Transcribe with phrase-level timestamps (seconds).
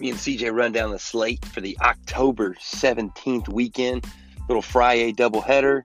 [0.00, 4.06] me and CJ run down the slate for the October 17th weekend.
[4.48, 5.82] Little Friday doubleheader.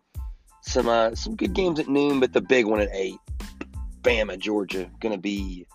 [0.62, 3.20] Some uh, some good games at noon, but the big one at eight.
[4.02, 5.68] Bama, Georgia, gonna be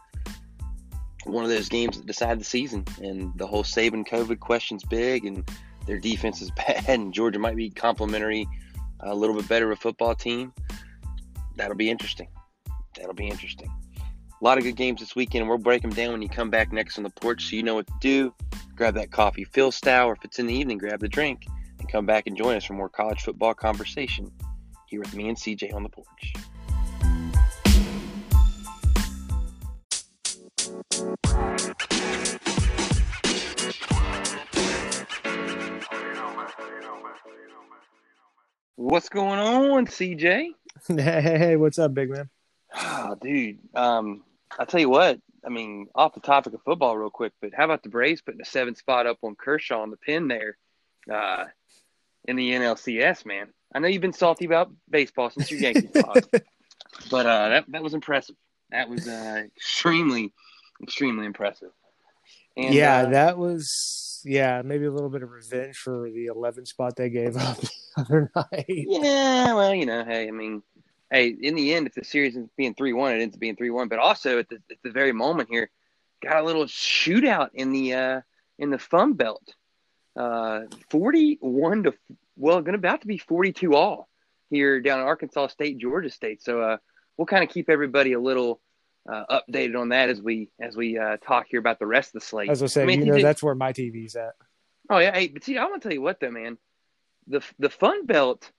[1.25, 2.85] one of those games that decide the season.
[3.01, 5.49] And the whole Saban COVID question's big, and
[5.87, 8.49] their defense is bad, and Georgia might be complimentary,
[9.01, 10.53] a little bit better of a football team.
[11.57, 12.29] That'll be interesting.
[12.97, 13.71] That'll be interesting.
[14.41, 16.73] A lot of good games this weekend, we'll break them down when you come back
[16.73, 18.35] next on the porch so you know what to do.
[18.75, 21.47] Grab that coffee, Phil style, or if it's in the evening, grab the drink
[21.79, 24.33] and come back and join us for more college football conversation
[24.87, 26.33] here with me and CJ on the porch.
[38.77, 40.55] What's going on, CJ?
[40.89, 42.31] Hey, hey, what's up, big man?
[42.75, 43.59] Oh, dude.
[43.75, 44.23] Um,
[44.59, 45.19] I'll tell you what.
[45.45, 48.43] I mean, off the topic of football, real quick, but how about the Braves putting
[48.43, 50.57] a seven spot up on Kershaw on the pin there
[51.11, 51.47] uh,
[52.27, 53.49] in the NLCS, man?
[53.75, 56.29] I know you've been salty about baseball since your Yankees lost,
[57.11, 58.37] but uh, that that was impressive.
[58.71, 60.33] That was uh, extremely,
[60.83, 61.71] extremely impressive.
[62.57, 66.67] And, yeah, uh, that was yeah maybe a little bit of revenge for the 11
[66.67, 68.67] spot they gave up the other night.
[68.69, 70.63] Yeah, well, you know, hey, I mean,
[71.11, 73.41] hey, in the end, if the series ends up being three one, it ends up
[73.41, 73.89] being three one.
[73.89, 75.71] But also at the at the very moment here,
[76.23, 78.21] got a little shootout in the uh,
[78.59, 79.55] in the Fun Belt.
[80.17, 81.95] Uh, 41 to
[82.37, 84.09] well, going to about to be 42 all
[84.51, 86.43] here down in Arkansas State, Georgia State.
[86.43, 86.77] So uh,
[87.17, 88.61] we'll kind of keep everybody a little
[89.11, 92.21] uh, updated on that as we as we uh, talk here about the rest of
[92.21, 92.51] the slate.
[92.51, 94.33] As I say, I mean, you know, that's where my TV's at.
[94.89, 96.59] Oh yeah, hey, but see, I want to tell you what though, man,
[97.27, 98.51] the the Fun Belt.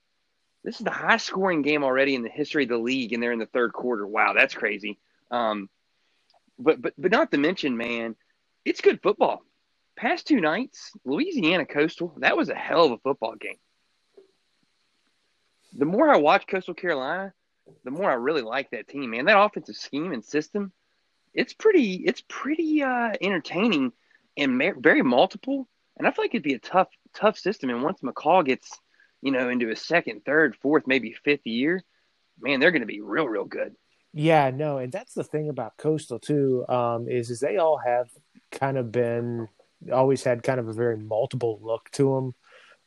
[0.64, 3.32] This is the highest scoring game already in the history of the league, and they're
[3.32, 4.06] in the third quarter.
[4.06, 4.98] Wow, that's crazy.
[5.30, 5.68] Um,
[6.58, 8.14] but but but not to mention, man,
[8.64, 9.44] it's good football.
[9.96, 13.58] Past two nights, Louisiana Coastal, that was a hell of a football game
[15.72, 17.32] the more I watch Coastal Carolina,
[17.84, 19.26] the more I really like that team, man.
[19.26, 20.72] That offensive scheme and system,
[21.34, 23.92] it's pretty, it's pretty uh, entertaining
[24.36, 25.68] and very multiple.
[25.96, 27.70] And I feel like it'd be a tough, tough system.
[27.70, 28.78] And once McCall gets,
[29.22, 31.82] you know, into his second, third, fourth, maybe fifth year,
[32.40, 33.74] man, they're going to be real, real good.
[34.12, 38.08] Yeah, no, and that's the thing about Coastal too, um, is is they all have
[38.50, 39.48] kind of been
[39.90, 42.34] always had kind of a very multiple look to them.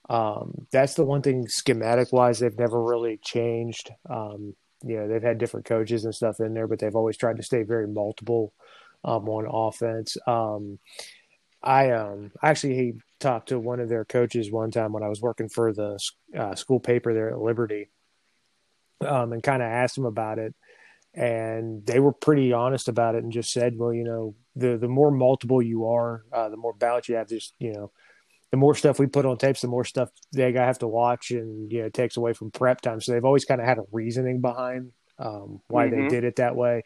[0.07, 3.90] Um, that's the one thing schematic wise they've never really changed.
[4.07, 4.53] Um,
[4.84, 7.44] you know, they've had different coaches and stuff in there, but they've always tried to
[7.44, 8.53] stay very multiple
[9.03, 10.16] um, on offense.
[10.28, 10.78] Um,
[11.63, 15.50] I um, actually talked to one of their coaches one time when I was working
[15.50, 16.00] for the
[16.38, 17.90] uh, school paper there at Liberty,
[19.02, 20.53] um, and kind of asked them about it,
[21.14, 24.88] and they were pretty honest about it and just said, well, you know, the the
[24.88, 27.30] more multiple you are, uh, the more balance you have.
[27.30, 27.92] Just you know,
[28.52, 31.32] the more stuff we put on tapes, the more stuff they gotta have to watch,
[31.32, 33.02] and you know, it takes away from prep time.
[33.02, 36.03] So they've always kind of had a reasoning behind um, why mm-hmm.
[36.03, 36.84] they did it that way,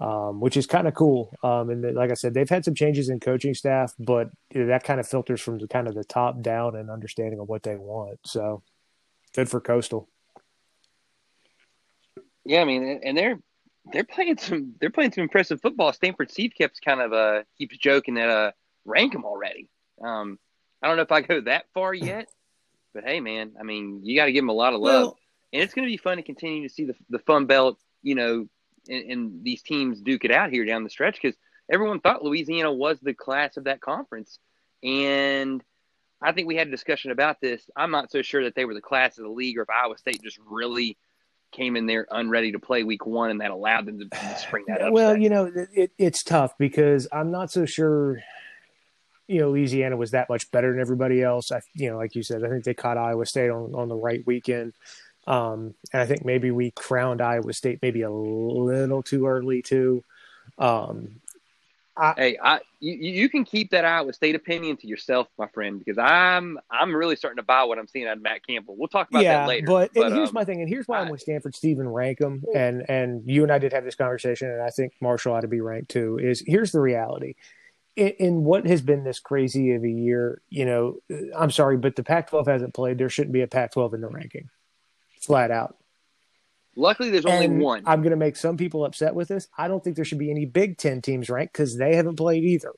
[0.00, 1.34] um, which is kind of cool.
[1.42, 4.60] Um, and the, like I said, they've had some changes in coaching staff, but you
[4.60, 7.48] know, that kind of filters from the kind of the top down and understanding of
[7.48, 8.18] what they want.
[8.24, 8.62] So
[9.34, 10.08] good for Coastal.
[12.44, 13.38] Yeah, I mean, and they're
[13.92, 15.92] they're playing some they're playing some impressive football.
[15.92, 18.52] Stanford Steve keeps kind of uh keeps joking that uh
[18.84, 19.68] rank them already.
[20.02, 20.38] Um,
[20.82, 22.28] I don't know if I go that far yet,
[22.94, 25.18] but hey, man, I mean, you got to give them a lot of love, well,
[25.52, 28.14] and it's going to be fun to continue to see the the Fun Belt, you
[28.14, 28.46] know,
[28.88, 31.36] and, and these teams duke it out here down the stretch because
[31.70, 34.38] everyone thought Louisiana was the class of that conference,
[34.82, 35.62] and
[36.20, 37.68] I think we had a discussion about this.
[37.76, 39.98] I'm not so sure that they were the class of the league, or if Iowa
[39.98, 40.96] State just really
[41.52, 44.64] came in there unready to play week one, and that allowed them to, to spring
[44.68, 44.92] that up.
[44.92, 48.22] Well, you know, it, it's tough because I'm not so sure
[49.28, 51.50] you know Louisiana was that much better than everybody else.
[51.50, 53.96] I, you know, like you said, I think they caught Iowa State on on the
[53.96, 54.74] right weekend,
[55.26, 60.04] um, and I think maybe we crowned Iowa State maybe a little too early too.
[60.58, 61.20] Um,
[61.96, 65.78] I, hey, I you, you can keep that Iowa State opinion to yourself, my friend,
[65.78, 68.76] because I'm I'm really starting to buy what I'm seeing out of Matt Campbell.
[68.76, 69.66] We'll talk about yeah, that later.
[69.66, 72.42] But, but here's um, my thing, and here's why I, am with Stanford, Stephen Rankum,
[72.54, 75.48] and and you and I did have this conversation, and I think Marshall ought to
[75.48, 76.18] be ranked too.
[76.18, 77.34] Is here's the reality:
[77.96, 80.98] in, in, what has been this crazy of a year, you know,
[81.36, 82.98] I'm sorry, but the Pac-12 hasn't played.
[82.98, 84.50] There shouldn't be a Pac-12 in the ranking,
[85.26, 85.76] flat out.
[86.76, 87.82] Luckily, there's only one.
[87.86, 89.48] I'm going to make some people upset with this.
[89.56, 92.44] I don't think there should be any Big Ten teams ranked because they haven't played
[92.44, 92.72] either.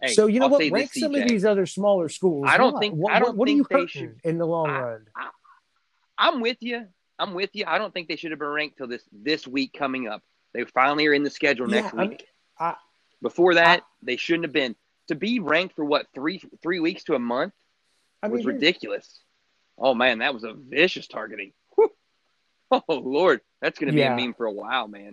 [0.00, 0.70] Hey, so you know I'll what?
[0.70, 1.22] Rank some CJ.
[1.22, 2.46] of these other smaller schools.
[2.48, 2.94] I don't think.
[2.94, 5.06] What, I don't what, think are you they should in the long I, run.
[5.16, 5.28] I,
[6.16, 6.86] I'm with you.
[7.18, 7.64] I'm with you.
[7.66, 10.22] I don't think they should have been ranked till this this week coming up.
[10.54, 12.26] They finally are in the schedule yeah, next week.
[12.58, 12.76] I,
[13.20, 14.74] Before that, they shouldn't have been.
[15.08, 17.52] To be ranked for what three three weeks to a month
[18.22, 19.20] I was mean, ridiculous.
[19.80, 21.52] Oh man, that was a vicious targeting.
[21.74, 21.90] Whew.
[22.70, 24.12] Oh Lord, that's going to be Yeah.
[24.12, 25.12] a meme for a while, man.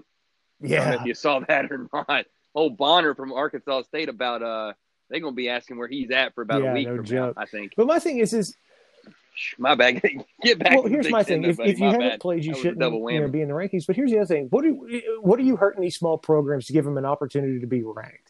[0.64, 2.26] I don't know yeah, if you saw that or not.
[2.54, 4.74] Old Bonner from Arkansas State about uh,
[5.10, 7.36] they're going to be asking where he's at for about Yeah, a week no joke.
[7.38, 7.42] now.
[7.42, 7.74] I think.
[7.78, 8.56] but my thing is, is
[9.58, 10.02] My bad.
[10.44, 10.74] Get back.
[10.74, 12.20] well, here's my thing: if, if you My haven't bad.
[12.20, 13.86] played, you That shouldn't you know, be in the rankings.
[13.88, 16.74] But here's the other thing: what do what are you hurting these small programs to
[16.74, 18.27] give them an opportunity to be ranked?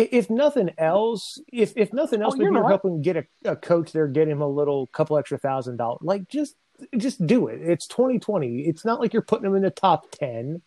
[0.00, 3.26] I- If nothing else, if if nothing else, Oh, maybe you're you're helping get a,
[3.44, 6.00] a coach there, get him a little couple extra thousand dollars.
[6.02, 6.56] Like just
[6.96, 7.60] just do it.
[7.60, 8.60] It's 2020.
[8.62, 10.62] It's not like you're putting them in the top ten.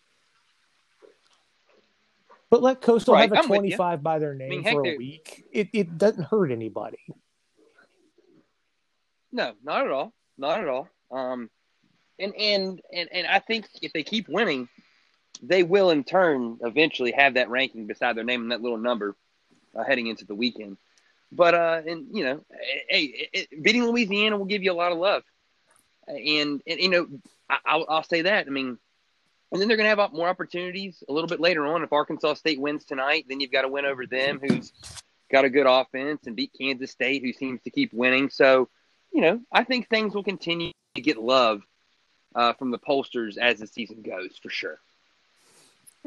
[2.50, 4.96] But let Coastal Right, have a I'm 25 by their name mean, heck, for a
[4.96, 5.44] week.
[5.50, 6.98] It it doesn't hurt anybody.
[9.32, 10.12] No, not at all.
[10.38, 10.88] Not at all.
[11.10, 11.50] Um,
[12.20, 14.68] and, and and and I think if they keep winning,
[15.42, 19.16] they will in turn eventually have that ranking beside their name and that little number
[19.76, 20.76] uh, heading into the weekend.
[21.32, 22.44] But uh, and you know,
[22.88, 25.22] hey, it, it, beating Louisiana will give you a lot of love.
[26.06, 27.08] And and you know,
[27.48, 28.46] I, I'll, I'll say that.
[28.46, 28.78] I mean,
[29.54, 31.82] and then they're going to have more opportunities a little bit later on.
[31.82, 34.72] If Arkansas State wins tonight, then you've got to win over them, who's
[35.30, 38.30] got a good offense, and beat Kansas State, who seems to keep winning.
[38.30, 38.68] So,
[39.12, 41.62] you know, I think things will continue to get love
[42.34, 44.78] uh, from the pollsters as the season goes, for sure.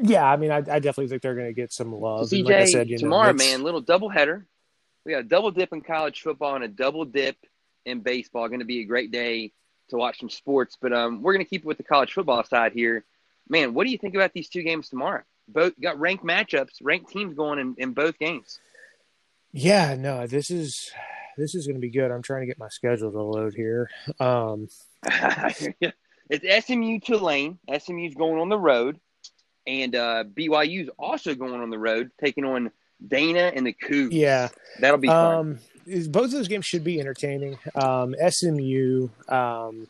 [0.00, 2.28] Yeah, I mean, I, I definitely think they're going to get some love.
[2.28, 4.44] CJ, like I said, you know, tomorrow, it's- man, little doubleheader.
[5.04, 7.36] We got a double dip in college football and a double dip
[7.86, 8.46] in baseball.
[8.48, 9.52] Going to be a great day
[9.88, 10.76] to watch some sports.
[10.80, 13.04] But um, we're going to keep it with the college football side here.
[13.48, 15.22] Man, what do you think about these two games tomorrow?
[15.48, 18.60] Both got ranked matchups, ranked teams going in, in both games.
[19.52, 20.90] Yeah, no, this is
[21.38, 22.10] this is going to be good.
[22.10, 23.88] I'm trying to get my schedule to load here.
[24.20, 24.68] Um,
[26.30, 27.58] it's SMU Tulane.
[27.78, 29.00] SMU's going on the road,
[29.68, 32.70] and uh, BYU's also going on the road, taking on
[33.06, 34.08] Dana and the Cougs.
[34.10, 34.48] yeah,
[34.80, 35.34] that'll be fun.
[35.34, 37.58] um, is- both of those games should be entertaining.
[37.74, 39.86] Um, SMU, um,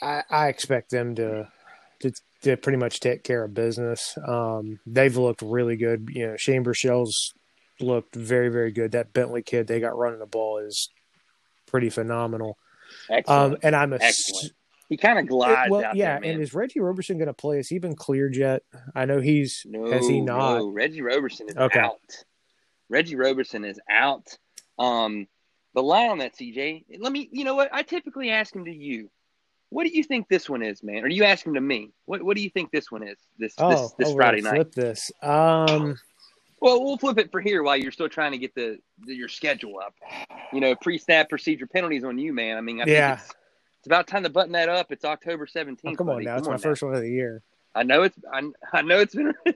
[0.00, 1.48] I, I expect them to,
[2.00, 2.12] to
[2.42, 4.16] to pretty much take care of business.
[4.26, 6.08] Um, they've looked really good.
[6.12, 7.34] You know, Shane Buechele's
[7.80, 8.92] looked very very good.
[8.92, 10.88] That Bentley kid they got running the ball is
[11.66, 12.56] pretty phenomenal.
[13.10, 13.52] Excellent.
[13.54, 13.98] Um, and I'm a.
[14.90, 16.14] he kind of glides well, out yeah.
[16.14, 16.30] there, man.
[16.32, 17.58] and is Reggie Roberson going to play?
[17.58, 18.62] Has he been cleared yet?
[18.94, 19.64] I know he's.
[19.64, 20.58] no, has he not?
[20.58, 21.78] no, Reggie Roberson is Okay.
[21.78, 22.00] out.
[22.88, 24.26] Reggie Roberson is out.
[24.80, 25.28] Um,
[25.74, 26.86] the line on that, CJ.
[26.98, 27.28] Let me.
[27.30, 27.70] You know what?
[27.72, 29.08] I typically ask him to you.
[29.68, 31.04] What do you think this one is, man?
[31.04, 31.92] Or you ask him to me?
[32.06, 33.16] What What do you think this one is?
[33.38, 34.54] This Oh, this, this oh, Friday night.
[34.54, 35.12] Flip this.
[35.22, 35.96] Um,
[36.60, 39.28] Well, we'll flip it for here while you're still trying to get the, the your
[39.28, 39.94] schedule up.
[40.52, 42.56] You know, pre-snap procedure penalties on you, man.
[42.56, 43.16] I mean, I Yeah.
[43.16, 43.28] think
[43.80, 44.92] it's, about time to button that up.
[44.92, 45.78] It's October 17th.
[45.86, 46.26] oh, come on buddy.
[46.26, 47.42] now, it's my first one of the year.
[47.74, 48.42] I know it's I,
[48.72, 49.32] I know it's been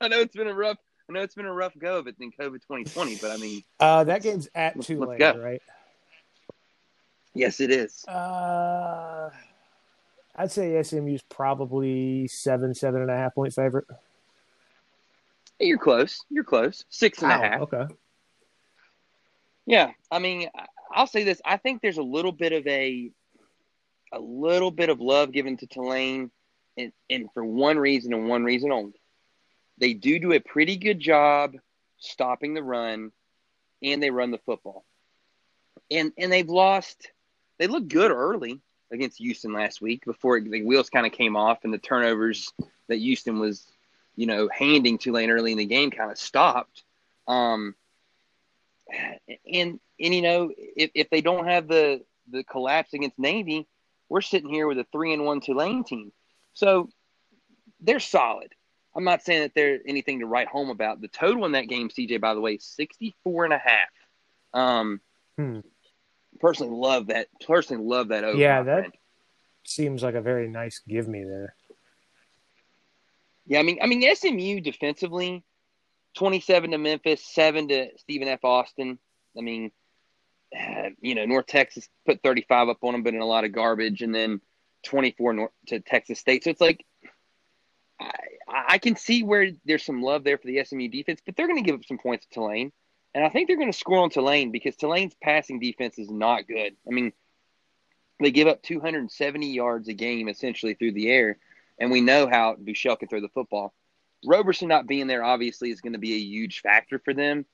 [0.00, 0.78] I know it's been a rough
[1.08, 3.62] I know it's been a rough go of it in COVID 2020, but I mean,
[3.80, 5.42] Uh, that game's at Let's- Tulane, let's go.
[5.42, 5.62] right?
[7.34, 8.04] yes, it is.
[8.06, 9.30] Uh,
[10.36, 13.86] I'd say SMU's probably seven, seven and a half point favorite.
[15.58, 16.24] Hey, you're close.
[16.30, 16.84] You're close.
[16.88, 17.60] Six and a half.
[17.62, 17.86] Okay.
[19.66, 20.48] Yeah, I mean,
[20.92, 21.40] I'll say this.
[21.44, 23.10] I think there's a little bit of a,
[24.12, 26.30] a little bit of love given to Tulane,
[26.76, 29.00] and, and for one reason and one reason only.
[29.78, 31.56] They do do a pretty good job
[31.98, 33.12] stopping the run,
[33.82, 34.84] and they run the football.
[35.90, 37.10] And and they've lost.
[37.58, 38.60] They looked good early
[38.90, 42.52] against Houston last week before the wheels kind of came off and the turnovers
[42.88, 43.66] that Houston was,
[44.16, 46.82] you know, handing Tulane early in the game kind of stopped.
[47.26, 47.74] Um,
[49.52, 53.66] and and you know if, if they don't have the the collapse against Navy,
[54.12, 56.12] we're sitting here with a three and one Tulane team.
[56.52, 56.90] So
[57.80, 58.52] they're solid.
[58.94, 61.00] I'm not saying that they're anything to write home about.
[61.00, 63.88] The total in that game, CJ, by the way, is 64 and a half.
[64.52, 65.00] Um,
[65.38, 65.60] Hmm.
[66.40, 67.28] personally love that.
[67.46, 68.36] Personally love that over.
[68.38, 68.92] Yeah, that- friend.
[69.64, 71.54] Seems like a very nice give me there.
[73.46, 75.42] Yeah, I mean, I mean, SMU defensively,
[76.16, 78.44] 27 to Memphis, seven to Stephen F.
[78.44, 78.98] Austin.
[79.38, 79.72] I mean,
[80.58, 83.52] uh, you know, North Texas put 35 up on them, but in a lot of
[83.52, 84.40] garbage, and then
[84.84, 86.44] 24 North, to Texas State.
[86.44, 86.84] So it's like,
[88.00, 88.10] I,
[88.48, 91.62] I can see where there's some love there for the SMU defense, but they're going
[91.62, 92.72] to give up some points to Tulane,
[93.14, 96.46] and I think they're going to score on Tulane because Tulane's passing defense is not
[96.46, 96.76] good.
[96.86, 97.12] I mean,
[98.20, 101.38] they give up 270 yards a game essentially through the air,
[101.78, 103.72] and we know how Buechele can throw the football.
[104.24, 107.44] Roberson not being there obviously is going to be a huge factor for them,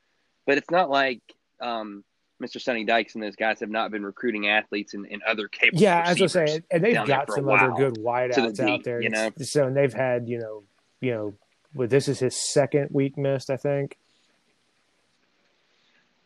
[0.46, 1.22] but it's not like
[1.60, 2.04] um,
[2.40, 2.60] Mr.
[2.60, 5.82] Sonny Dykes and those guys have not been recruiting athletes and, and other capable.
[5.82, 9.00] Yeah, as I was saying, and they've got some other good wideouts the out there.
[9.00, 9.30] you know?
[9.42, 10.62] So and they've had you know,
[11.00, 11.34] you know,
[11.74, 13.98] Well, this is his second week missed, I think.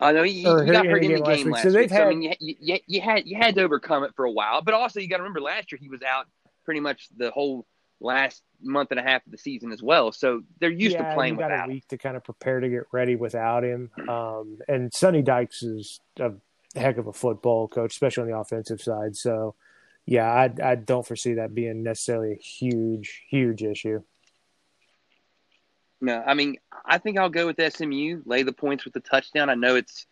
[0.00, 1.72] I know he, he got hurt in the game last week.
[1.72, 1.90] So, week.
[1.90, 4.30] Had, so I mean, you, you, you, had you had to overcome it for a
[4.30, 6.26] while, but also you got to remember last year he was out
[6.64, 7.64] pretty much the whole
[8.02, 10.12] last month and a half of the season as well.
[10.12, 11.68] So they're used yeah, to playing got without.
[11.68, 13.90] a week to kind of prepare to get ready without him.
[14.08, 16.32] Um, and Sonny Dykes is a
[16.74, 19.16] heck of a football coach, especially on the offensive side.
[19.16, 19.54] So,
[20.04, 24.02] yeah, I, I don't foresee that being necessarily a huge, huge issue.
[26.00, 28.22] No, I mean, I think I'll go with SMU.
[28.26, 29.48] Lay the points with the touchdown.
[29.48, 30.06] I know it's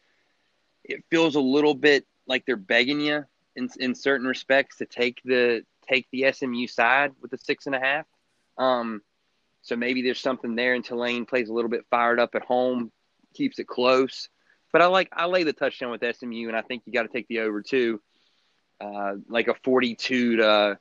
[0.85, 3.25] it feels a little bit like they're begging you
[3.56, 7.75] in in certain respects to take the take the SMU side with the six and
[7.75, 8.06] a half.
[8.59, 9.02] Um,
[9.62, 12.90] so maybe there's something there, and Tulane plays a little bit fired up at home,
[13.35, 14.28] keeps it close.
[14.73, 17.09] But I like I lay the touchdown with SMU, and I think you got to
[17.09, 18.00] take the over too,
[18.80, 20.78] uh, like a 42 to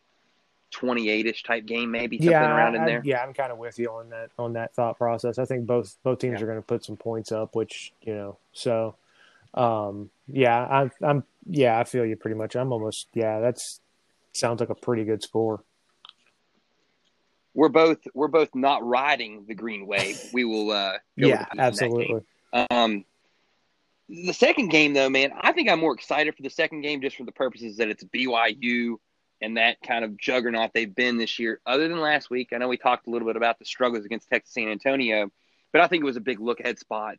[0.74, 3.02] 28ish type game, maybe something yeah, around I, in there.
[3.04, 5.40] Yeah, I'm kind of with you on that on that thought process.
[5.40, 6.44] I think both both teams yeah.
[6.44, 8.38] are going to put some points up, which you know.
[8.54, 8.96] So,
[9.56, 12.56] um, yeah, I'm I'm yeah, I feel you pretty much.
[12.56, 13.40] I'm almost yeah.
[13.40, 13.82] That's
[14.34, 15.64] sounds like a pretty good score.
[17.54, 20.20] We're both we're both not riding the green wave.
[20.34, 20.72] We will.
[20.72, 22.22] uh Yeah, absolutely.
[22.54, 23.06] Um,
[24.10, 27.16] the second game, though, man, I think I'm more excited for the second game just
[27.16, 28.96] for the purposes that it's BYU
[29.42, 31.62] and that kind of juggernaut they've been this year.
[31.66, 34.30] Other than last week, I know we talked a little bit about the struggles against
[34.30, 35.30] Texas San Antonio,
[35.72, 37.18] but I think it was a big look ahead spot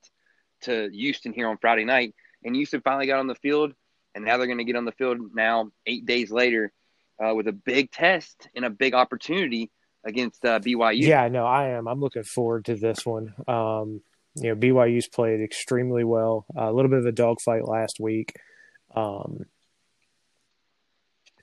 [0.62, 2.14] to Houston here on Friday night.
[2.45, 3.73] And Houston finally got on the field,
[4.14, 6.73] and now they're going to get on the field now eight days later
[7.23, 9.71] uh, with a big test and a big opportunity
[10.05, 11.03] against uh, BYU.
[11.03, 11.87] Yeah, no, I am.
[11.87, 13.35] I'm looking forward to this one.
[13.47, 14.00] Um,
[14.37, 16.47] you know, BYU's played extremely well.
[16.57, 18.35] Uh, a little bit of a dogfight last week.
[18.95, 19.45] Um,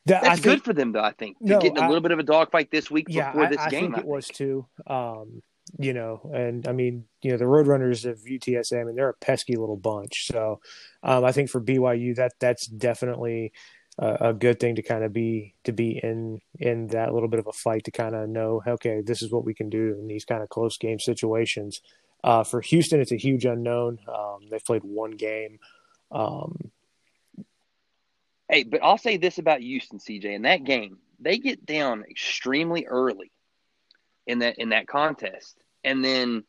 [0.05, 1.03] that's I good for them, though.
[1.03, 3.59] I think no, getting a little bit of a dogfight this week yeah, before this
[3.59, 3.81] I, I game.
[3.81, 4.65] Think I think it was too.
[4.87, 5.41] Um,
[5.77, 9.13] you know, and I mean, you know, the Roadrunners of UTSA, I mean, they're a
[9.15, 10.27] pesky little bunch.
[10.27, 10.61] So,
[11.03, 13.51] um, I think for BYU, that that's definitely
[13.99, 17.47] a, good thing to kind of be to be in in that little bit of
[17.47, 20.25] a fight to kind of know, okay, this is what we can do in these
[20.25, 21.81] kind of close game situations.
[22.23, 23.99] Uh, for Houston, it's a huge unknown.
[24.07, 25.59] Um, they've played one game.
[26.11, 26.71] Um,
[28.49, 30.25] hey, but I'll say this about Houston, CJ.
[30.25, 33.31] In that game, they get down extremely early
[34.27, 36.43] in that in that contest, and then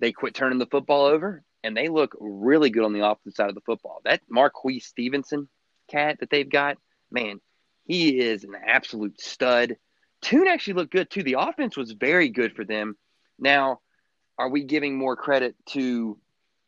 [0.00, 3.48] they quit turning the football over, and they look really good on the offensive side
[3.50, 4.00] of the football.
[4.04, 5.48] That Marquez Stevenson
[5.88, 6.78] cat that they've got,
[7.10, 7.40] man,
[7.84, 9.76] he is an absolute stud.
[10.20, 11.22] Tune actually looked good too.
[11.22, 12.96] The offense was very good for them.
[13.38, 13.80] Now
[14.38, 16.18] are we giving more credit to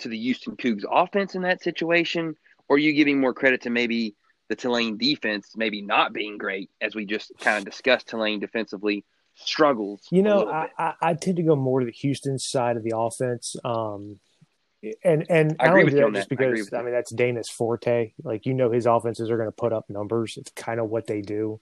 [0.01, 2.35] to the Houston Cougs offense in that situation,
[2.69, 4.17] or are you giving more credit to maybe
[4.49, 9.05] the Tulane defense maybe not being great, as we just kind of discussed Tulane defensively
[9.35, 10.07] struggles?
[10.11, 12.95] You know, I, I, I, tend to go more to the Houston side of the
[12.97, 13.57] offense.
[13.63, 14.19] Um,
[15.05, 18.13] and and I, agree with you on just because I, I mean that's Dana's forte.
[18.23, 20.37] Like you know, his offenses are going to put up numbers.
[20.37, 21.61] It's kind of what they do.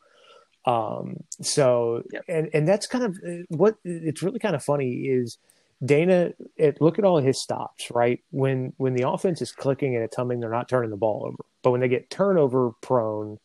[0.64, 2.25] Um, so yep.
[2.28, 5.38] and and that's kind of uh, what it's really kind of funny is
[5.84, 8.20] Dana, it, look at all his stops, right?
[8.30, 11.44] When when the offense is clicking and it's humming, they're not turning the ball over.
[11.62, 13.38] But when they get turnover prone,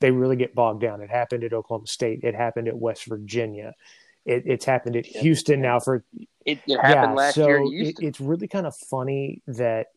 [0.00, 1.02] they really get bogged down.
[1.02, 2.20] It happened at Oklahoma State.
[2.22, 3.74] It happened at West Virginia.
[4.24, 6.04] It, it's happened at Houston now for
[6.44, 7.88] it, it happened yeah, last so year.
[7.88, 9.88] It, it's really kind of funny that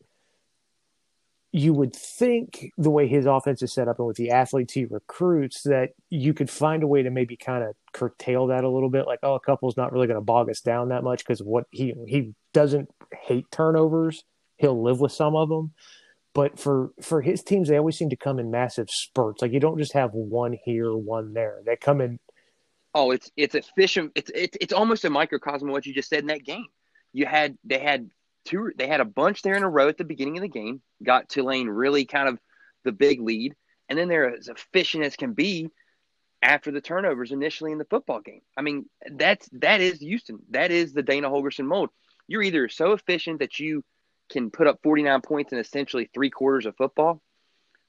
[1.50, 4.84] you would think the way his offense is set up and with the athletes he
[4.84, 8.90] recruits that you could find a way to maybe kind of curtail that a little
[8.90, 11.40] bit like oh a couple's not really going to bog us down that much because
[11.40, 12.90] what he he doesn't
[13.22, 14.24] hate turnovers.
[14.56, 15.72] He'll live with some of them
[16.34, 19.42] but for for his teams they always seem to come in massive spurts.
[19.42, 21.60] Like you don't just have one here one there.
[21.64, 22.20] They come in
[22.98, 26.20] oh it's it's efficient it's it's, it's almost a microcosm of what you just said
[26.20, 26.66] in that game
[27.12, 28.10] you had they had
[28.48, 30.80] two they had a bunch there in a row at the beginning of the game,
[31.02, 32.38] got Tulane really kind of
[32.84, 33.54] the big lead,
[33.88, 35.68] and then they're as efficient as can be
[36.42, 38.40] after the turnovers initially in the football game.
[38.56, 40.38] I mean, that's that is Houston.
[40.50, 41.90] That is the Dana Holgorsen mold.
[42.26, 43.84] You're either so efficient that you
[44.30, 47.20] can put up 49 points in essentially three quarters of football,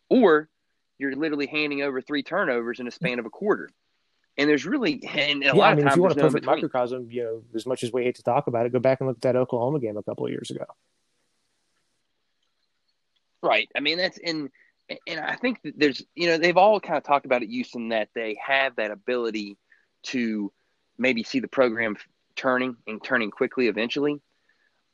[0.09, 0.49] or
[0.97, 3.69] you're literally handing over three turnovers in a span of a quarter.
[4.39, 6.21] And there's really, and a yeah, lot I mean, of times, if you want a
[6.21, 8.79] perfect no microcosm, you know, as much as we hate to talk about it, go
[8.79, 10.63] back and look at that Oklahoma game a couple of years ago.
[13.43, 13.69] Right.
[13.75, 14.49] I mean, that's in,
[15.05, 17.89] and I think that there's, you know, they've all kind of talked about at Houston
[17.89, 19.57] that they have that ability
[20.03, 20.53] to
[20.97, 21.97] maybe see the program
[22.37, 24.21] turning and turning quickly eventually.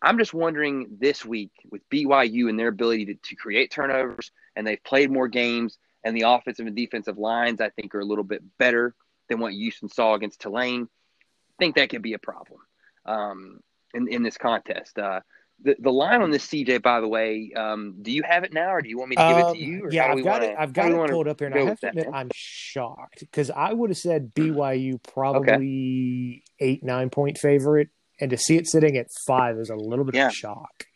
[0.01, 4.65] I'm just wondering this week with BYU and their ability to, to create turnovers, and
[4.65, 8.23] they've played more games, and the offensive and defensive lines, I think, are a little
[8.23, 8.95] bit better
[9.29, 10.83] than what Houston saw against Tulane.
[10.83, 12.59] I think that could be a problem.
[13.05, 13.59] um,
[13.93, 14.97] in in this contest.
[14.99, 15.21] Uh,
[15.63, 18.73] the the line on this CJ, by the way, um, do you have it now,
[18.73, 19.85] or do you want me to give Um, it to you?
[19.85, 20.55] Or yeah, I've got wanna- it.
[20.59, 22.29] I've got do we it wanna pulled up here, and I have to admit, I'm
[22.33, 27.89] shocked because I would have said BYU probably eight nine point favorite,
[28.19, 30.25] and to see it sitting at five is a little bit Yeah.
[30.27, 30.87] of a shock.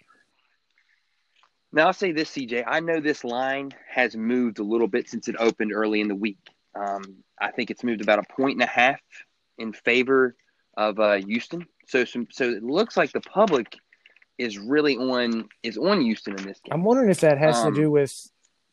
[1.71, 2.63] Now I'll say this, CJ.
[2.65, 6.15] I know this line has moved a little bit since it opened early in the
[6.15, 6.39] week.
[6.75, 8.99] Um, I think it's moved about a point and a half
[9.57, 10.35] in favor
[10.77, 11.65] of uh, Houston.
[11.87, 13.75] So, some, so it looks like the public
[14.37, 16.71] is really on is on Houston in this game.
[16.73, 18.13] I'm wondering if that has Um, to do with.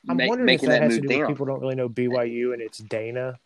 [0.08, 2.52] I'm ma- wondering if that, that has to do with people don't really know BYU
[2.52, 3.38] and it's Dana.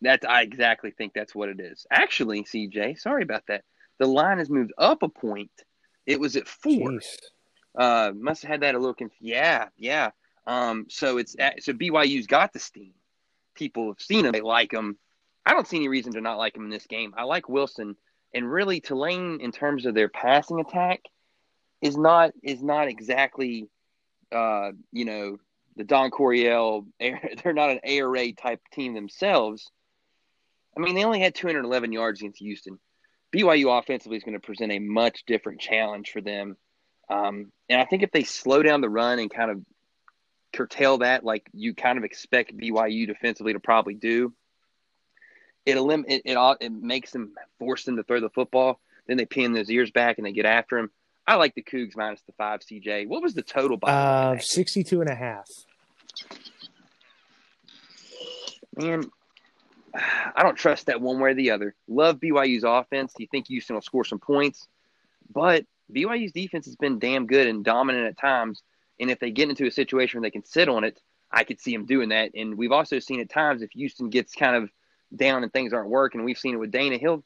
[0.00, 1.86] That's I exactly think that's what it is.
[1.90, 3.64] Actually, CJ, sorry about that.
[3.98, 5.50] The line has moved up a point.
[6.06, 6.98] It was at four.
[7.78, 10.10] Uh, must have had that a little conf- Yeah, yeah.
[10.46, 12.92] Um, so it's so BYU's got the steam.
[13.54, 14.98] People have seen him; they like him.
[15.44, 17.14] I don't see any reason to not like him in this game.
[17.16, 17.96] I like Wilson,
[18.34, 21.00] and really Tulane in terms of their passing attack
[21.80, 23.68] is not is not exactly,
[24.32, 25.38] uh, you know,
[25.76, 26.86] the Don Coryell.
[26.98, 29.70] They're not an raid type team themselves.
[30.76, 32.78] I mean, they only had 211 yards against Houston.
[33.34, 36.56] BYU offensively is going to present a much different challenge for them.
[37.08, 39.60] Um, and I think if they slow down the run and kind of
[40.52, 44.32] curtail that, like you kind of expect BYU defensively to probably do,
[45.66, 48.80] it elim- it, it, all, it makes them force them to throw the football.
[49.06, 50.90] Then they pin those ears back and they get after him.
[51.26, 52.60] I like the Cougs minus the five.
[52.60, 53.92] CJ, what was the total by?
[53.92, 54.38] Uh, way?
[54.40, 55.48] 62 and a half.
[58.76, 59.10] Man,
[59.94, 61.74] I don't trust that one way or the other.
[61.88, 63.12] Love BYU's offense.
[63.18, 64.68] You think Houston will score some points,
[65.32, 68.62] but BYU's defense has been damn good and dominant at times.
[69.00, 71.00] And if they get into a situation where they can sit on it,
[71.32, 72.32] I could see them doing that.
[72.34, 74.70] And we've also seen at times if Houston gets kind of
[75.14, 76.98] down and things aren't working, we've seen it with Dana.
[76.98, 77.24] He'll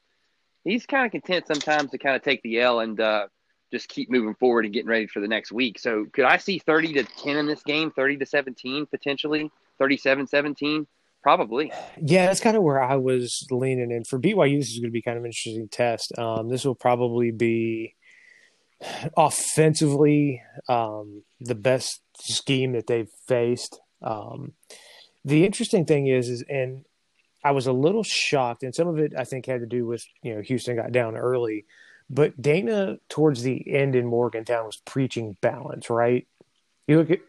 [0.63, 3.27] he's kind of content sometimes to kind of take the L and uh,
[3.71, 5.79] just keep moving forward and getting ready for the next week.
[5.79, 10.27] So could I see 30 to 10 in this game, 30 to 17 potentially, 37
[10.27, 10.87] 17?
[11.23, 11.71] Probably.
[11.99, 14.03] Yeah, that's kind of where I was leaning in.
[14.03, 16.15] For BYU, this is going to be kind of an interesting test.
[16.19, 17.95] Um, this will probably be
[19.17, 23.79] offensively um, the best scheme that they've faced.
[24.01, 24.53] Um,
[25.23, 26.85] the interesting thing is, is and
[27.43, 30.05] I was a little shocked, and some of it I think had to do with
[30.21, 31.65] you know Houston got down early,
[32.09, 36.27] but Dana towards the end in Morgantown was preaching balance, right?
[36.87, 37.19] You look at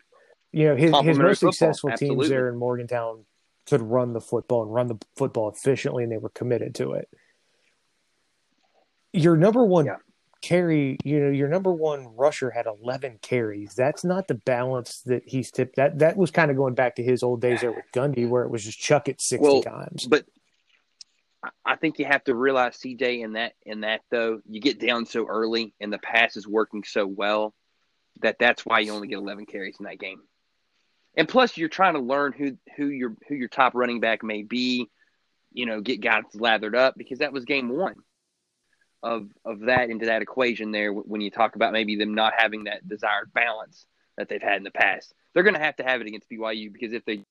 [0.52, 2.24] you know his, his most football, successful absolutely.
[2.24, 3.24] teams there in Morgantown
[3.66, 7.08] could run the football and run the football efficiently, and they were committed to it.
[9.12, 9.96] Your number one Yeah.
[10.46, 13.74] Carry, you know, your number one rusher had 11 carries.
[13.74, 15.76] That's not the balance that he's tipped.
[15.76, 18.44] That that was kind of going back to his old days there with Gundy, where
[18.44, 20.06] it was just chuck it 60 Well, times.
[20.06, 20.24] But
[21.64, 25.06] I- think you have to realize, CJ, in that in that though, you get down
[25.06, 27.54] so early and the pass is working so well
[28.22, 30.20] that that's why you only get 11 carries in that game.
[31.16, 34.42] And plus, you're trying to learn who who your who your top running back may
[34.42, 34.88] be.
[35.52, 37.96] You know, get guys lathered up because that was game one
[39.02, 40.92] of of that into that equation there.
[40.92, 44.64] When you talk about maybe them not having that desired balance that they've had in
[44.64, 47.24] the past, they're going to have to have it against BYU because if they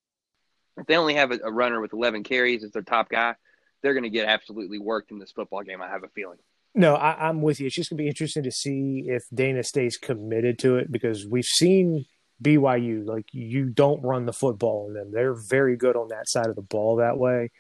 [0.78, 3.36] if they only have a, a runner with 11 carries as their top guy,
[3.82, 5.82] they're going to get absolutely worked in this football game.
[5.82, 6.38] I have a feeling.
[6.74, 7.68] No, I, I'm with you.
[7.68, 11.26] It's just going to be interesting to see if Dana stays committed to it because
[11.26, 12.06] we've seen
[12.44, 15.12] BYU like you don't run the football on them.
[15.14, 17.52] They're very good on that side of the ball that way.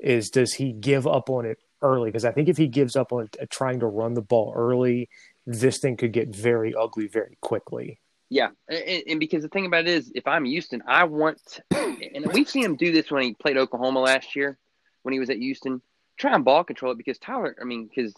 [0.00, 2.10] Is does he give up on it early?
[2.10, 5.08] Because I think if he gives up on uh, trying to run the ball early,
[5.46, 7.98] this thing could get very ugly very quickly.
[8.30, 12.32] Yeah, and, and because the thing about it is, if I'm Houston, I want, and
[12.32, 14.58] we've seen him do this when he played Oklahoma last year,
[15.02, 15.82] when he was at Houston.
[16.16, 17.56] Try and ball control it because Tyler.
[17.60, 18.14] I mean, because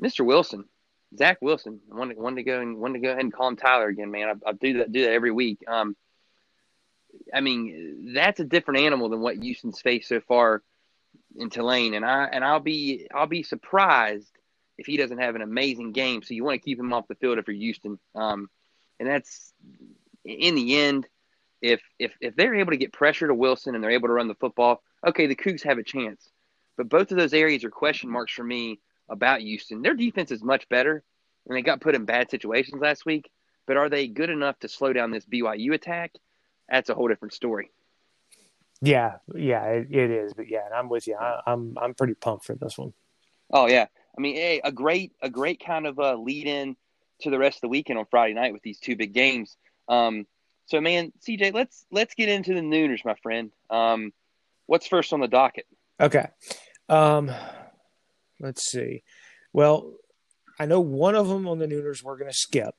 [0.00, 0.24] Mr.
[0.24, 0.64] Wilson,
[1.16, 4.10] Zach Wilson, wanted to go and wanted to go ahead and call him Tyler again,
[4.10, 4.40] man.
[4.44, 5.60] I, I do that do that every week.
[5.68, 5.96] Um,
[7.32, 10.62] I mean, that's a different animal than what Houston's faced so far
[11.36, 14.30] in Tulane, and I and I'll be I'll be surprised
[14.78, 16.22] if he doesn't have an amazing game.
[16.22, 17.98] So you want to keep him off the field if you're Houston.
[18.14, 18.48] Um,
[18.98, 19.52] and that's
[20.24, 21.06] in the end,
[21.60, 24.28] if if if they're able to get pressure to Wilson and they're able to run
[24.28, 26.30] the football, okay, the Cougs have a chance.
[26.76, 29.82] But both of those areas are question marks for me about Houston.
[29.82, 31.04] Their defense is much better,
[31.46, 33.30] and they got put in bad situations last week.
[33.66, 36.12] But are they good enough to slow down this BYU attack?
[36.68, 37.70] That's a whole different story.
[38.80, 40.34] Yeah, yeah, it, it is.
[40.34, 41.16] But yeah, I'm with you.
[41.16, 42.92] I, I'm I'm pretty pumped for this one.
[43.50, 46.76] Oh yeah, I mean, hey, a great a great kind of uh, lead in
[47.22, 49.56] to the rest of the weekend on Friday night with these two big games.
[49.88, 50.26] Um,
[50.66, 53.50] so man, CJ, let's let's get into the nooners, my friend.
[53.70, 54.12] Um,
[54.66, 55.66] what's first on the docket?
[56.00, 56.26] Okay.
[56.88, 57.30] Um,
[58.40, 59.02] let's see.
[59.52, 59.92] Well,
[60.58, 62.74] I know one of them on the Nooners we're going to skip.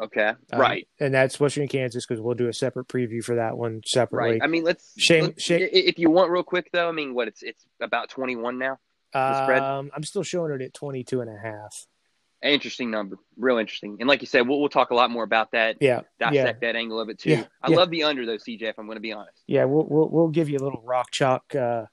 [0.00, 3.58] Okay, Um, right, and that's Western Kansas because we'll do a separate preview for that
[3.58, 4.32] one separately.
[4.32, 4.42] right.
[4.42, 4.92] I mean, let's.
[4.98, 8.08] Shame- let's- shame- If you want, real quick though, I mean, what it's it's about
[8.08, 8.78] twenty one now.
[9.12, 9.62] the spread?
[9.62, 11.86] Um, I'm still showing it at 22 and a half.
[12.42, 13.98] Interesting number, real interesting.
[14.00, 16.62] And like you said, we'll we'll talk a lot more about that, Yeah, yeah, dissect
[16.62, 17.30] that angle of it too.
[17.32, 17.76] Yeah, I yeah.
[17.76, 18.62] love the under though, CJ.
[18.62, 19.42] If I'm going to be honest.
[19.46, 19.64] yeah.
[19.64, 21.84] We'll we'll, we'll give you a little rock chalk uh,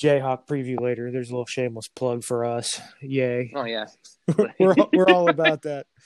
[0.00, 1.10] Jayhawk preview later.
[1.12, 2.80] There's a little shameless plug for us.
[3.02, 3.86] Yay, Oh yeah.
[4.58, 5.86] we're all, we're all about that.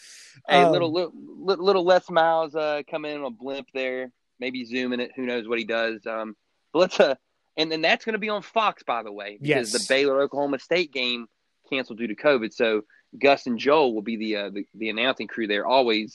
[0.48, 4.64] Hey, Um, little, little little Les Miles uh, come in on a blimp there, maybe
[4.64, 5.12] zooming it.
[5.16, 6.04] Who knows what he does?
[6.06, 6.36] Um,
[6.72, 7.14] but let's uh,
[7.56, 9.86] and then that's going to be on Fox, by the way, because Yes.
[9.86, 11.26] the Baylor Oklahoma State game
[11.70, 12.52] canceled due to COVID.
[12.52, 12.82] So
[13.20, 15.66] Gus and Joel will be the uh, the, the announcing crew there.
[15.66, 16.14] Always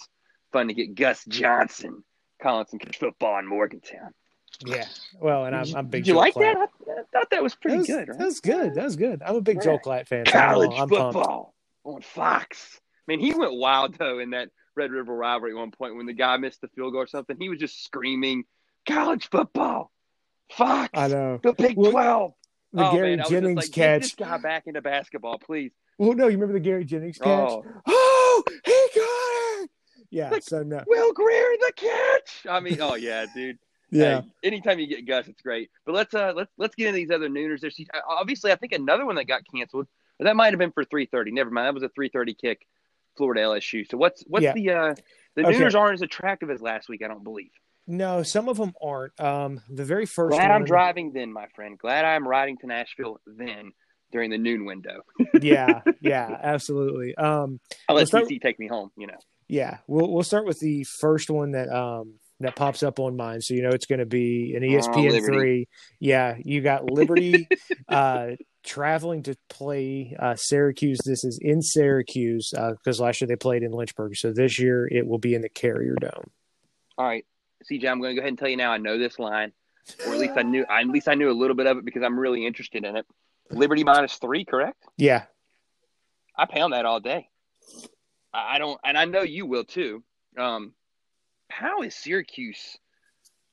[0.52, 2.04] fun to get Gus Johnson
[2.42, 4.14] calling some football in Morgantown.
[4.66, 4.86] Yeah.
[5.22, 6.04] Well, and I'm I'm big.
[6.04, 6.54] Did you Joe like Klatt.
[6.54, 6.58] that?
[6.58, 8.10] I, I thought that was pretty that was, good.
[8.10, 8.18] Right?
[8.18, 8.76] That was good.
[8.76, 9.22] That was good.
[9.24, 9.64] I'm a big Yeah.
[9.64, 10.26] Joel Klatt fan.
[10.26, 11.14] so college I'm pumped.
[11.14, 12.80] football on Fox.
[13.08, 16.06] I mean, he went wild though in that Red River rivalry at one point when
[16.06, 17.38] the guy missed the field goal or something.
[17.40, 18.44] He was just screaming,
[18.88, 19.92] "College football,
[20.52, 21.40] Fox, I know.
[21.42, 22.34] the Big Well, 12.
[22.74, 25.40] The oh, Gary man, I was just Jennings like, get this guy back into basketball,
[25.40, 25.72] please.
[25.98, 27.50] Well, no, you remember the Gary Jennings catch?
[27.50, 29.70] Oh, Oh, he got it.
[30.12, 30.30] Yeah.
[30.30, 30.84] Like- So no.
[30.86, 32.46] Will Grier the catch.
[32.50, 33.58] I mean, oh yeah, dude.
[33.90, 34.22] Yeah.
[34.22, 35.70] Hey, anytime you get Gus, it's great.
[35.86, 37.62] But let's uh let's let's get into these other nooners.
[37.62, 39.88] There's obviously I think another one that got canceled.
[40.20, 41.32] But that might have been for 3:30.
[41.32, 41.68] Never mind.
[41.68, 42.68] That was a 3:30 kick,
[43.18, 43.90] Florida LSU.
[43.90, 44.54] So what's what's Yeah.
[44.54, 44.96] the uh
[45.36, 45.60] the Okay.
[45.60, 47.02] nooners aren't as attractive as last week.
[47.04, 47.52] I don't believe.
[47.90, 49.18] No, some of them aren't.
[49.20, 51.78] Um, the very first Glad I'm driving then, my friend.
[51.78, 53.72] Glad I'm riding to Nashville then
[54.12, 55.02] during the noon window.
[55.42, 57.16] yeah, yeah, absolutely.
[57.16, 58.92] Um, I'll start- CC take me home.
[58.98, 59.18] You know.
[59.48, 63.42] yeah, we'll we'll start with the first one that um that pops up on mine.
[63.42, 65.68] So you know it's going to be an Oh, ESPN three.
[66.00, 67.48] Yeah, you got Liberty
[67.88, 68.32] uh,
[68.68, 71.00] traveling to play uh, Syracuse.
[71.04, 74.16] This is in Syracuse because last year they played in Lynchburg.
[74.16, 76.30] So this year it will be in the Carrier Dome.
[76.98, 77.26] All right,
[77.70, 78.72] CJ, I'm going to go ahead and tell you now.
[78.72, 79.54] I know this line,
[80.06, 80.66] or at least I knew.
[80.70, 83.06] At least I knew a little bit of it because I'm really interested in it.
[83.50, 84.84] Liberty minus three, correct?
[84.98, 85.24] Yeah,
[86.36, 87.30] I pound that all day.
[88.34, 90.04] I don't, and I know you will too.
[90.38, 90.74] Um,
[91.50, 92.78] how is Syracuse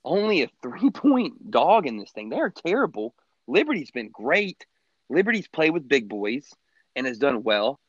[0.04, 2.28] only a three point dog in this thing?
[2.28, 3.14] They're terrible.
[3.46, 4.66] Liberty's been great.
[5.08, 6.48] Liberty's played with big boys
[6.96, 7.80] and has done well.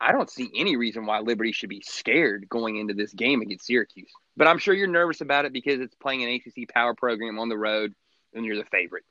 [0.00, 3.66] I don't see any reason why Liberty should be scared going into this game against
[3.66, 4.10] Syracuse.
[4.36, 7.48] But I'm sure you're nervous about it because it's playing an ACC power program on
[7.48, 7.94] the road
[8.34, 9.04] and you're the favorite.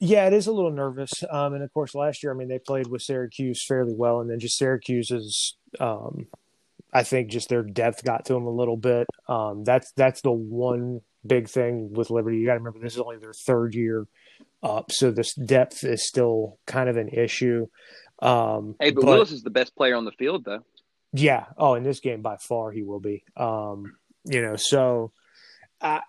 [0.00, 1.24] Yeah, it is a little nervous.
[1.28, 4.30] Um, and of course, last year, I mean, they played with Syracuse fairly well, and
[4.30, 6.28] then just Syracuse's, um,
[6.92, 9.08] I think, just their depth got to them a little bit.
[9.26, 12.38] Um, that's that's the one big thing with Liberty.
[12.38, 14.06] You got to remember this is only their third year
[14.62, 17.66] up, so this depth is still kind of an issue.
[18.20, 20.64] Um, Hey, but, Willis is the best player on the field, though.
[21.12, 21.46] yeah.
[21.56, 23.24] Oh, in this game, by far, he will be.
[23.36, 25.12] Um, you know, so
[25.80, 26.00] I,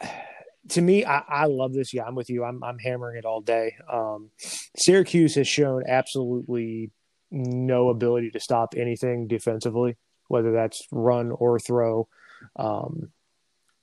[0.70, 1.94] to me, I, I love this.
[1.94, 2.44] Yeah, I'm with you.
[2.44, 3.76] I'm, I'm hammering it all day.
[3.92, 4.32] Um,
[4.76, 6.92] Syracuse has shown absolutely
[7.32, 9.96] no ability to stop anything defensively,
[10.28, 12.08] whether that's run or throw.
[12.56, 13.12] Um,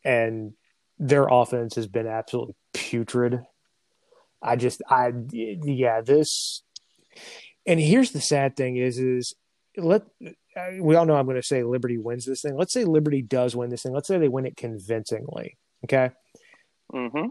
[0.04, 0.52] and
[0.98, 3.40] their offense has been absolutely putrid.
[4.42, 6.62] I just, I, yeah, this,
[7.66, 9.34] and here's the sad thing is, is
[9.76, 10.02] let,
[10.78, 12.56] we all know I'm going to say Liberty wins this thing.
[12.56, 13.92] Let's say Liberty does win this thing.
[13.92, 15.56] Let's say they win it convincingly.
[15.84, 16.10] Okay.
[16.92, 17.28] Mm-hmm.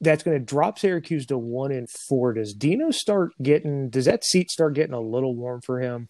[0.00, 2.32] That's going to drop Syracuse to one and four.
[2.32, 6.08] Does Dino start getting, does that seat start getting a little warm for him?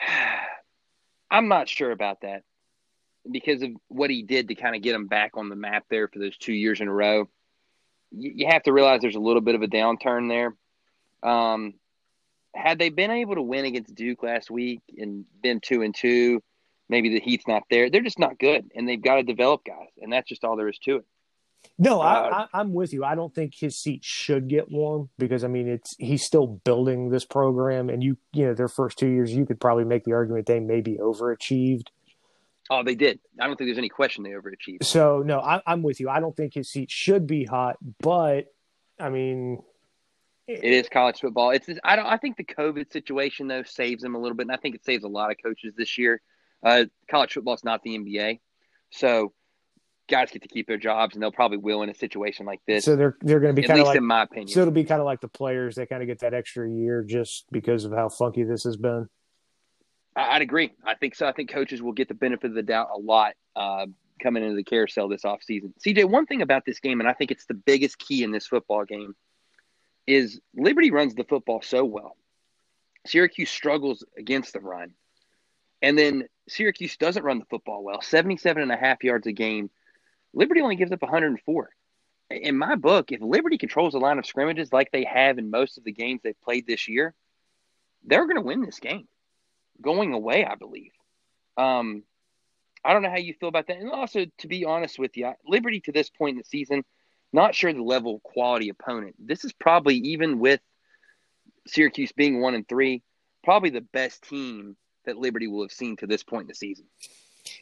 [1.30, 2.42] I'm not sure about that
[3.30, 6.08] because of what he did to kind of get him back on the map there
[6.08, 7.28] for those two years in a row.
[8.10, 10.54] You, you have to realize there's a little bit of a downturn there.
[11.28, 11.74] Um,
[12.54, 16.42] had they been able to win against Duke last week and been two and two,
[16.88, 17.90] maybe the heat's not there.
[17.90, 20.68] They're just not good, and they've got to develop guys, and that's just all there
[20.68, 21.04] is to it.
[21.78, 23.04] No, Uh, I, I, I'm with you.
[23.04, 27.10] I don't think his seat should get warm because I mean it's he's still building
[27.10, 30.12] this program, and you you know their first two years, you could probably make the
[30.12, 31.88] argument they maybe overachieved.
[32.70, 33.18] Oh, they did.
[33.40, 34.84] I don't think there's any question they overachieved.
[34.84, 36.08] So no, I, I'm with you.
[36.10, 38.46] I don't think his seat should be hot, but
[39.00, 39.62] I mean,
[40.46, 41.50] It is college football.
[41.50, 42.06] It's I don't.
[42.06, 44.84] I think the COVID situation though saves them a little bit, and I think it
[44.84, 46.20] saves a lot of coaches this year.
[46.62, 48.40] Uh, college football is not the NBA,
[48.90, 49.32] so
[50.08, 52.84] guys get to keep their jobs, and they'll probably will in a situation like this.
[52.84, 54.48] so they're they're going to be at kind of least like in my opinion.
[54.48, 55.76] so it'll be kind of like the players.
[55.76, 59.08] They kind of get that extra year just because of how funky this has been.
[60.18, 60.72] I- I'd agree.
[60.84, 61.26] I think so.
[61.26, 63.86] I think coaches will get the benefit of the doubt a lot uh,
[64.20, 65.72] coming into the carousel this offseason.
[65.78, 68.48] CJ, one thing about this game, and I think it's the biggest key in this
[68.48, 69.14] football game,
[70.08, 72.16] is Liberty runs the football so well.
[73.06, 74.94] Syracuse struggles against the run.
[75.82, 79.70] And then Syracuse doesn't run the football well, 77 and a half yards a game.
[80.34, 81.70] Liberty only gives up 104.
[82.30, 85.78] In my book, if Liberty controls the line of scrimmages like they have in most
[85.78, 87.14] of the games they've played this year,
[88.04, 89.06] they're going to win this game
[89.80, 90.92] going away, I believe.
[91.56, 92.04] Um,
[92.84, 93.78] I don't know how you feel about that.
[93.78, 96.84] And also, to be honest with you, Liberty to this point in the season,
[97.32, 99.16] not sure the level of quality opponent.
[99.18, 100.60] This is probably, even with
[101.66, 103.02] Syracuse being one and three,
[103.44, 106.86] probably the best team that Liberty will have seen to this point in the season.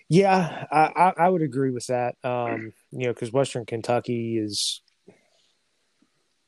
[0.08, 2.16] Yeah, I, I would agree with that.
[2.24, 4.80] Um, you know, because Western Kentucky is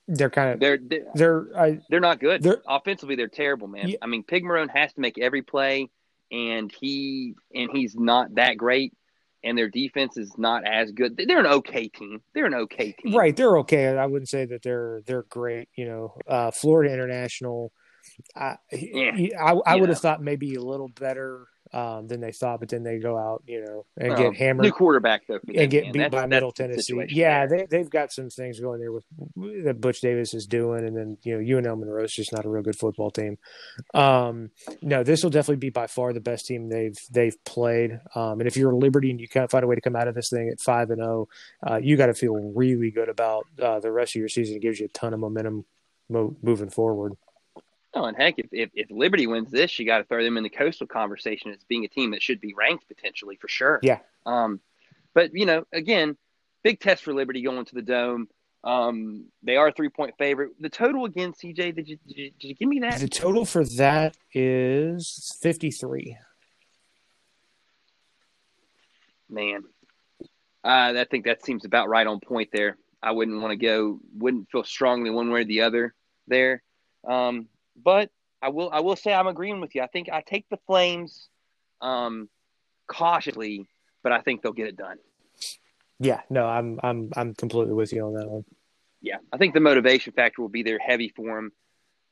[0.09, 3.15] they're kind of they're they're they're, I, they're not good they're, offensively.
[3.15, 3.89] They're terrible, man.
[3.89, 3.99] Yeah.
[4.01, 5.91] I mean, Pig Pigrome has to make every play,
[6.33, 8.95] and he and he's not that great.
[9.45, 11.17] And their defense is not as good.
[11.17, 12.21] They're an okay team.
[12.35, 13.15] They're an okay team.
[13.15, 13.87] Right, they're okay.
[13.87, 15.69] I wouldn't say that they're they're great.
[15.77, 17.71] You know, uh, Florida International.
[18.35, 19.13] I yeah.
[19.41, 22.83] I, I would have thought maybe a little better um, than they thought, but then
[22.83, 24.65] they go out, you know, and get hammered.
[24.65, 25.93] New quarterback though, and get man.
[25.93, 26.95] beat that's, by Middle Tennessee.
[27.09, 29.05] Yeah, they they've got some things going there with
[29.65, 32.49] that Butch Davis is doing, and then you know UNL Monroe is just not a
[32.49, 33.39] real good football team.
[33.95, 34.51] Um,
[34.83, 38.01] no, this will definitely be by far the best team they've they've played.
[38.15, 40.15] Um, and if you're Liberty and you can't find a way to come out of
[40.15, 41.29] this thing at five and zero,
[41.67, 44.57] oh, uh, you got to feel really good about uh, the rest of your season.
[44.57, 45.65] It gives you a ton of momentum
[46.09, 47.15] mo- moving forward.
[48.07, 50.51] And heck, if, if, if Liberty wins this, you got to throw them in the
[50.51, 53.81] coastal conversation as being a team that should be ranked potentially for sure.
[53.83, 53.99] Yeah.
[54.27, 54.61] Um,
[55.15, 56.17] but you know, again,
[56.63, 58.29] big test for Liberty going to the dome.
[58.65, 60.51] Um, they are a three point favorite.
[60.61, 63.01] The total again, CJ, did you, did you, did you give me that?
[63.01, 66.17] The total for that is fifty three.
[69.31, 69.63] Man,
[70.65, 72.77] uh, I think that seems about right on point there.
[73.03, 75.95] I wouldn't want to go, wouldn't feel strongly one way or the other
[76.27, 76.63] there.
[77.07, 77.47] Um,
[77.83, 78.11] but
[78.41, 79.83] I will I will say I'm agreeing with you.
[79.83, 81.29] I think I take the Flames
[81.81, 82.29] um,
[82.87, 83.69] cautiously,
[84.03, 84.99] but I think they'll get it done.
[85.99, 88.45] Yeah, no, I'm I'm I'm completely with you on that one.
[89.01, 91.53] Yeah, I think the motivation factor will be there heavy for them,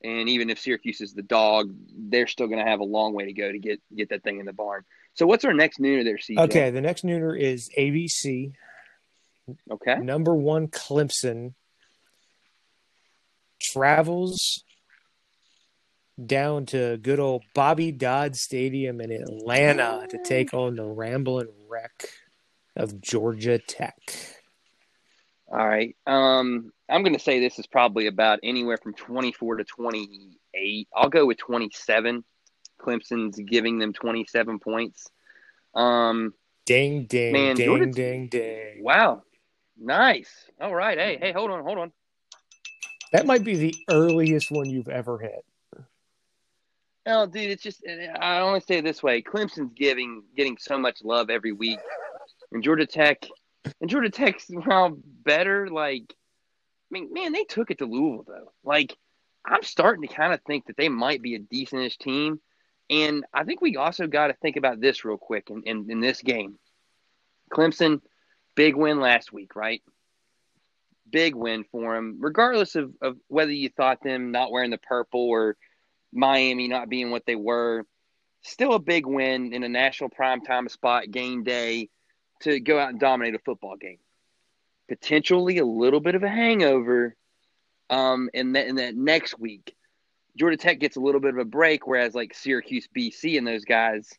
[0.03, 3.27] and even if Syracuse is the dog, they're still going to have a long way
[3.27, 4.85] to go to get get that thing in the barn.
[5.15, 6.39] So, what's our next nooner there, CJ?
[6.47, 8.53] Okay, the next nooner is ABC.
[9.71, 11.55] Okay, number one Clemson
[13.61, 14.65] travels
[16.25, 22.09] down to good old Bobby Dodd Stadium in Atlanta to take on the Rambling Wreck
[22.77, 23.99] of Georgia Tech.
[25.49, 25.95] All right.
[26.07, 30.89] Um, I'm going to say this is probably about anywhere from 24 to 28.
[30.95, 32.25] I'll go with 27.
[32.81, 35.09] Clemson's giving them 27 points.
[35.75, 38.83] Um, ding, ding, man, ding, Georgia, ding, ding.
[38.83, 39.23] Wow.
[39.79, 40.31] Nice.
[40.61, 40.99] All right.
[40.99, 41.93] Hey, hey, hold on, hold on.
[43.13, 45.45] That might be the earliest one you've ever hit.
[47.07, 47.85] No, dude, it's just
[48.21, 51.79] I only say it this way: Clemson's giving getting so much love every week,
[52.51, 53.25] and Georgia Tech,
[53.81, 55.69] and Georgia Tech's well better.
[55.69, 58.53] Like, I mean, man, they took it to Louisville though.
[58.65, 58.97] Like,
[59.47, 62.41] I'm starting to kind of think that they might be a decentish team,
[62.91, 66.01] and I think we also got to think about this real quick in, in, in
[66.01, 66.59] this game.
[67.53, 68.01] Clemson,
[68.57, 69.81] big win last week, right?
[71.09, 75.21] Big win for them, regardless of, of whether you thought them not wearing the purple
[75.21, 75.57] or
[76.13, 77.85] Miami not being what they were.
[78.43, 81.89] Still a big win in a national primetime spot, game day,
[82.43, 83.99] to go out and dominate a football game.
[84.89, 87.17] Potentially a little bit of a hangover
[87.91, 89.75] um, in, in that next week.
[90.37, 93.65] Georgia Tech gets a little bit of a break, whereas like Syracuse, BC, and those
[93.65, 94.13] guys,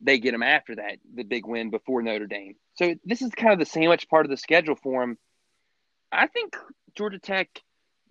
[0.00, 2.54] they get them after that, the big win before Notre Dame.
[2.74, 5.18] So this is kind of the sandwich part of the schedule for them.
[6.10, 6.56] I think
[6.94, 7.48] Georgia Tech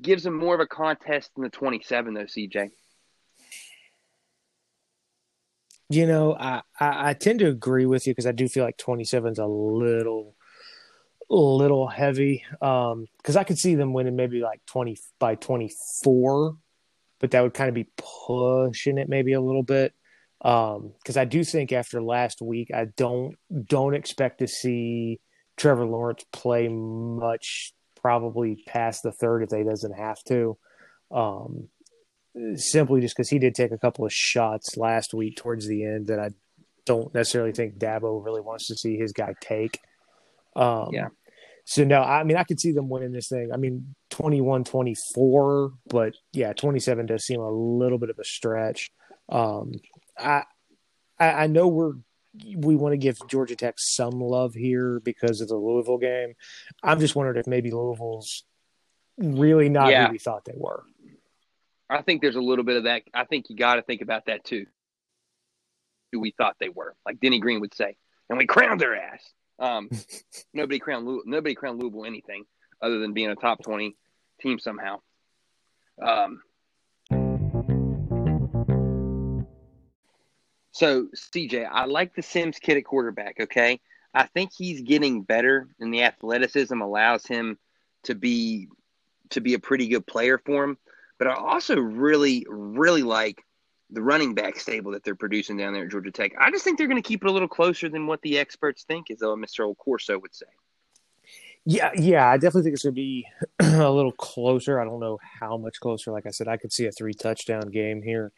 [0.02, 2.70] gives them more of a contest than the 27, though, CJ.
[5.90, 8.78] You know, I, I, I tend to agree with you because I do feel like
[8.78, 10.36] 27 is a little
[11.30, 12.44] little heavy.
[12.62, 16.56] Um, because I could see them winning maybe like 20 by 24,
[17.20, 19.94] but that would kind of be pushing it maybe a little bit.
[20.42, 25.20] Um, because I do think after last week, I don't don't expect to see
[25.58, 30.58] Trevor Lawrence play much, probably past the third if they doesn't have to.
[31.10, 31.70] Um,
[32.56, 36.08] simply just because he did take a couple of shots last week towards the end
[36.08, 36.30] that I
[36.86, 39.80] don't necessarily think Dabo really wants to see his guy take.
[40.56, 41.08] Um, yeah.
[41.66, 43.50] So no, I mean I could see them winning this thing.
[43.54, 48.90] I mean 21-24, but yeah, 27 does seem a little bit of a stretch.
[49.30, 49.74] Um,
[50.18, 50.44] I,
[51.20, 51.94] I I know we're
[52.56, 56.36] we want to give Georgia Tech some love here because of the Louisville game.
[56.84, 58.44] I'm just wondering if maybe Louisville's
[59.18, 60.08] really not yeah.
[60.08, 60.84] who we thought they were.
[61.90, 63.04] I think there's a little bit of that.
[63.14, 64.66] I think you got to think about that too.
[66.12, 67.96] Who we thought they were, like Denny Green would say,
[68.30, 69.22] and we crowned their ass.
[69.60, 69.90] Um,
[70.54, 72.46] nobody crowned nobody crowned Louisville anything
[72.82, 73.96] other than being a top twenty
[74.40, 75.02] team somehow.
[76.02, 76.42] Um,
[80.72, 83.38] so CJ, I like the Sims kid at quarterback.
[83.42, 83.80] Okay,
[84.14, 87.58] I think he's getting better, and the athleticism allows him
[88.04, 88.70] to be
[89.32, 90.78] to be a pretty good player for him.
[91.20, 93.44] But I also really, really like
[93.90, 96.34] the running back stable that they're producing down there at Georgia Tech.
[96.40, 98.84] I just think they're going to keep it a little closer than what the experts
[98.84, 99.66] think, as though Mr.
[99.66, 100.46] Old Corso would say.
[101.70, 103.28] Yeah, yeah, I definitely think it's going to be
[103.60, 104.80] a little closer.
[104.80, 106.12] I don't know how much closer.
[106.12, 108.32] Like I said, I could see a three touchdown game here.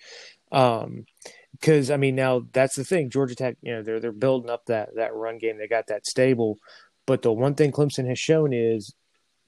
[0.51, 1.05] Um,
[1.51, 3.11] because I mean, now that's the thing.
[3.11, 5.59] Georgia Tech, you know, they're they're building up that that run game.
[5.59, 6.57] They got that stable,
[7.05, 8.95] but the one thing Clemson has shown is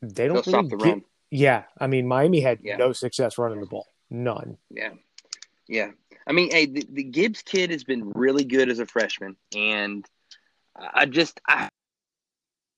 [0.01, 1.03] they don't They'll really stop the get, run.
[1.31, 2.75] Yeah, I mean, Miami had Yeah.
[2.77, 4.57] no success running the ball, none.
[4.69, 4.91] Yeah,
[5.67, 5.91] yeah.
[6.27, 10.05] I mean, hey, the, the Gibbs kid has been really good as a freshman, and
[10.75, 11.69] I just I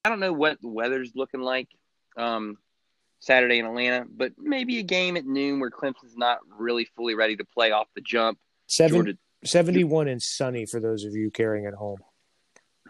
[0.06, 1.68] I don't know what the weather's looking like
[2.18, 2.58] um,
[3.20, 7.36] Saturday in Atlanta, but maybe a game at noon where Clemson's not really fully ready
[7.38, 8.38] to play off the jump.
[8.68, 12.00] Seven, Georgia, 71 and sunny for those of you carrying at home.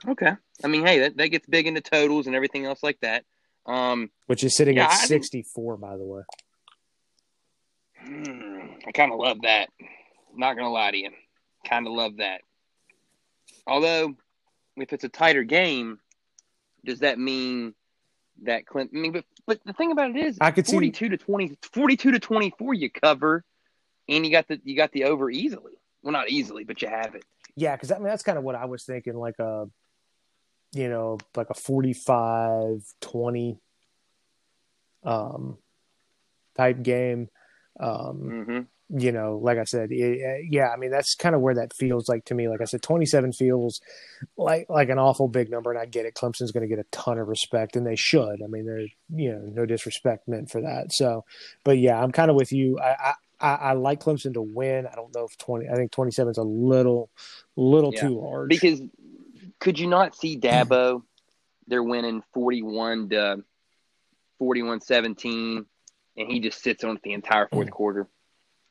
[0.08, 0.34] okay.
[0.64, 3.26] I mean, hey, that, that gets big into totals and everything else like that.
[3.66, 6.22] Um, which is sitting Yeah, at I 64, by the way.
[8.00, 9.70] Hmm, I kind of love that.
[10.36, 11.12] Not gonna lie to you,
[11.68, 12.42] kind of love that.
[13.68, 14.16] Although,
[14.76, 16.00] if it's a tighter game,
[16.84, 17.74] does that mean
[18.44, 18.92] that Clint?
[18.94, 21.58] I mean, but but the thing about it is, I could see- forty-two to 20,
[21.72, 23.46] 42 to twenty-four, you cover,
[24.10, 25.74] and you got the you got the over easily.
[26.02, 27.24] Well, not easily, but you have it.
[27.56, 29.68] Yeah, because I mean, that's kind of what I was thinking, like a,
[30.74, 33.60] you know, like a 45 20
[35.04, 35.58] um,
[36.56, 37.30] type game.
[37.80, 38.60] Um, hmm
[38.96, 42.08] you know, like I said, it, yeah, I mean that's kind of where that feels
[42.08, 42.48] like to me.
[42.48, 43.82] Like I said, 27 feels
[44.38, 46.14] like like an awful big number, and I get it.
[46.14, 48.42] Clemson's going to get a ton of respect, and they should.
[48.44, 50.94] I mean, there's you know no disrespect meant for that.
[50.94, 51.24] So,
[51.64, 52.78] but yeah, I'm kind of with you.
[52.80, 54.86] I, I I I like Clemson to win.
[54.86, 55.70] I don't know if 20.
[55.70, 57.10] I think 27 is a little
[57.56, 58.02] little Yeah.
[58.02, 58.82] too large Because
[59.64, 61.04] could you not see Dabo?
[61.68, 63.44] They're winning forty-one to
[64.42, 65.66] 41-17,
[66.18, 68.10] and he just sits on it the entire fourth quarter.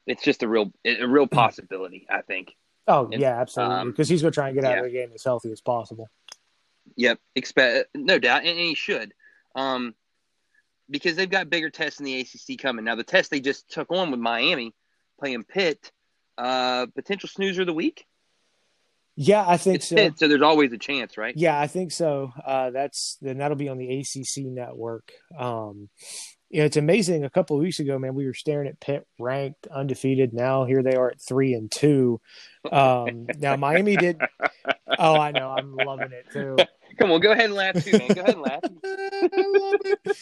[0.06, 2.54] It's just a real a real possibility, I think.
[2.86, 3.76] Oh And, yeah, absolutely.
[3.76, 4.78] um, Because he's going to try and get out yeah.
[4.80, 6.10] of the game as healthy as possible.
[6.96, 9.14] Yep, expect no doubt, and, and he should,
[9.54, 9.94] um,
[10.90, 12.84] because they've got bigger tests in the ACC coming.
[12.84, 14.74] Now, the test they just took on with Miami,
[15.18, 15.90] playing Pitt,
[16.36, 18.04] uh, potential snoozer of the week.
[19.16, 20.10] Yeah, I think It's so.
[20.16, 21.34] So there's always a chance, right?
[21.36, 22.32] Yeah, I think so.
[22.44, 25.12] Uh, that's then that'll be on the ACC network.
[25.38, 25.88] Um,
[26.48, 27.24] you know, it's amazing.
[27.24, 30.32] A couple of weeks ago, man, we were staring at Pitt ranked undefeated.
[30.34, 32.20] Now here they are at three and two.
[32.70, 34.18] Um, now Miami did.
[34.98, 35.50] Oh, I know.
[35.56, 36.54] I'm loving it too.
[36.98, 38.08] Come on, go ahead and laugh too, man.
[38.08, 38.60] Go ahead and laugh.
[38.84, 40.16] I love it.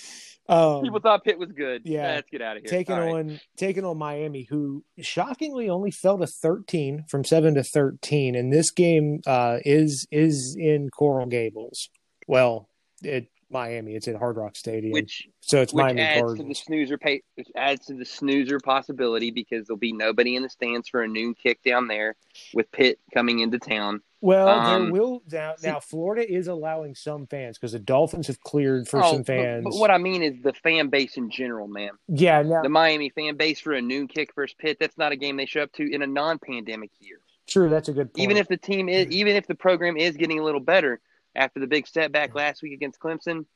[0.51, 1.83] Um, People thought Pitt was good.
[1.85, 2.15] yeah.
[2.15, 2.71] let's get out of here.
[2.71, 3.15] taking All right.
[3.15, 8.53] on taking on Miami, who shockingly only fell to 13 from seven to 13, and
[8.53, 11.89] this game uh, is is in Coral Gables.
[12.27, 12.69] Well,
[13.03, 16.55] it Miami, it's at Hard Rock Stadium, which so it's which Miami adds to the
[16.55, 17.23] snoozer pay,
[17.57, 21.35] adds to the snoozer possibility because there'll be nobody in the stands for a noon
[21.35, 22.17] kick down there
[22.55, 24.03] with Pitt coming into town.
[24.23, 25.55] Well, um, there will now.
[25.63, 29.27] Now, Florida is allowing some fans because the Dolphins have cleared for Oh, some but-
[29.27, 29.65] fans.
[29.65, 31.91] But, what I mean is the fan base in general, man.
[32.09, 35.17] yeah, now The Miami fan base for a noon kick versus Pitt, that's not a
[35.17, 37.21] game they show up to in a non-pandemic year.
[37.49, 37.69] true.
[37.69, 38.23] That's a good point.
[38.25, 41.01] Even if the team is, even if the program is getting a little better
[41.35, 43.47] after the big setback last week against Clemson,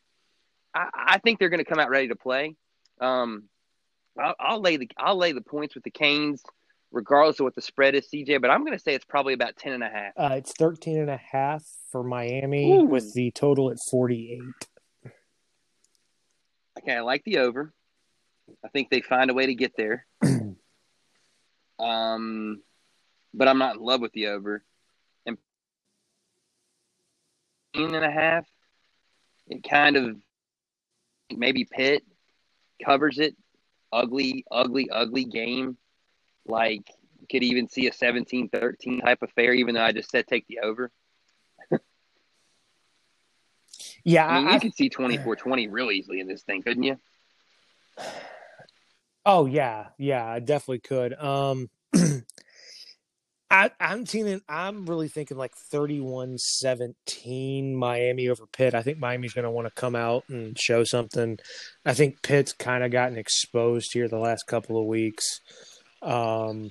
[0.75, 2.57] I, I think they're going to come out ready to play.
[3.01, 3.45] Um,
[4.19, 6.43] I'll, I'll lay the I'll lay the points with the Canes,
[6.95, 8.41] regardless of what the spread is, CJ.
[8.41, 10.13] But I'm going to say it's probably about ten and a half.
[10.17, 12.85] uh, it's 13 and a half for Miami Ooh.
[12.85, 14.41] with the total at 48.
[16.79, 17.73] Okay, I like the over.
[18.65, 20.07] I think they find a way to get there.
[21.79, 22.63] um,
[23.33, 24.63] but I'm not in love with the over.
[25.27, 25.39] And
[27.75, 28.47] 10 and a half,
[29.49, 30.17] it kind of
[31.35, 32.05] maybe Pitt
[32.85, 33.37] covers it.
[33.93, 35.79] Ugly, ugly, ugly game.
[36.47, 36.91] Like,
[37.31, 40.61] could even see a 17 13 type affair, even though I just said take the
[40.61, 40.91] over.
[44.07, 46.83] Yeah, I mean, I, you could see 24 20 real easily in this thing, couldn't
[46.83, 46.99] you?
[49.25, 51.15] Oh yeah, yeah, I definitely could.
[51.15, 51.71] Um
[53.51, 58.75] I I'm seeing I'm really thinking like 31-17 Miami over Pitt.
[58.75, 61.39] I think Miami's going to want to come out and show something.
[61.87, 65.41] I think Pitt's kind of gotten exposed here the last couple of weeks.
[66.05, 66.71] Um,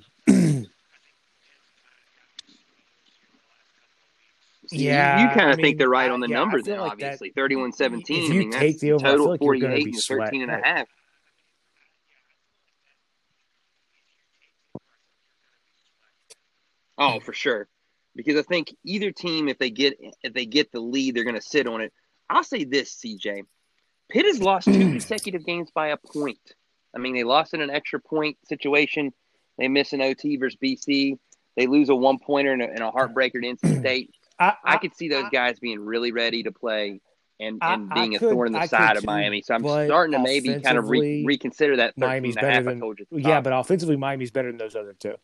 [4.71, 6.93] yeah, you, you kind of I think they're right on the yeah, number then, like
[6.93, 7.31] obviously.
[7.35, 8.23] 31 17.
[8.23, 10.25] if I you mean, take the over, total like 48 be and sweating.
[10.25, 10.65] 13 and a Right.
[10.65, 10.87] half.
[16.97, 17.67] Oh, for sure.
[18.15, 21.35] Because I think either team, if they get if they get the lead, they're going
[21.35, 21.91] to sit on it.
[22.29, 23.41] I'll say this, CJ.
[24.09, 26.37] Pitt has lost two consecutive games by a point.
[26.95, 29.11] I mean, they lost in an extra point situation.
[29.57, 31.17] They miss an OT versus BC.
[31.55, 34.11] They lose a one pointer and a, and a heartbreaker to NC State.
[34.39, 36.99] I, I could see those I- guys being really ready to play
[37.39, 39.41] and, and I being a could- thorn in the I side of Miami.
[39.43, 42.63] So I'm starting to maybe kind of re- reconsider that 13 Miami's better half I
[42.63, 43.05] than told you.
[43.11, 45.15] yeah, but offensively, Miami's better than those other two.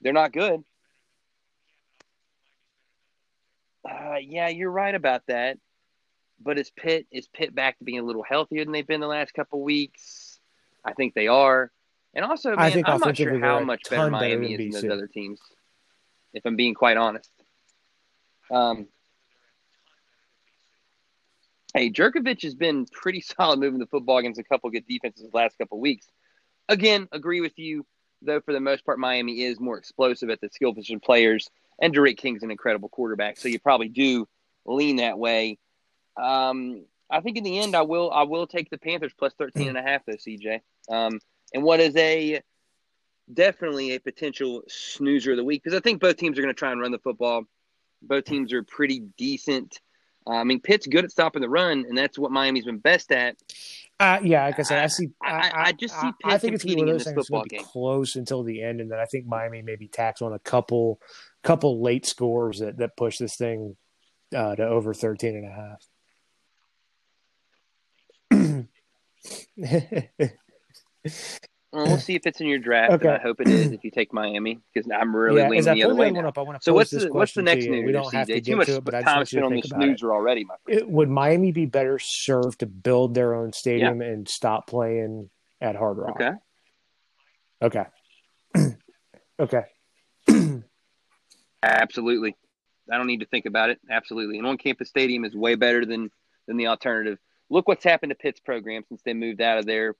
[0.00, 0.62] they're not good.
[3.88, 5.58] Uh, yeah, you're right about that.
[6.40, 9.08] But is Pitt is Pitt back to being a little healthier than they've been the
[9.08, 10.38] last couple weeks?
[10.84, 11.72] I think they are.
[12.14, 14.58] And also, man, I think I'm not sure how much better ton better Miami is
[14.58, 14.72] than BC.
[14.88, 15.40] those other teams.
[16.32, 17.30] If I'm being quite honest.
[18.50, 18.88] Um,
[21.74, 25.36] hey, Jurkovec has been pretty solid moving the football against a couple good defenses the
[25.36, 26.06] last couple weeks.
[26.68, 27.86] Again, agree with you,
[28.22, 28.40] though.
[28.40, 31.48] For the most part, Miami is more explosive at the skill position players,
[31.80, 34.26] and D'Eriq King's an incredible quarterback, so you probably do
[34.66, 35.58] lean that way.
[36.20, 39.68] Um, I think in the end, I will I will take the Panthers plus 13
[39.68, 40.60] and a half though, CJ.
[40.90, 41.20] Um,
[41.54, 42.40] and what is a
[43.32, 46.58] definitely a potential snoozer of the week because I think both teams are going to
[46.58, 47.44] try and run the football.
[48.02, 49.80] Both teams are pretty decent.
[50.26, 53.10] Uh, I mean, Pitt's good at stopping the run, and that's what Miami's been best
[53.12, 53.36] at.
[53.98, 55.08] Uh, yeah, like I said, I see.
[55.22, 57.24] I- I- I just see I, Pitt think it's one of those this things gonna
[57.24, 57.64] football be game.
[57.64, 61.00] close until the end, and then I think Miami maybe tacks on a couple,
[61.42, 63.76] couple late scores that that push this thing
[64.34, 65.88] uh, to over 13 and a half.
[71.70, 73.08] Well, we'll see if it's in your draft, Okay.
[73.08, 75.84] and I hope it is if you take Miami because I'm really yeah, leaning the
[75.84, 76.26] other way now.
[76.28, 77.84] up, I want to So what's the what's the next to news?
[77.84, 80.44] We don't have to Too much to it, but time spent on this snoozer already,
[80.44, 80.80] my friend.
[80.80, 85.28] It- Would Miami be better served to build their own stadium and stop playing
[85.60, 86.20] at Hard Rock?
[87.60, 87.84] Okay.
[88.56, 88.74] Okay.
[89.40, 89.64] okay.
[91.62, 92.34] Absolutely.
[92.90, 93.78] I don't need to think about it.
[93.90, 94.38] Absolutely.
[94.38, 96.10] An on campus stadium is way better than
[96.46, 97.18] than the alternative.
[97.50, 99.94] Look what's happened to Pitt's program since they moved out of there,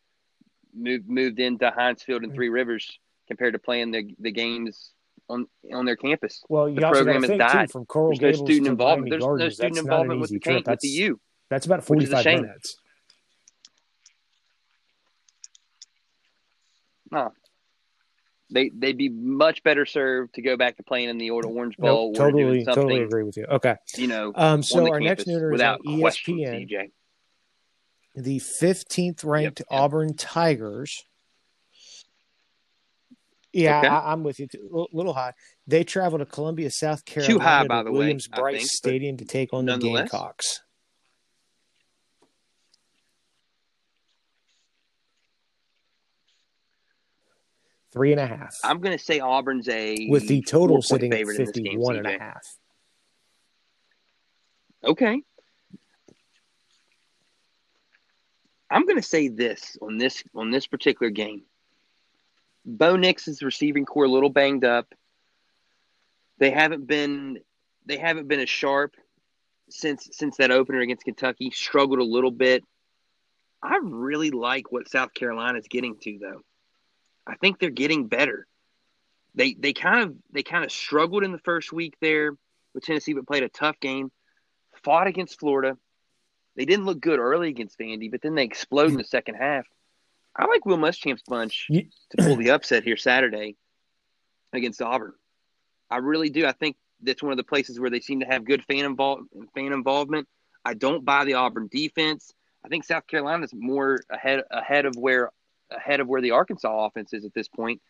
[0.74, 4.92] moved moved into Heinz Field and Three Rivers compared to playing the the games
[5.28, 6.42] on on their campus.
[6.48, 7.68] Well, you The program has died.
[7.68, 9.10] too from Coral There's no student involvement.
[9.10, 11.20] There's no student that's involvement with the camp, with the U.
[11.50, 12.76] that's about a 45 minutes.
[17.10, 17.32] No.
[18.50, 21.76] They they'd be much better served to go back to playing in the Old Orange
[21.76, 23.44] Bowl Nope, or totally, totally agree with you.
[23.44, 23.76] Okay.
[23.96, 26.68] you know, Um, so our next nooner is on question, ESPN.
[26.70, 26.90] CJ.
[28.18, 29.66] The 15th ranked Yep.
[29.70, 31.04] Auburn Tigers.
[33.52, 33.86] Yeah, Okay.
[33.86, 34.48] I, I'm with you.
[34.74, 35.34] A little high.
[35.68, 39.16] They travel to Columbia, South Carolina, high, to by the Williams I Brice think, Stadium
[39.18, 39.78] to take on the.
[39.78, 40.60] Gamecocks.
[47.92, 48.54] Three and a half.
[48.64, 51.64] I'm going to say Auburn's a with the total sitting at favorite in this game,
[51.64, 52.42] 51 and a half.
[54.84, 55.22] Okay.
[58.70, 61.42] I'm going to say this on this on this particular game.
[62.64, 64.92] Bo Nix's receiving corps a little banged up.
[66.38, 67.38] They haven't been
[67.86, 68.94] they haven't been as sharp
[69.70, 71.50] since since that opener against Kentucky.
[71.50, 72.64] Struggled a little bit.
[73.62, 76.42] I really like what South Carolina's getting to though.
[77.26, 78.46] I think they're getting better.
[79.34, 82.32] They they kind of they kind of struggled in the first week there
[82.74, 84.10] with Tennessee, but played a tough game.
[84.84, 85.76] Fought against Florida.
[86.58, 89.64] They didn't look good early against Vandy, but then they explode in the second half.
[90.34, 93.56] I like Will Muschamp's bunch You- to pull the upset here Saturday
[94.52, 95.14] against Auburn.
[95.88, 96.46] I really do.
[96.46, 99.20] I think that's one of the places where they seem to have good fan involve
[99.54, 100.26] fan involvement.
[100.64, 102.34] I don't buy the Auburn defense.
[102.64, 105.30] I think South Carolina's more ahead ahead of where
[105.70, 107.80] ahead of where the Arkansas offense is at this point.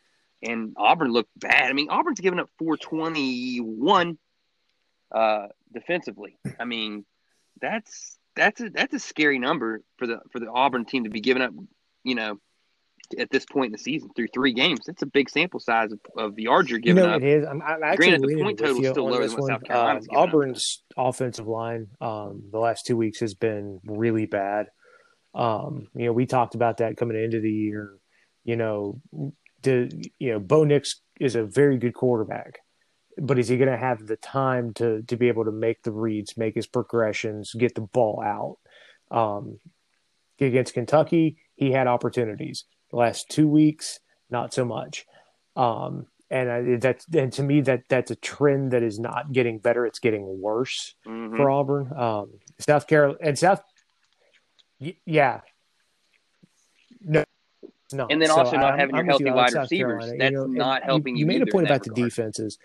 [0.42, 1.70] And Auburn looked bad.
[1.70, 4.18] I mean, Auburn's given up 421
[5.10, 6.38] uh, defensively.
[6.60, 7.06] I mean,
[7.60, 11.20] that's that's a that's a scary number for the for the Auburn team to be
[11.20, 11.52] giving up.
[12.04, 12.38] You know,
[13.18, 15.98] at this point in the season through three games, that's a big sample size of,
[16.16, 17.22] of the yards you're You giving know, up.
[17.22, 17.46] it is.
[17.46, 19.48] I'm, I'm actually Granted, the point total is still lower than what.
[19.48, 20.28] South Carolina's Um, giving up.
[20.28, 24.66] Auburn's offensive line um, the last two weeks has been really bad.
[25.34, 27.94] Um, you know, we talked about that coming into the year.
[28.44, 29.00] You know,
[29.62, 32.60] the you know, Bo Nix is a very good quarterback,
[33.20, 35.92] but is he going to have the time to to be able to make the
[35.92, 38.58] reads, make his progressions, get the ball out?
[39.16, 39.58] Um,
[40.40, 42.64] against Kentucky, he had opportunities.
[42.90, 43.98] The last two weeks,
[44.30, 45.04] not so much.
[45.56, 49.58] Um, and I, that's and to me that that's a trend that is not getting
[49.58, 51.36] better; it's getting worse Mhm.
[51.36, 51.92] for Auburn.
[51.96, 53.62] Um, South Carolina and South,
[54.78, 55.40] y- yeah,
[57.00, 57.24] no,
[57.92, 58.06] no.
[58.10, 59.34] And then So also not I'm- having your I'm with healthy you.
[59.34, 60.04] Wide South receivers.
[60.04, 60.12] Carolina.
[60.12, 61.20] You That's know, not helping you.
[61.20, 62.58] you made a point about the defenses.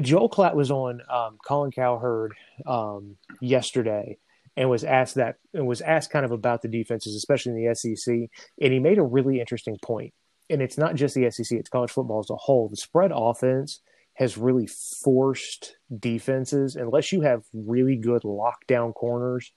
[0.00, 2.34] Joel Klatt was on um, Colin Cowherd
[2.66, 4.18] um, yesterday
[4.56, 7.74] and was asked that and was asked kind of about the defenses, especially in the
[7.74, 8.14] SEC,
[8.60, 10.12] and he made a really interesting point.
[10.50, 12.68] And it's not just the SEC; it's college football as a whole.
[12.68, 13.80] The spread offense
[14.14, 19.52] has really forced defenses, unless you have really good lockdown corners,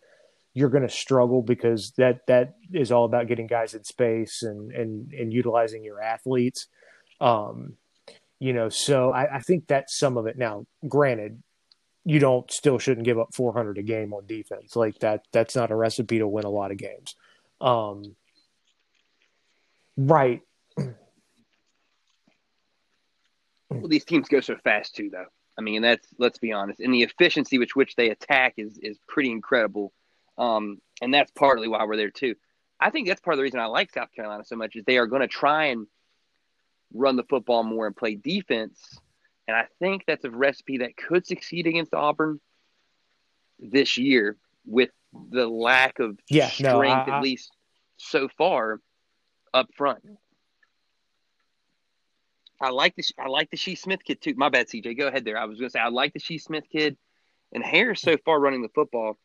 [0.54, 4.72] you're going to struggle because that that is all about getting guys in space and
[4.72, 6.68] and and utilizing your athletes.
[7.20, 7.74] Um,
[8.40, 10.38] you know, so I, I think that's some of it.
[10.38, 11.42] Now, granted,
[12.04, 15.26] you don't still shouldn't give up 400 a game on defense like that.
[15.32, 17.16] That's not a recipe to win a lot of games.
[17.60, 18.16] Um,
[19.98, 20.42] right.
[23.68, 25.26] Well, these teams go so fast too, though.
[25.58, 28.98] I mean, that's let's be honest, and the efficiency with which they attack is is
[29.08, 29.92] pretty incredible,
[30.38, 32.36] um, and that's partly why we're there too.
[32.80, 34.98] I think that's part of the reason I like South Carolina so much is they
[34.98, 35.88] are going to try and
[36.94, 39.00] run the football more and play defense,
[39.48, 42.40] and I think that's a recipe that could succeed against Auburn
[43.60, 44.90] this year with
[45.32, 47.52] the lack of Yeah, strength, no, I- at least
[47.98, 48.82] so far,
[49.54, 50.04] up front.
[52.60, 54.34] I like the I like the Shi Smith kid too.
[54.36, 54.98] My bad, CJ.
[54.98, 55.38] Go ahead there.
[55.38, 56.98] I was going to say I like the Shi Smith kid,
[57.54, 59.18] and Harris so far running the football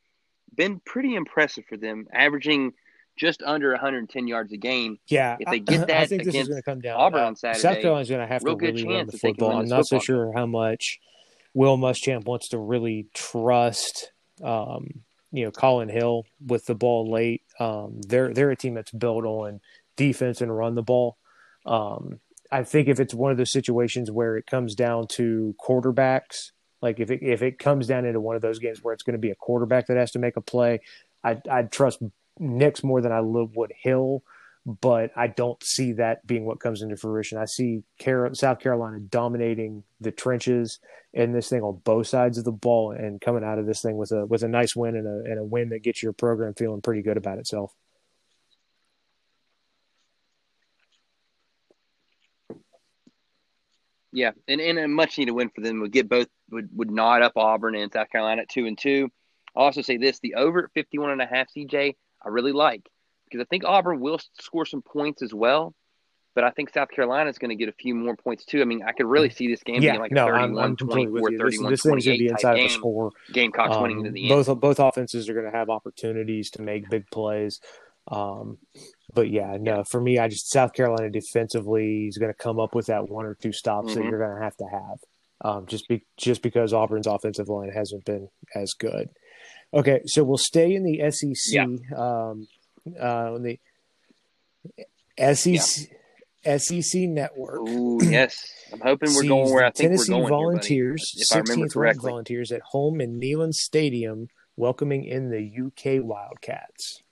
[0.54, 2.72] been pretty impressive for them, averaging
[3.16, 4.98] just under 110 yards a game.
[5.08, 6.98] Yeah, If they get that, I think this is going to come down.
[6.98, 9.34] Auburn on Saturday, South Carolina's going to have to really run the that they can
[9.34, 9.58] football.
[9.58, 10.98] I'm not so sure how much
[11.54, 15.02] Will Muschamp wants to really trust, um,
[15.32, 17.42] you know, Collin Hill with the ball late.
[17.58, 19.60] Um, they're they're a team that's built on
[19.96, 21.18] defense and run the ball.
[21.66, 26.50] Um, I think if it's one of those situations where it comes down to quarterbacks,
[26.82, 29.14] like if it if it comes down into one of those games where it's going
[29.14, 30.80] to be a quarterback that has to make a play,
[31.22, 32.00] I'd, I'd trust
[32.40, 34.24] Nix more than I would Hill
[34.66, 37.38] but I don't see that being what comes into fruition.
[37.38, 40.80] I see Car- South Carolina dominating the trenches
[41.12, 43.96] in this thing on both sides of the ball and coming out of this thing
[43.96, 46.54] with a with a nice win and a and a win that gets your program
[46.54, 47.74] feeling pretty good about itself.
[54.12, 57.22] Yeah, and, and a much needed win for them would get both would, would nod
[57.22, 59.08] up Auburn and South Carolina at two and two.
[59.56, 61.94] I'll also say this: the over at 51 and a half, CJ,
[62.24, 62.88] I really like
[63.24, 65.74] because I think Auburn will score some points as well.
[66.32, 68.60] But I think South Carolina is going to get a few more points too.
[68.62, 70.76] I mean, I could really see this game Yeah, being like no, 31, I'm, I'm
[70.76, 71.38] completely 24, with you.
[71.38, 72.68] This, 31, this thing's going to be inside type of game.
[72.78, 73.10] score.
[73.32, 74.46] Gamecocks winning Um, into the end.
[74.46, 77.58] both both offenses are going to have opportunities to make big plays.
[78.12, 78.58] Um,
[79.12, 82.76] but yeah, no, for me, I just South Carolina defensively is going to come up
[82.76, 84.10] with that one or two stops that Mhm.
[84.10, 84.98] you're going to have to have,
[85.44, 89.08] um, just be just because Auburn's offensive line hasn't been as good.
[89.72, 91.66] Okay, so we'll stay in the SEC.
[91.96, 92.48] Um,
[92.98, 93.58] uh, on the
[95.34, 95.90] SEC
[96.44, 97.68] SEC network.
[97.68, 98.50] Ooh, yes.
[98.72, 100.28] I'm hoping we're going sees where I think Tennessee we're going.
[100.28, 102.02] Volunteers, here, buddy, if I remember 16th ranked.
[102.02, 107.02] Volunteers at home in Neyland Stadium, welcoming in the UK Wildcats.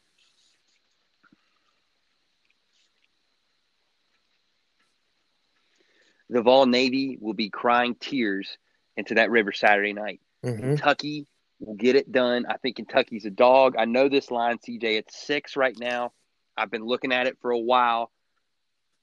[6.31, 8.59] The Vol Navy will be crying tears
[8.97, 10.21] into that river Saturday night.
[10.45, 10.61] Mm-hmm.
[10.61, 11.27] Kentucky
[11.61, 12.47] will get it done.
[12.49, 13.75] I think Kentucky's a dog.
[13.79, 14.83] I know this line, CJ.
[14.99, 16.13] It's six right now.
[16.57, 18.11] I've been looking at it for a while.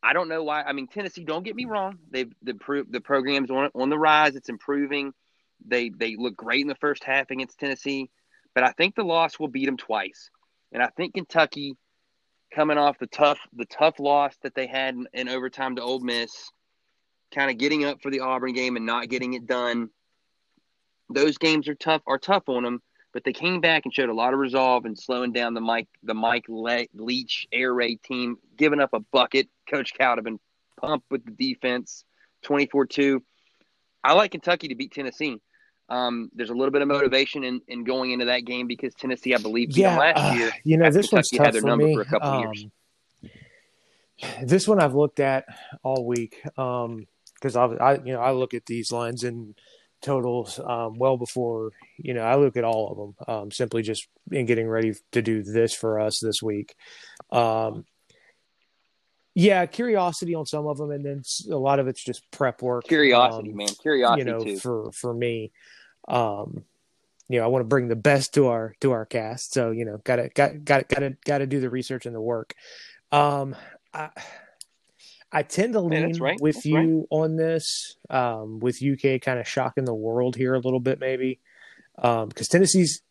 [0.04, 0.62] I don't know why.
[0.62, 1.24] I mean, Tennessee.
[1.24, 1.98] Don't get me wrong.
[2.12, 4.36] They've the pro- the program's on on the rise.
[4.36, 5.14] It's improving.
[5.66, 8.10] They they look great in the first half against Tennessee,
[8.54, 10.30] but I think the loss will beat them twice.
[10.72, 11.76] And I think Kentucky,
[12.54, 16.02] coming off the tough the tough loss that they had in, in overtime to Ole
[16.02, 16.52] Miss,
[17.34, 19.90] kind of getting up for the Auburn game and not getting it done
[21.10, 22.82] those games are tough are tough on them,
[23.14, 25.88] but they came back and showed a lot of resolve and slowing down the Mike
[26.04, 29.48] the Mike Le- Leach air raid team, giving up a bucket.
[29.70, 30.40] Coach Cal have been
[30.80, 32.04] pumped with the defense,
[32.42, 33.24] twenty four two.
[34.04, 35.40] I like Kentucky to beat Tennessee.
[35.88, 39.36] Um, there's a little bit of motivation in, in going into that game because Tennessee,
[39.36, 40.52] I believe, Yeah, last uh, year.
[40.64, 41.94] you know this one's Kentucky had tough their for number me.
[41.96, 42.66] for a couple years.
[43.24, 43.30] Um,
[44.44, 45.46] this one I've looked at
[45.84, 49.56] all week because I, I, you know, I look at these lines and
[50.02, 53.36] totals um, well before you know I look at all of them.
[53.36, 56.76] Um, simply just in getting ready to do this for us this week.
[57.32, 57.86] Um,
[59.34, 62.86] yeah, curiosity on some of them, and then a lot of it's just prep work.
[62.86, 64.58] Curiosity, um, man, curiosity you know, too.
[64.58, 65.52] for for me,
[66.08, 66.64] um,
[67.28, 69.54] you know, I want to bring the best to our to our cast.
[69.54, 72.54] So you know, gotta got got gotta gotta do the research and the work.
[73.12, 73.58] Um,
[73.94, 74.10] I,
[75.36, 76.40] I tend to lean that's right.
[76.40, 80.60] with That's you on this, um, with UK kind of shocking the world here a
[80.60, 81.42] little bit, maybe,
[81.96, 83.02] because Tennessee's.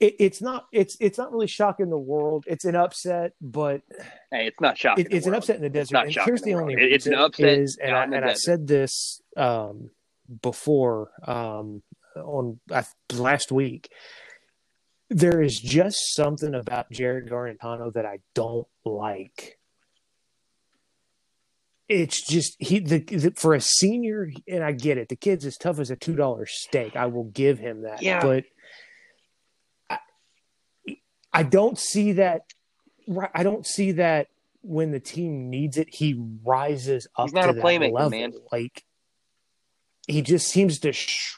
[0.00, 0.66] It, it's not.
[0.72, 2.44] It's it's not really shocking the world.
[2.46, 3.82] It's an upset, but
[4.30, 5.06] Hey, it's not shocking.
[5.06, 5.92] it, it's an upset in the desert.
[5.94, 8.34] not and here's the the only It- it's an upset is, and I, and I
[8.34, 9.90] said this um,
[10.42, 11.82] before um,
[12.16, 13.90] on I, last week.
[15.10, 19.57] There is just something about Jarrett Guarantano that I don't like.
[21.88, 25.08] It's just he the, the for a senior, and I get it.
[25.08, 26.96] The kid's as tough as a two dollar steak.
[26.96, 28.02] I will give him that.
[28.02, 28.20] Yeah.
[28.22, 28.44] but
[29.88, 29.98] I,
[31.32, 32.42] I don't see that.
[33.06, 34.28] right- I don't see that
[34.60, 38.10] when the team needs it, he rises up He's not a playmaker, level.
[38.10, 38.32] man.
[38.52, 38.84] Like
[40.06, 40.92] he just seems to.
[40.92, 41.36] Sh-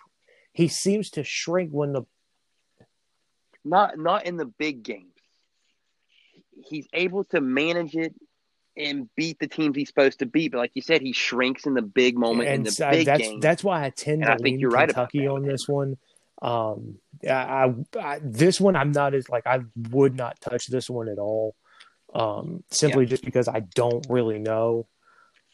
[0.52, 2.02] he seems to shrink when the
[3.64, 5.06] Not not in the big games.
[6.64, 8.14] He's able to manage it
[8.80, 10.52] and beat the teams he's supposed to beat.
[10.52, 13.42] But like you said, he shrinks in the big moment in the big that's games.
[13.42, 15.68] that's why I tend And to I think lean you're right Kentucky that on this
[15.68, 15.96] one.
[16.42, 19.60] Um, I, I, this one I'm not as like I
[19.90, 21.54] would not touch this one at all.
[22.14, 24.88] Um, simply just because I don't really know.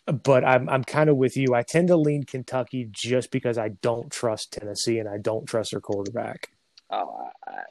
[0.07, 1.55] But I'm I'm kind of with you.
[1.55, 5.73] I tend to lean Kentucky just because I don't trust Tennessee and I don't trust
[5.73, 6.51] their quarterback.
[6.91, 7.63] Oh, I,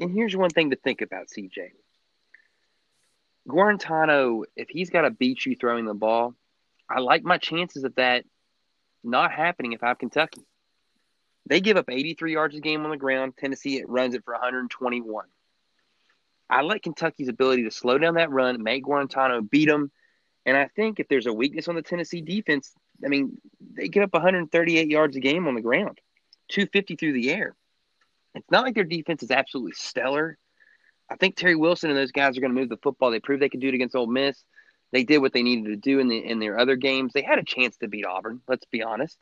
[0.00, 1.70] and here's one thing to think about, CJ.
[3.48, 6.34] Guarantano, if he's got to beat you throwing the ball,
[6.88, 8.24] I like my chances of that
[9.02, 10.42] not happening if I'm Kentucky.
[11.46, 13.34] They give up 83 yards a game on the ground.
[13.38, 15.24] Tennessee it runs it for 121.
[16.50, 19.90] I like Kentucky's ability to slow down that run, make Guarantano beat them.
[20.46, 22.72] And I think if there's a weakness on the Tennessee defense,
[23.04, 23.38] I mean,
[23.74, 26.00] they give up 138 yards a game on the ground,
[26.48, 27.54] 250 through the air.
[28.34, 30.38] It's not like their defense is absolutely stellar.
[31.10, 33.10] I think Terry Wilson and those guys are going to move the football.
[33.10, 34.42] They proved they could do it against Ole Miss.
[34.92, 37.12] They did what they needed to do in the in their other games.
[37.12, 38.40] They had a chance to beat Auburn.
[38.48, 39.18] Let's be honest.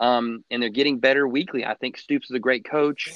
[0.00, 1.64] Um, and they're getting better weekly.
[1.64, 3.12] I think Stoops is a great coach.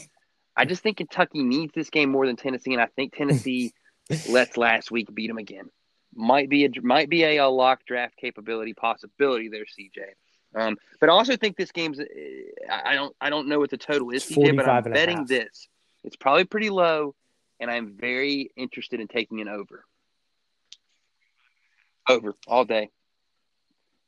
[0.56, 3.72] I just think Kentucky needs this game more than Tennessee, and I think Tennessee
[4.28, 5.70] lets last week beat them again.
[6.14, 10.14] Might be a might be a, uh lock draft capability possibility there, CJ.
[10.58, 12.00] Um, but I also think this game's.
[12.00, 12.04] uh,
[12.70, 15.68] I I don't I don't know what the total is, but I'm betting this.
[16.04, 17.14] It's probably pretty low,
[17.60, 19.84] and I'm very interested in taking an over.
[22.08, 22.90] Over all day.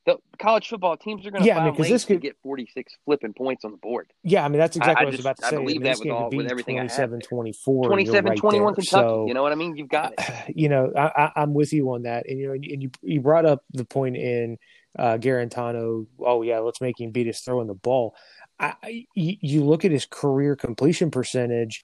[0.07, 2.35] The college football teams are going to Yeah, I mean, 'cause this to could- get
[2.41, 4.11] 46 flipping points on the board.
[4.23, 5.55] Yeah, I mean that's exactly I what I was about to I say.
[5.57, 7.27] believe mean, that with all- with everything I have 27 there.
[7.29, 7.85] 24.
[7.85, 8.75] 27 right 21 there.
[8.77, 8.89] Kentucky.
[9.07, 9.77] So, you know what I mean?
[9.77, 10.25] You've got it.
[10.57, 12.27] you know, I, I, I'm with you on that.
[12.27, 14.57] And you know, and you you brought up the point in
[14.97, 16.07] uh, Guarantano.
[16.19, 18.15] Oh yeah, let's make him beat us throwing the ball.
[18.59, 21.83] I, you look at his career completion percentage,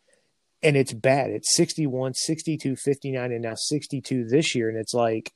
[0.61, 1.31] and it's bad.
[1.31, 4.69] It's 61, 62, 59, and now 62 this year.
[4.69, 5.33] And it's like,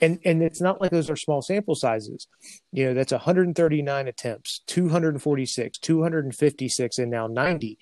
[0.00, 2.26] and and it's not like those are small sample sizes.
[2.72, 7.78] You know, that's 139 attempts, 246, 256, and now 90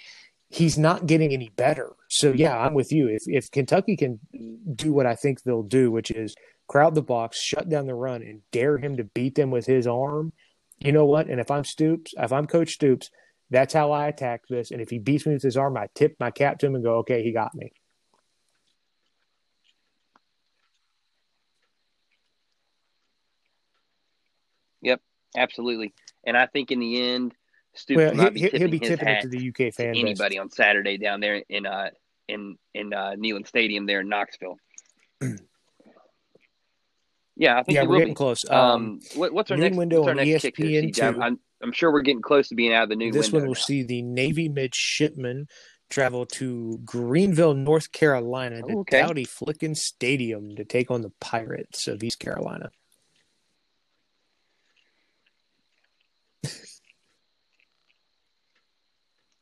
[0.49, 1.93] he's not getting any better.
[2.09, 3.09] So yeah, I'm with you.
[3.09, 4.21] If if Kentucky can
[4.75, 6.35] do what I think they'll do, which is
[6.67, 9.87] crowd the box, shut down the run, and dare him to beat them with his
[9.87, 10.33] arm,
[10.79, 11.29] you know what?
[11.29, 13.11] And if I'm Stoops, if I'm Coach Stoops,
[13.51, 14.71] that's how I attack this.
[14.71, 16.85] And if he beats me with his arm, I tip my cap to him and
[16.85, 17.73] go, okay, he got me.
[24.83, 25.01] Yep,
[25.37, 25.95] absolutely.
[26.25, 27.35] And I think in the end,
[27.75, 30.03] Stoops Well, will he, be tipping be tipping it to the UK to fan base.
[30.03, 31.91] anybody on Saturday down there in uh
[32.27, 34.57] in in uh, Neyland Stadium there in Knoxville.
[37.37, 38.17] yeah, I think Yeah, we're getting be.
[38.17, 38.45] close.
[38.49, 41.03] Um, Um, what, what's our next window what's our on next ESPN CJ?
[41.03, 41.21] I'm, two.
[41.23, 43.39] I'm I'm sure we're getting close to being out of the new this window.
[43.39, 43.61] one will now.
[43.61, 45.47] see the Navy midshipmen
[45.89, 49.01] travel to Greenville, North Carolina, to Oh, okay.
[49.01, 52.71] Dowdy-Ficklen Stadium to take on the Pirates of East Carolina.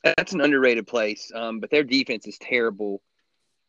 [0.02, 3.00] That's an underrated place, um, but their defense is terrible,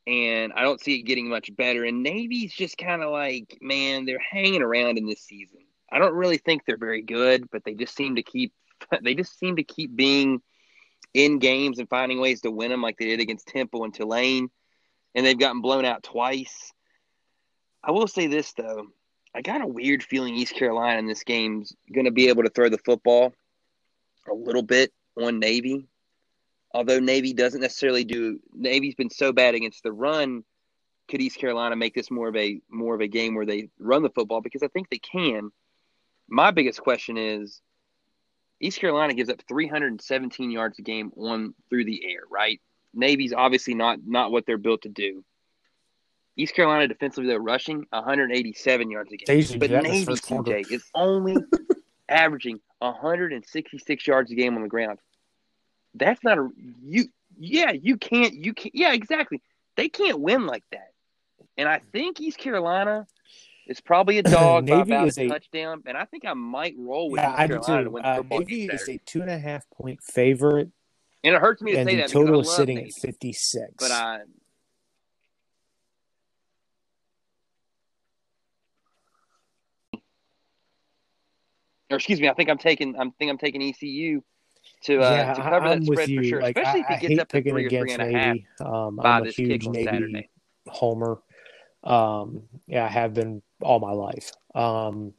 [0.08, 1.84] and I don't see it getting much better.
[1.84, 5.60] And Navy's just kind of like, man, they're hanging around in this season.
[5.92, 8.54] I don't really think they're very good, but they just seem to keep
[9.02, 10.42] they just seem to keep being
[11.14, 14.50] in games and finding ways to win them, like they did against Temple and Tulane,
[15.16, 16.72] and they've gotten blown out twice.
[17.84, 18.88] I will say this though,
[19.34, 22.50] I got a weird feeling East Carolina in this game's going to be able to
[22.50, 23.34] throw the football
[24.30, 25.88] a little bit on Navy
[26.76, 30.44] although Navy doesn't necessarily do Navy's been so bad against the run,
[31.08, 34.04] could East Carolina make this more of a more of a game where they run
[34.04, 34.42] the football?
[34.42, 35.52] Because I think they can.
[36.28, 37.62] My biggest question is
[38.60, 42.60] East Carolina gives up 317 yards a game on through the air, right?
[42.94, 45.24] Navy's obviously not not what they're built to do.
[46.38, 49.26] East Carolina defensively, they're rushing 187 yards a game.
[49.58, 50.06] But Navy.
[50.06, 51.38] TJ, is only
[52.10, 55.00] averaging 166 yards a game on the ground.
[55.96, 56.50] That's not a
[56.84, 57.06] you.
[57.38, 58.34] Yeah, you can't.
[58.34, 58.76] You can't.
[58.76, 59.42] Yeah, exactly.
[59.76, 60.92] They can't win like that.
[61.58, 63.08] And I think East Carolina
[63.68, 66.34] is probably a dog by Navy about is a a- touchdown, and I think I
[66.34, 67.90] might roll with Yeah, East I do to too.
[67.90, 70.70] win the Uh, Navy is a two and a half point favorite,
[71.24, 73.74] And it hurts me to and say the that total is sitting Navy, at 56.
[73.80, 74.20] but I.
[81.92, 83.00] Or excuse me, I think I'm taking.
[83.00, 84.24] I'm think I'm taking ECU
[84.84, 86.22] to uh, yeah, to cover I'm that with spread you.
[86.22, 88.02] for sure, Like, especially I, if it gets up to three or three against and
[88.02, 88.48] a half Navy.
[88.60, 90.30] Um, by I'm a this huge kick on Navy Saturday.
[90.68, 91.18] homer.
[91.84, 94.32] Um, yeah, I have been all my life.
[94.54, 95.14] Um,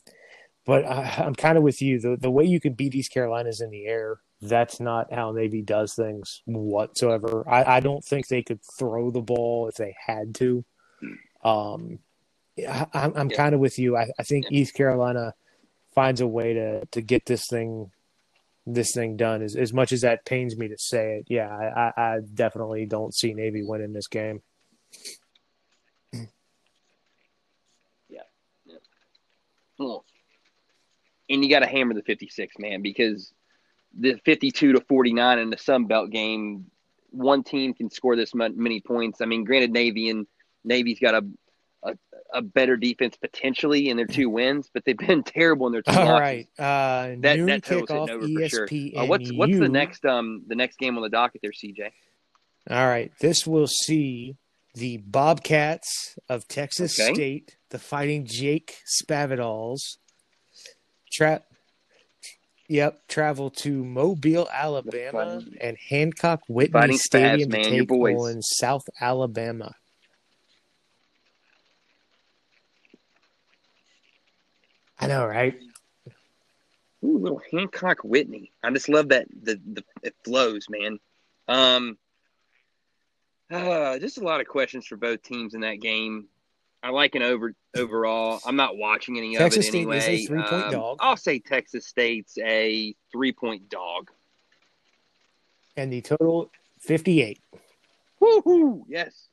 [0.65, 2.01] but I, I'm kind of with you.
[2.01, 4.19] The the way you can beat East Carolina's in the air.
[4.43, 7.45] That's not how Navy does things whatsoever.
[7.49, 10.63] I, I don't think they could throw the ball if they had to.
[11.43, 12.01] Um,
[12.59, 13.37] I, I'm, I'm Yeah.
[13.37, 13.97] kind of with you.
[13.97, 15.35] I, I think East Carolina
[15.95, 17.91] finds a way to to get this thing
[18.67, 19.43] this thing done.
[19.43, 23.15] As as much as that pains me to say it, yeah, I, I, definitely don't
[23.15, 24.43] see Navy winning this game.
[28.09, 28.23] Yeah.
[29.79, 29.97] Yeah.
[31.29, 33.33] And you got to hammer the 56, man, because
[33.99, 36.71] the 52 to 49 in the Sun Belt game,
[37.11, 39.21] one team can score this many points.
[39.21, 40.27] I mean, granted, Navy and
[40.65, 41.27] Navy's got a
[41.87, 41.95] a,
[42.35, 45.93] a better defense potentially in their two wins, but they've been terrible in their two
[45.93, 46.21] All losses.
[46.21, 48.69] right, uh, That noon that kickoff, over for sure.
[48.97, 51.91] Uh, what's what's the next um the next game on the docket there, CJ?
[52.69, 54.37] All right, this will see
[54.75, 57.15] the Bobcats of Texas Okay.
[57.15, 59.79] State, the Fighting Jake Spavitals,
[61.13, 61.43] tra-
[62.69, 68.83] Yep, travel to Mobile, Alabama, and Hancock Whitney Fighting Stadium Spavs, to take on South
[69.01, 69.73] Alabama.
[74.99, 75.59] I know, right?
[77.05, 78.51] Ooh, little Hancock Whitney.
[78.63, 80.99] I just love that the the it flows, man.
[81.49, 81.99] Um,
[83.51, 86.27] uh, just a lot of questions for both teams in that game.
[86.83, 88.41] I like an over overall.
[88.47, 90.27] I'm not watching any Texas of it State it is a anyway.
[90.27, 90.97] three-point Um, dog.
[91.01, 94.11] I'll say Texas State's a three point dog.
[95.77, 97.39] And the total 58.
[98.21, 98.83] Woohoo!
[98.89, 99.29] Yes.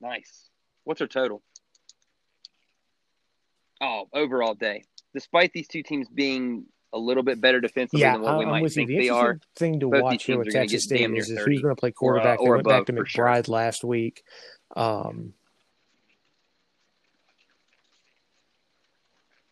[0.00, 0.48] Nice.
[0.84, 1.42] What's our total?
[3.80, 4.84] Oh, overall day.
[5.14, 8.50] Despite these two teams being a little bit better defensively Yeah, than what we I'm
[8.50, 8.86] might with you.
[8.86, 11.74] think The they are, thing to watch here with Texas State is, is who's going
[11.74, 12.40] to play or, uh, quarterback.
[12.40, 13.24] or went back to for sure.
[13.26, 14.22] McBride last week.
[14.76, 15.34] Um,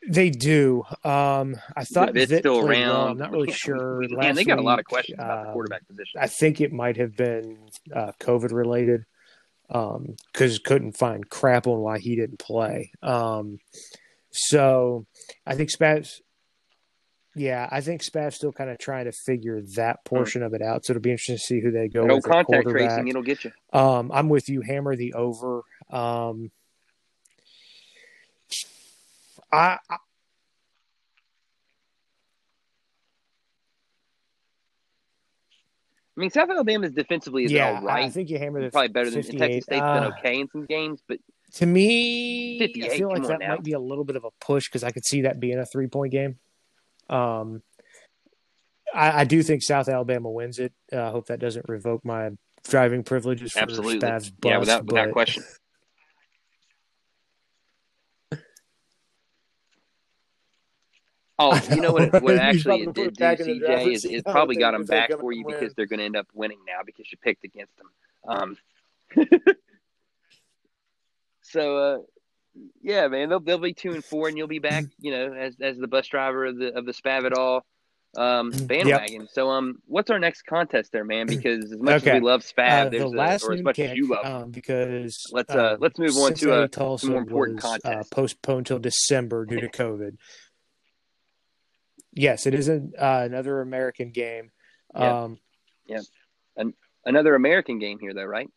[0.08, 0.84] they do.
[1.04, 2.96] Um, I thought Vitt's Vitt still played well.
[3.06, 3.10] around.
[3.12, 4.00] I'm not really Man, sure.
[4.00, 6.20] Man, Last they got a lot of week, questions about the um, quarterback position.
[6.20, 7.58] I think it might have been
[7.94, 9.04] uh, COVID related
[9.68, 12.90] because couldn't find crap on why he didn't play.
[13.02, 13.58] Um,
[14.30, 15.06] so
[15.46, 16.20] I think Spavs,
[17.34, 20.84] yeah, I think Spav's still kind of trying to figure that portion of it out.
[20.84, 23.44] So it'll be interesting to see who they go no with contact tracing, it'll get
[23.44, 23.52] you.
[23.72, 24.60] Um, I'm with you.
[24.60, 25.62] Hammer the over.
[25.90, 26.50] Um,
[29.52, 29.96] I, I
[36.18, 38.06] I mean, South Alabama's defensively is yeah, all right.
[38.06, 40.66] I think you hammer the Probably better than Texas State's been Uh, okay in some
[40.66, 41.20] games, but
[41.54, 43.48] To me, I feel like that now.
[43.48, 45.64] might be a little bit of a push because I could see that being a
[45.64, 46.38] three point game.
[47.08, 47.62] Um,
[48.94, 50.72] I, I do think South Alabama wins it.
[50.92, 52.30] Uh, I hope that doesn't revoke my
[52.68, 55.44] driving privileges for absolutely, Spavs bus, yeah, without without but question.
[61.40, 62.12] Oh, you know what?
[62.12, 64.56] It, what actually it did do, it back in the driver's CJ, is it probably
[64.56, 65.54] got them back for you win.
[65.54, 67.90] because they're going to end up winning now because you picked against them.
[68.26, 68.56] Um,
[71.50, 71.98] so uh,
[72.82, 75.56] yeah, man, they'll they'll be two and four, and you'll be back, you know, as
[75.60, 77.62] as the bus driver of the of the Spavital
[78.16, 79.28] um, bandwagon.
[79.30, 81.26] So um, what's our next contest there, man?
[81.26, 82.10] Because as much Okay.
[82.12, 84.24] as we love Spav, uh, there's the a, or as much kick, as you love,
[84.24, 87.62] um, because Let's, uh, um, let's move on to, a uh, Tulsa some more important
[87.62, 90.16] was, uh, postponed till December due to COVID.
[92.14, 94.50] Yes, it is an, uh, another American game.
[94.98, 95.24] Yeah.
[96.56, 96.74] Um,
[97.04, 98.48] another American game here, though, right?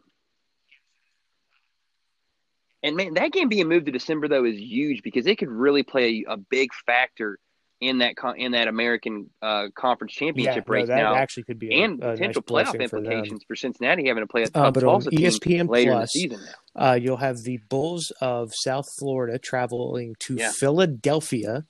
[2.83, 5.83] And man, that game being moved to December though is huge because it could really
[5.83, 7.37] play a big factor
[7.79, 11.43] in that con- in that American uh, conference yeah, championship no, race that now, actually
[11.43, 14.27] could be a, and a nice potential playoff blessing for implications for, Cincinnati having to
[14.27, 16.39] play a Uh, tough but on ESPN later in the Plus, season
[16.75, 16.91] now.
[16.91, 20.51] Uh, you'll have the Bulls of South Florida traveling to Yeah.
[20.51, 21.65] Philadelphia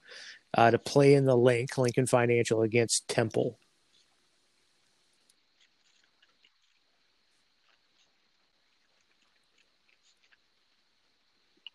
[0.53, 3.57] uh, to play in the link, Lincoln Financial, against Temple.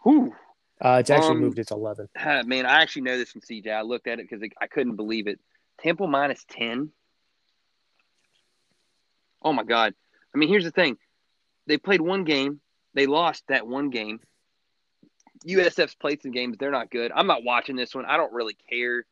[0.06, 0.32] Whew.
[0.80, 1.58] Uh, it's actually Um, moved.
[1.58, 2.08] It's eleven.
[2.14, 3.72] Man, I actually know this from CJ.
[3.72, 5.40] I looked at it because I couldn't believe it.
[5.80, 6.92] Temple minus 10.
[9.42, 9.94] Oh, my God.
[10.32, 10.96] I mean, here's the thing
[11.66, 12.60] they played one game,
[12.94, 14.20] they lost that one game.
[15.44, 16.56] USF's played some games.
[16.56, 17.10] They're not good.
[17.14, 18.04] I'm not watching this one.
[18.04, 19.04] I don't really care.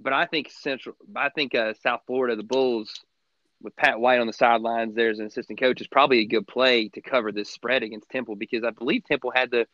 [0.00, 3.00] But I think Central, I think uh, South Florida, the Bulls,
[3.60, 6.46] with Pat White on the sidelines there as an assistant coach, is probably a good
[6.46, 9.66] play to cover this spread against Temple because I believe Temple had the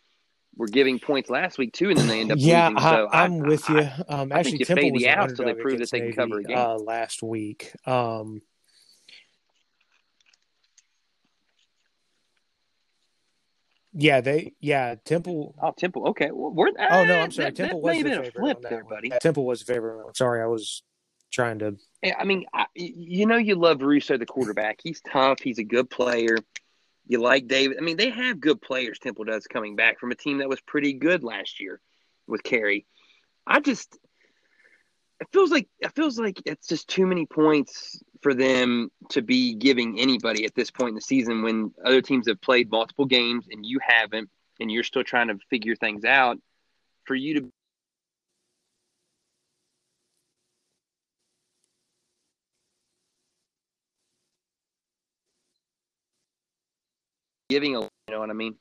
[0.59, 2.83] were giving points last week too, and then they end up Yeah, losing.
[2.83, 3.79] So I, I'm with you.
[3.79, 5.79] I- um, I think actually, you Temple fade was the an outs till they prove
[5.79, 6.59] that they can cover a game.
[6.59, 7.73] uh, last week.
[7.87, 8.43] Um,
[13.95, 15.55] yeah, they yeah Temple.
[15.63, 16.09] Oh, Temple.
[16.09, 16.31] Okay.
[16.31, 17.47] Well, we're, Oh no, uh, I'm sorry.
[17.51, 18.91] That, Temple that was the a favorite flip there, one.
[18.95, 19.11] buddy.
[19.21, 20.05] Temple was the favorite.
[20.07, 20.83] I'm sorry, I was
[21.31, 21.77] trying to.
[22.19, 24.81] I mean, I, you know, you love Russo, the quarterback.
[24.83, 25.41] He's tough.
[25.41, 26.37] He's a good player.
[27.09, 27.79] You like David.
[27.79, 28.99] I mean, they have good players.
[28.99, 31.81] Temple does coming back from a team that was pretty good last year
[32.27, 32.87] with Carey.
[33.47, 33.99] I just,
[35.19, 39.55] it feels like it feels like it's just too many points for them to be
[39.55, 43.47] giving anybody at this point in the season when other teams have played multiple games
[43.51, 44.29] and you haven't,
[44.61, 46.37] and you're still trying to figure things out.
[47.05, 47.53] For you to
[57.49, 58.57] giving a, you know what I mean?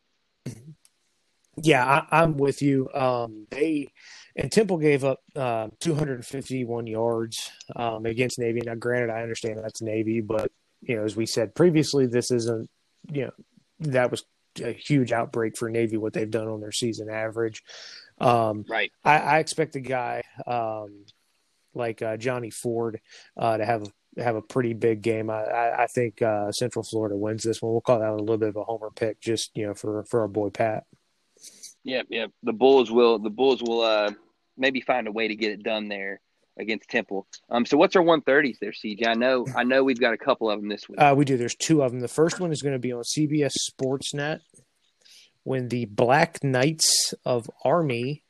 [1.62, 2.88] Yeah, I, I'm with you.
[2.94, 3.88] Um, they
[4.36, 8.62] and Temple gave up uh, 251 yards um, against Navy.
[8.64, 12.70] Now, granted, I understand that's Navy, but you know, as we said previously, this isn't.
[13.12, 13.32] You know,
[13.80, 14.24] that was
[14.64, 15.98] a huge outbreak for Navy.
[15.98, 17.64] What they've done on their season average.
[18.20, 18.92] Um, Right.
[19.04, 21.06] I, I expect a guy um,
[21.74, 23.00] like uh, Johnny Ford
[23.36, 25.30] uh, to have have a pretty big game.
[25.30, 27.72] I, I, I think uh, Central Florida wins this one.
[27.72, 30.22] We'll call that a little bit of a homer pick, just you know, for for
[30.22, 30.86] our boy Pat.
[31.84, 32.28] Yeah, yeah.
[32.44, 34.12] The Bulls will the Bulls will uh
[34.58, 36.22] maybe find a way to get it done there
[36.60, 37.28] against Temple.
[37.50, 39.08] Um so what's our 130s there, CJ?
[39.08, 41.00] I know I know we've got a couple of them this week.
[41.00, 41.38] Uh, we do.
[41.38, 42.00] There's two of them.
[42.00, 44.42] The first one is going to be on CBS Sportsnet
[45.44, 48.24] when the Black Knights of Army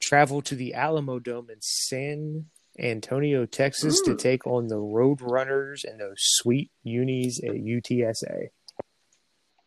[0.00, 2.46] travel to the Alamo Dome in San
[2.80, 4.18] Antonio, Texas, to Mm.
[4.18, 8.48] take on the Road Runners and those sweet unis at UTSA.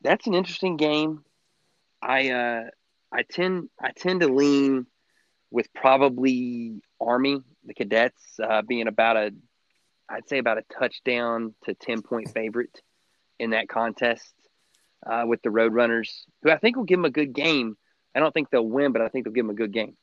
[0.01, 1.23] That's an interesting game.
[2.01, 2.69] I uh
[3.11, 4.87] I tend I tend to lean
[5.51, 9.31] with probably Army, the cadets, uh, being about a
[10.09, 12.81] I'd say about a touchdown to 10 point favorite
[13.39, 14.33] in that contest
[15.05, 17.77] uh, with the Roadrunners, who I think will give them a good game.
[18.13, 19.95] I don't think they'll win, but I think they'll give them a good game.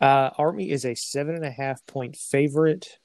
[0.00, 2.98] Uh, Army is a seven and a half point favorite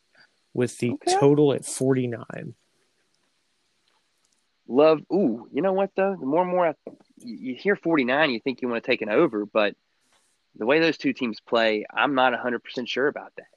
[0.54, 1.16] with the Okay.
[1.20, 2.56] total at 49.
[4.68, 6.16] Love, ooh, you know what though?
[6.20, 6.74] The more and more I,
[7.18, 9.76] you hear 49, you think you want to take an over, but
[10.56, 13.48] the way those two teams play, I'm not 100% sure about that.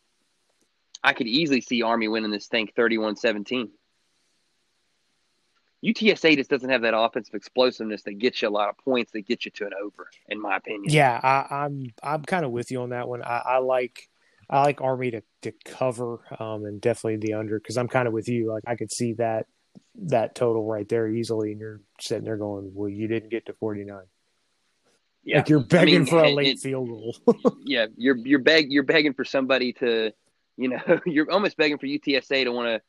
[1.02, 3.70] I could easily see Army winning this thing 31 17.
[5.84, 9.26] UTSA just doesn't have that offensive explosiveness that gets you a lot of points that
[9.26, 10.84] gets you to an over, in my opinion.
[10.86, 13.22] Yeah, I, I'm I'm kind of with you on that one.
[13.22, 14.08] I, I like
[14.48, 18.14] I like Army to to cover um, and definitely the under because I'm kind of
[18.14, 18.52] with you.
[18.52, 19.46] Like I could see that
[19.96, 23.52] that total right there easily, and you're sitting there going, "Well, you didn't get to
[23.54, 24.02] 49."
[25.24, 25.38] Yeah.
[25.38, 27.16] Like you're begging mean, for a late it- field goal.
[27.64, 30.12] yeah, you're you're beg you're begging for somebody to,
[30.56, 32.82] you know, you're almost begging for UTSA to want to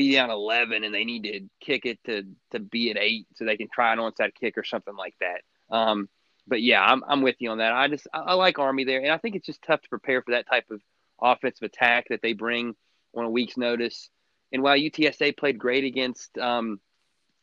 [0.00, 3.44] be down 11 and they need to kick it to to be at eight so
[3.44, 5.42] they can try an onside kick or something like that.
[5.74, 6.08] Um,
[6.46, 7.72] but yeah, I'm I'm with you on that.
[7.72, 10.22] I just I, I like Army there, and I think it's just tough to prepare
[10.22, 10.80] for that type of
[11.20, 12.74] offensive attack that they bring
[13.14, 14.08] on a week's notice.
[14.52, 16.80] And while UTSA played great against um,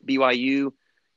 [0.05, 0.71] BYU,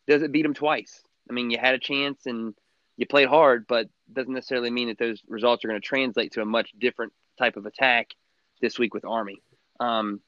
[0.07, 1.03] does it beat them twice?
[1.29, 2.55] I mean, you had a chance and
[2.97, 6.43] you played hard, but doesn't necessarily mean that those results are going to translate to
[6.43, 8.09] a much different type of attack
[8.61, 9.43] this week with Army.
[9.81, 10.21] Um,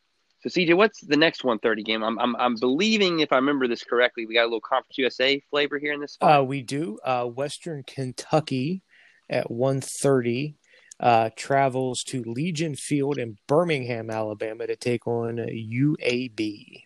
[0.42, 2.02] so CJ, what's the next 130 game?
[2.02, 5.40] I'm, I'm I'm believing if I remember this correctly, we got a little Conference USA
[5.50, 6.40] flavor here in this spot.
[6.40, 6.98] Uh, we do.
[7.04, 8.82] Uh, Western Kentucky
[9.30, 10.56] at 1:30
[10.98, 16.82] uh, travels to Legion Field in Birmingham, Alabama, to take on UAB.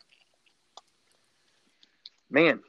[2.30, 2.60] Man,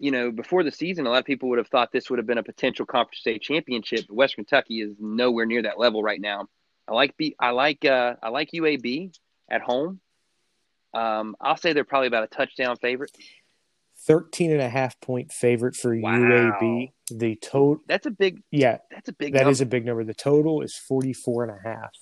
[0.00, 2.26] you know, before the season, a lot of people would have thought this would have
[2.26, 4.06] been a potential Conference USA championship.
[4.08, 6.48] But Western Kentucky is nowhere near that level right now.
[6.88, 9.16] I like B, I like uh, I like UAB
[9.48, 10.00] at home.
[10.94, 13.10] Um, I'll say they're probably about a touchdown favorite.
[14.06, 16.18] 13 and a half point favorite for Wow.
[16.18, 16.92] UAB.
[17.10, 18.42] The total, That's a big.
[18.50, 19.32] yeah, That's a big.
[19.32, 19.50] that number.
[19.50, 20.04] is a big number.
[20.04, 21.92] The total is 44 and a half.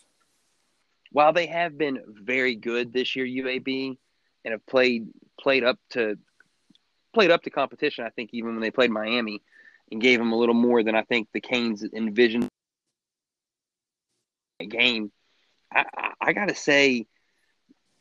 [1.10, 3.96] while they have been very good this year, UAB,
[4.44, 5.08] and have played
[5.40, 6.16] played up to
[7.14, 9.42] played up to competition, I think even when they played Miami,
[9.90, 12.48] and gave them a little more than I think the Canes envisioned
[14.68, 15.12] game.
[15.72, 17.06] I, I, I got to say,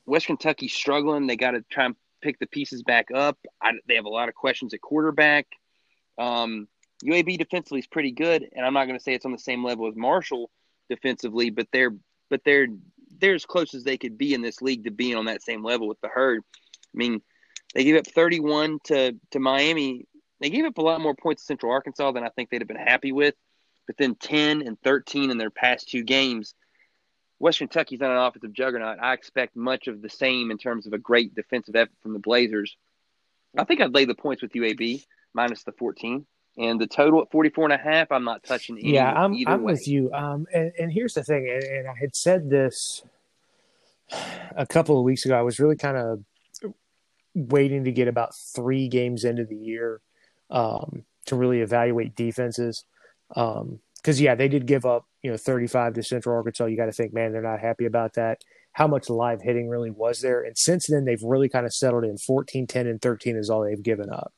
[0.05, 1.27] West Kentucky's struggling.
[1.27, 3.37] They got to try and pick the pieces back up.
[3.61, 5.47] I, they have a lot of questions at quarterback.
[6.17, 6.67] Um,
[7.03, 9.63] UAB defensively is pretty good, and I'm not going to say it's on the same
[9.63, 10.51] level as Marshall
[10.89, 11.95] defensively, but they're
[12.29, 12.67] but they're
[13.19, 15.63] they're as close as they could be in this league to being on that same
[15.63, 16.41] level with the herd.
[16.63, 17.21] I mean,
[17.73, 20.05] they gave up 31 to to Miami.
[20.39, 22.67] They gave up a lot more points to Central Arkansas than I think they'd have
[22.67, 23.35] been happy with.
[23.87, 26.53] But then 10 and 13 in their past two games.
[27.41, 28.99] West Kentucky's not an offensive juggernaut.
[28.99, 32.19] I expect much of the same in terms of a great defensive effort from the
[32.19, 32.77] Blazers.
[33.57, 36.25] I think I'd lay the points with UAB minus the 14
[36.57, 39.63] and the total at 44 and a half i'm not touching any, yeah i'm, I'm
[39.63, 39.71] way.
[39.71, 43.03] with you um, and, and, here's the thing and, and, i had said this
[44.57, 46.25] a couple of weeks ago i was really kind of
[47.33, 50.01] waiting to get about three games into the year
[50.49, 52.83] um, to really evaluate defenses
[54.01, 56.91] because yeah they did give up you know 35 to central arkansas you got to
[56.91, 58.41] think man they're not happy about that
[58.73, 62.03] how much live hitting really was there and since then they've really kind of settled
[62.03, 64.33] in 14 10 and 13 is all they've given up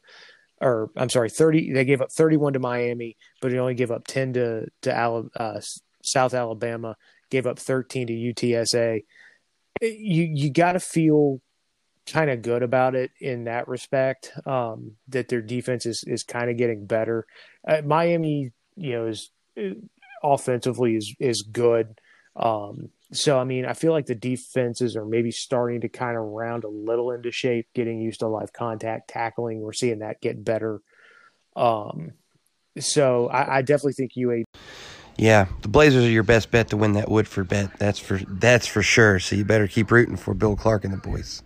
[0.64, 1.74] or I'm sorry, 30.
[1.74, 5.62] They gave up 31 to Miami, but they only gave up 10 to to uh,
[6.02, 6.96] South Alabama.
[7.30, 9.04] Gave up 13 to UTSA.
[9.82, 11.42] You you got to feel
[12.06, 14.32] kind of good about it in that respect.
[14.46, 17.26] Um, that their defense is is kind of getting better.
[17.68, 19.32] Uh, Miami, you know, is
[20.24, 22.00] offensively is is good.
[22.36, 26.24] Um, so, I mean, I feel like the defenses are maybe starting to kind of
[26.24, 29.62] round a little into shape, getting used to live contact tackling.
[29.62, 30.82] We're seeing that get better.
[31.56, 32.14] Um,
[32.80, 34.44] so I, I definitely think UA.
[35.18, 37.78] Yeah, the Blazers are your best bet to win that Woodford bet.
[37.78, 39.20] That's for that's for sure.
[39.20, 41.44] So you better keep rooting for Bill Clark and the boys.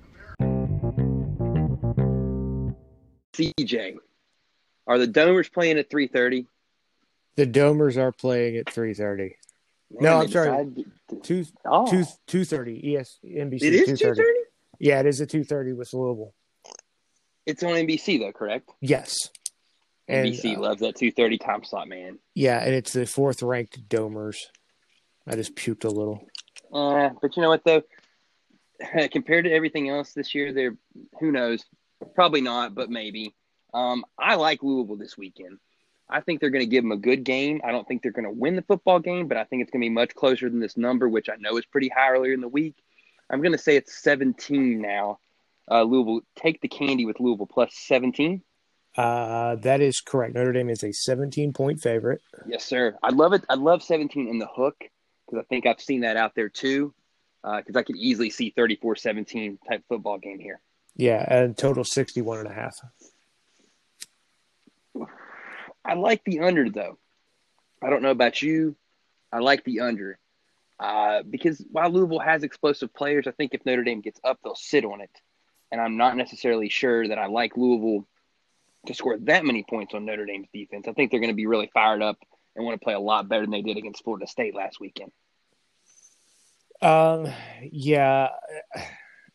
[3.34, 3.98] CJ,
[4.88, 6.48] are the Domers playing at three thirty?
[7.38, 9.38] The Domers are playing at three thirty.
[9.92, 10.74] No, I'm sorry.
[11.24, 11.90] Two oh.
[11.90, 12.98] two two thirty.
[12.98, 13.62] ES NBC.
[13.62, 14.24] It is two thirty.
[14.80, 16.34] Yeah, it is at two thirty with Louisville.
[17.46, 18.70] It's on NBC though, correct?
[18.82, 19.30] Yes.
[20.10, 22.18] NBC uh, loves that two thirty time slot, man.
[22.34, 24.38] Yeah, and it's the fourth ranked Domers.
[25.28, 26.26] I just puked a little.
[26.74, 27.84] Uh, but you know what though?
[29.12, 30.76] Compared to everything else this year, they're
[31.20, 31.64] who knows?
[32.16, 33.36] Probably not, but maybe.
[33.74, 35.60] Um, I like Louisville this weekend.
[36.10, 37.62] I think they're going to give them a good game.
[37.66, 39.82] I don't think they're going to win the football game, but I think it's going
[39.82, 42.42] to be much closer than this number, which I know is pretty high earlier in
[42.42, 42.76] the week.
[43.30, 45.20] I'm going to say it's 17 now.
[45.70, 48.42] Uh, Louisville, take the candy with Louisville plus 17.
[48.96, 50.34] Uh, that is correct.
[50.34, 52.22] Notre Dame is a 17 point favorite.
[52.48, 52.98] Yes, sir.
[53.04, 53.44] I love it.
[53.50, 54.76] I love 17 in the hook
[55.26, 56.94] because I think I've seen that out there too.
[57.44, 60.60] Because uh, I could easily see 34 17 type football game here.
[60.96, 62.76] Yeah, and total 61 and a half.
[65.88, 66.98] I like the under though.
[67.82, 68.76] I don't know about you.
[69.32, 70.20] I like the under
[70.80, 74.56] uh, because while Louisville has explosive players, I think if Notre Dame gets up, they'll
[74.56, 75.12] sit on it.
[75.72, 78.08] And I'm not necessarily sure that I like Louisville
[78.86, 80.88] to score that many points on Notre Dame's defense.
[80.88, 82.18] I think they're going to be really fired up
[82.56, 85.12] and want to play a lot better than they did against Florida State last weekend.
[86.82, 87.28] Um,
[87.62, 88.30] yeah,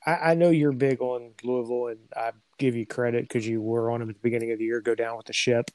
[0.07, 3.91] I, I know you're big on Louisville, and I give you credit because you were
[3.91, 4.81] on them at the beginning of the year.
[4.81, 5.71] Go down with the ship.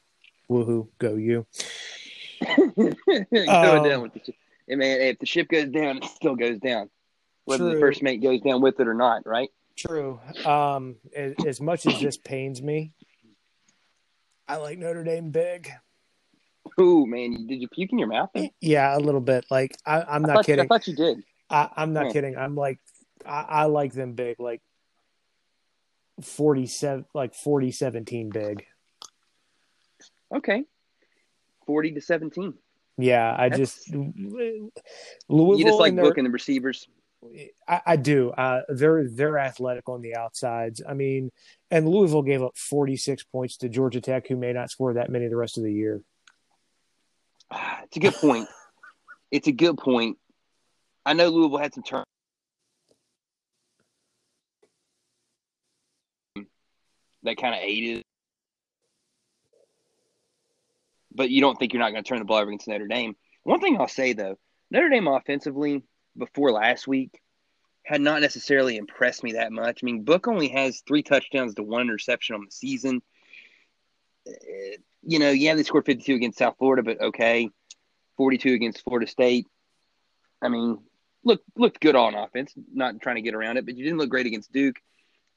[0.49, 1.45] Woohoo, go you.
[2.75, 4.35] Going um, down with the ship.
[4.67, 6.89] Hey man, if the ship goes down, it still goes down.
[7.45, 7.73] Whether true.
[7.73, 9.49] the first mate goes down with it or not, right?
[9.77, 10.19] True.
[10.45, 12.91] Um, as, as much as this pains me,
[14.47, 15.69] I like Notre Dame big.
[16.79, 18.29] Ooh, man, did you puke in your mouth?
[18.33, 18.49] Then?
[18.61, 19.45] Yeah, a little bit.
[19.49, 20.65] Like I, am not kidding.
[20.65, 21.23] I thought you did.
[21.49, 22.37] I, am not kidding.
[22.37, 22.79] I'm like,
[23.25, 24.61] I, I, like them big, like
[26.21, 28.65] 47, like 40, 17 big.
[30.35, 30.63] Okay.
[31.65, 32.53] 40 to 17.
[32.97, 34.71] Yeah, I That's, just Louisville.
[35.29, 36.87] You just like booking the receivers.
[37.67, 38.31] I, I do.
[38.31, 40.81] Uh, they're they're athletic on the outsides.
[40.87, 41.31] I mean,
[41.69, 45.27] and Louisville gave up 46 points to Georgia Tech, who may not score that many
[45.27, 46.01] the rest of the year.
[47.83, 48.47] It's a good point.
[49.31, 50.17] it's a good point.
[51.05, 52.03] I know Louisville had some turn
[57.23, 58.03] that kind of aided
[61.17, 63.15] but you don't think you're not going to turn the ball over against Notre Dame.
[63.43, 64.37] One thing I'll say though,
[64.71, 65.83] Notre Dame offensively
[66.15, 67.19] before last week
[67.83, 69.79] had not necessarily impressed me that much.
[69.81, 73.01] I mean, Book only has three touchdowns to one interception on the season.
[74.27, 77.49] Uh, you know, yeah, they scored 52 against South Florida, but okay,
[78.17, 79.47] 42 against Florida State.
[80.41, 80.79] I mean,
[81.23, 82.53] look looked good on offense.
[82.73, 84.75] Not trying to get around it, but you didn't look great against Duke.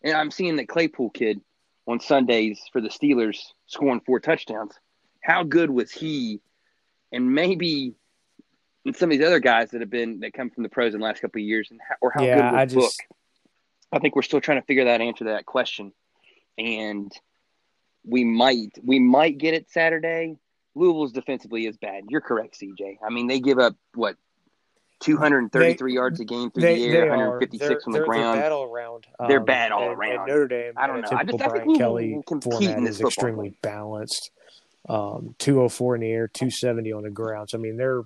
[0.02, 1.40] And I'm seeing that Claypool kid
[1.86, 4.74] on Sundays for the Steelers scoring four touchdowns
[5.20, 6.40] how good was he?
[7.12, 7.94] And maybe
[8.86, 11.00] and some of these other guys that have been that come from the pros in
[11.00, 13.06] the last couple of years, and how, or how Yeah, good was I just- Book?
[13.92, 15.92] I think we're still trying to figure that answer to that question,
[16.56, 17.12] and
[18.06, 20.36] we might we might get it Saturday.
[20.76, 22.04] Louisville's defensively is bad.
[22.08, 22.98] You're correct, CJ.
[23.04, 24.16] I mean, they give up what
[25.00, 28.38] 233 yards a game through They, the they air, 156 they're, on the they're, ground.
[28.38, 29.06] They're bad all around.
[29.28, 30.28] They're bad all and- and around.
[30.28, 31.08] Notre Dame, I don't know.
[31.16, 34.30] I just- I think Kelly can compete in this is football extremely balanced.
[34.88, 37.50] Um, 204 in the air, 270 on the ground.
[37.50, 38.02] So I mean, they're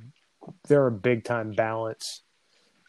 [0.68, 2.22] they're a big time balance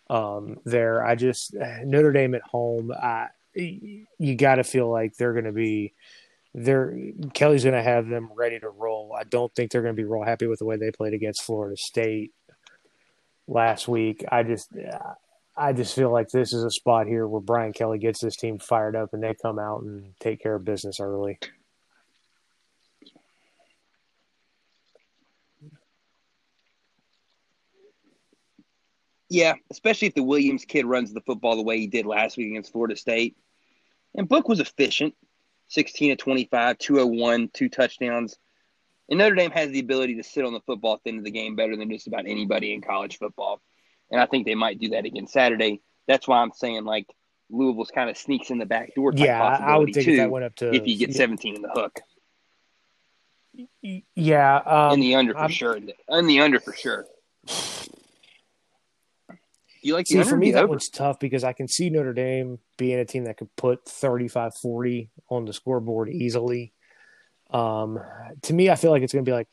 [0.09, 1.05] um, there.
[1.05, 2.91] I just Notre Dame at home.
[2.91, 5.93] I, you got to feel like they're going to be.
[6.53, 6.97] They're
[7.33, 9.15] Kelly's going to have them ready to roll.
[9.17, 11.43] I don't think they're going to be real happy with the way they played against
[11.43, 12.31] Florida State
[13.47, 14.23] last week.
[14.31, 14.71] I just,
[15.55, 18.59] I just feel like this is a spot here where Brian Kelly gets this team
[18.59, 21.39] fired up and they come out and take care of business early.
[29.35, 32.51] Yeah, especially if the Williams kid runs the football the way he did last week
[32.51, 33.35] against Florida State.
[34.15, 35.13] And Book was efficient
[35.67, 38.37] 16 to 25, 201, two touchdowns.
[39.09, 41.25] And Notre Dame has the ability to sit on the football at the end of
[41.25, 43.61] the game better than just about anybody in college football.
[44.09, 45.81] And I think they might do that again Saturday.
[46.07, 47.07] That's why I'm saying, like,
[47.49, 50.31] Louisville's kind of sneaks in the back door Yeah, I- would think too, if that
[50.31, 51.99] went up to if you get yeah, 17 in the hook.
[54.15, 55.75] Yeah, um, in the under for I'm- sure.
[55.75, 57.05] In the under for sure.
[59.85, 60.69] You like See, for me, that over?
[60.69, 64.55] one's tough because I can see Notre Dame being a team that could put 35
[64.55, 66.73] 40 on the scoreboard easily.
[67.51, 67.99] Um,
[68.41, 69.47] to me, I feel like it's going to be like,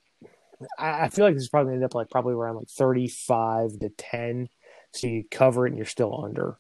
[0.78, 2.68] I, I feel like this is probably going to end up like probably around like
[2.70, 4.49] 35 to 10.
[4.95, 6.57] So you cover it and you're still under.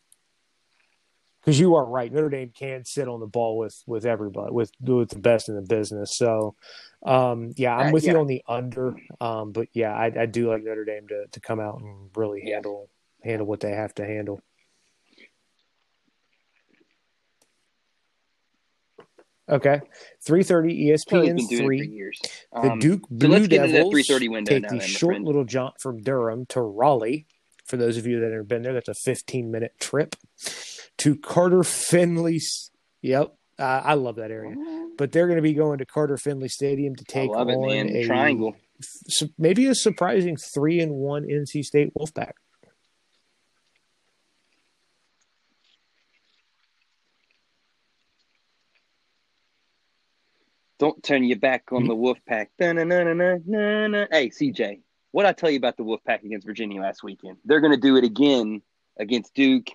[1.40, 4.70] Because you are right, Notre Dame can sit on the ball with with everybody, with
[4.80, 6.14] with the best in the business.
[6.18, 6.56] So,
[7.06, 8.12] um, yeah, I'm Uh, with yeah.
[8.12, 8.94] you on the under.
[9.18, 12.42] Um, but yeah, I, I do like Notre Dame to to come out and really
[12.44, 12.56] Yeah.
[12.56, 12.90] handle
[13.24, 14.40] handle what they have to handle.
[19.48, 19.80] Okay,
[20.24, 22.12] three thirty ESPN been doing it for three.
[22.52, 24.80] The Um, Duke so Blue let's get into that Devils 3:30 window take now the
[24.80, 25.24] short friend.
[25.26, 27.26] little jaunt from Durham to Raleigh.
[27.66, 30.14] For those of you that have been there, that's a 15 minute trip
[30.98, 32.70] to Carter Finley's.
[33.02, 34.54] Yep, uh, I love that area.
[34.96, 37.88] But they're going to be going to Carter Finley Stadium to take it, on man.
[37.90, 38.56] a Triangle.
[39.38, 42.32] maybe a surprising three and one NC State Wolfpack.
[50.82, 51.86] Don't turn your back on hmm?
[51.86, 52.48] the Wolfpack.
[52.58, 54.80] Hey, CJ,
[55.12, 57.36] what I tell you about the Wolfpack against Virginia last weekend?
[57.44, 58.62] They're going to do it again
[58.98, 59.68] against Duke.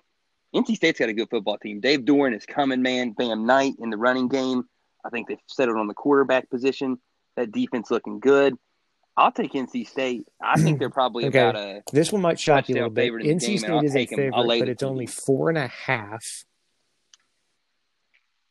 [0.54, 1.80] NC State's got a good football team.
[1.80, 3.12] Dave Doeren is coming, man.
[3.12, 4.64] Bam Knight in the running game.
[5.02, 6.98] I think they've settled on the quarterback position.
[7.36, 8.58] That defense looking good.
[9.16, 10.26] I'll take NC State.
[10.42, 11.38] I think they're probably Okay.
[11.38, 13.00] about a This one might shock you a little bit.
[13.04, 14.34] favorite in the NC State is a take 'em.
[14.34, 16.44] I'll favorite, but it's only four and a half.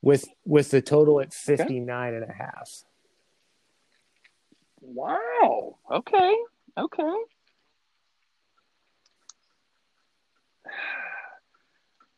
[0.02, 2.84] With with the total at 59 and a half.
[4.82, 5.78] Wow.
[5.92, 6.36] Okay.
[6.78, 7.14] Okay.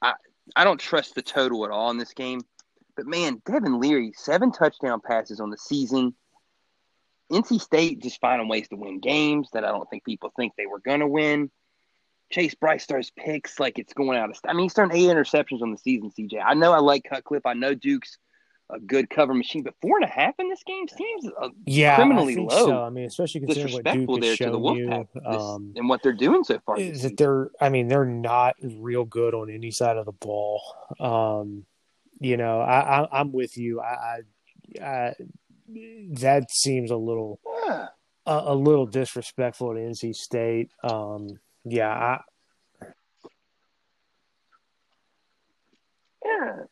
[0.01, 0.13] I
[0.55, 2.41] I don't trust the total at all in this game.
[2.95, 6.13] But man, Devin Leary, seven touchdown passes on the season.
[7.31, 10.65] NC State just finding ways to win games that I don't think people think they
[10.65, 11.49] were gonna win.
[12.31, 14.37] Chase Brice throws picks like it's going out of.
[14.45, 16.11] I mean, he's thrown eight interceptions on the season.
[16.17, 17.45] CJ, I know I like Cutcliffe.
[17.45, 18.17] I know Duke's
[18.71, 21.95] a good cover machine, but four and a half in this game seems uh, Yeah,
[21.95, 22.65] criminally I low.
[22.67, 22.83] so.
[22.83, 26.43] I mean, especially considering what Duke there to the Wolfpack Um, and what they're doing
[26.43, 26.77] so far.
[26.79, 30.61] is that they're I mean they're not real good on any side of the ball.
[30.99, 31.65] Um,
[32.19, 33.81] you know, I, I I'm with you.
[33.81, 34.19] I,
[34.79, 35.13] I, I
[36.19, 37.87] that seems a little Yeah.
[38.27, 40.69] a, a little disrespectful to NC State.
[40.83, 42.19] Um, yeah, I,
[46.23, 46.63] Yeah.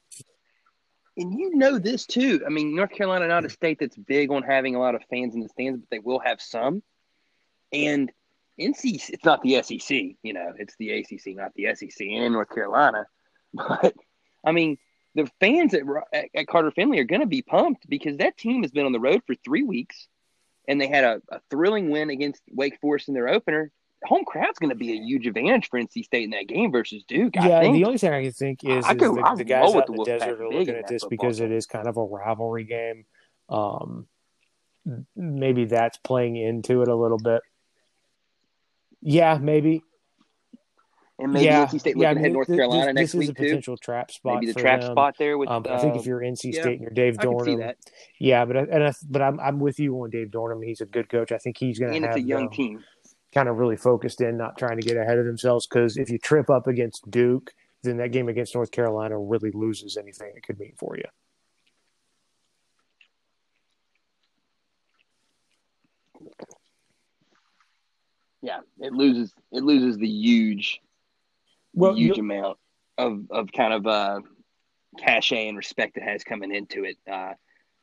[1.18, 2.44] And you know this too.
[2.46, 5.34] I mean, North Carolina not a state that's big on having a lot of fans
[5.34, 6.84] in the stands, but they will have some.
[7.74, 8.12] And
[8.60, 12.50] NC, it's not the SEC, you know, it's the ACC, not the SEC, and North
[12.50, 13.06] Carolina.
[13.54, 13.96] But
[14.44, 14.78] I mean,
[15.16, 15.82] the fans at,
[16.14, 18.92] at, at Carter Finley are going to be pumped because that team has been on
[18.92, 20.08] the road for three weeks,
[20.68, 23.72] and they had a, a thrilling win against Wake Forest in their opener.
[24.06, 27.04] Home crowd's going to be a huge advantage for NC State in that game versus
[27.08, 27.36] Duke.
[27.38, 27.62] I yeah.
[27.62, 27.76] think.
[27.76, 29.96] The only thing I can think is, I is go- the, the guys out in
[29.96, 31.58] the the desert are looking at this because it game.
[31.58, 33.06] is kind of a rivalry game.
[33.50, 34.08] Um,
[35.16, 37.42] maybe that's playing into it a little bit.
[39.02, 39.84] Yeah, maybe.
[41.20, 43.20] and maybe yeah, NC State looking yeah, I North th- Carolina this, next this is
[43.20, 43.44] week a too.
[43.44, 44.36] potential trap spot.
[44.36, 44.92] Maybe the trap them.
[44.92, 45.50] spot there with.
[45.50, 47.52] Um, I think if uh, you're NC yeah, State and you're Dave I can see
[47.52, 47.78] Dornum, that,
[48.20, 50.66] yeah, but I, and I, but I'm I'm with you on Dave Dornum.
[50.66, 51.32] He's a good coach.
[51.32, 52.84] I think he's going and to it's have a young them team.
[53.38, 55.68] Kind of really focused in, not trying to get ahead of themselves.
[55.68, 57.54] Because if you trip up against Duke,
[57.84, 61.04] then that game against North Carolina really loses anything it could mean for you.
[68.42, 69.32] Yeah, it loses.
[69.52, 70.82] It loses the huge,
[71.74, 72.58] Well, huge amount
[72.98, 74.22] of of kind of uh,
[74.98, 76.98] cachet and respect it has coming into it.
[77.08, 77.34] Uh,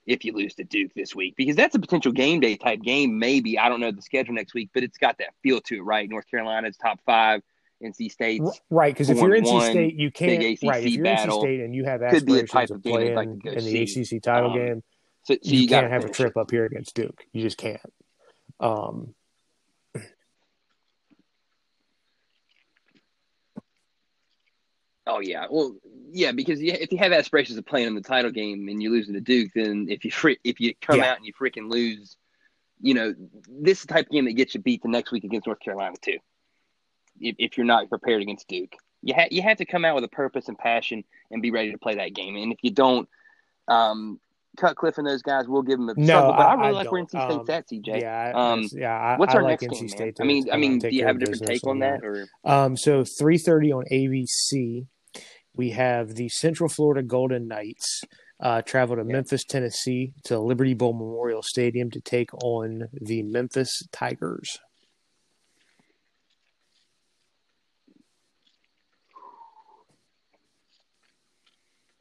[0.06, 3.18] if you lose to Duke this week, because that's a potential game day type game.
[3.18, 5.82] Maybe I don't know the schedule next week, but it's got that feel to it,
[5.82, 6.08] right?
[6.08, 7.42] North Carolina's top five,
[7.82, 10.58] NC State, Right, because if you're NC one, State, you can't.
[10.62, 11.38] Right, if you're battle.
[11.38, 13.64] NC State and you have Could be a aspirations type of game playing like in
[13.64, 14.16] the see.
[14.16, 14.82] ACC title Um, game,
[15.24, 17.24] so, so you, you, can't have a trip up here against Duke.
[17.32, 17.80] You just can't.
[18.60, 19.14] Um,
[25.06, 25.76] Oh yeah, well,
[26.14, 28.90] yeah, because you, if you have aspirations of playing in the title game and you
[28.90, 31.10] lose to Duke, then if you fr- if you come Yeah.
[31.10, 32.16] out and you freaking lose,
[32.80, 33.14] you know,
[33.48, 35.60] this is the type of game that gets you beat the next week against North
[35.60, 36.18] Carolina too.
[37.20, 40.04] If, if you're not prepared against Duke, you ha- you have to come out with
[40.04, 42.36] a purpose and passion and be ready to play that game.
[42.36, 43.08] And if you don't,
[43.68, 44.20] um,
[44.56, 46.32] Cutcliffe and those guys will give them a No, struggle.
[46.34, 47.10] But I, I- really I like where don't.
[47.12, 48.00] NC State's Um, at, CJ.
[48.00, 48.96] yeah, Um, yeah.
[48.96, 50.18] I, What's our like next NC game, State.
[50.20, 50.24] man?
[50.24, 53.02] I mean, I mean, do you have a different take on that, or Um, so
[53.02, 54.86] 3:30 on ABC,
[55.54, 58.02] we have the Central Florida Golden Knights
[58.40, 59.12] uh, travel to Yeah.
[59.12, 64.58] Memphis, Tennessee, to Liberty Bowl Memorial Stadium to take on the Memphis Tigers.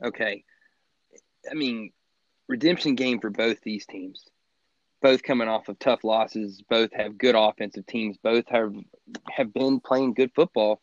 [0.04, 0.44] Okay.
[1.50, 1.92] I mean,
[2.48, 4.24] redemption game for both these teams.
[5.02, 8.74] Both coming off of tough losses, both have good offensive teams, both have
[9.30, 10.82] have been playing good football,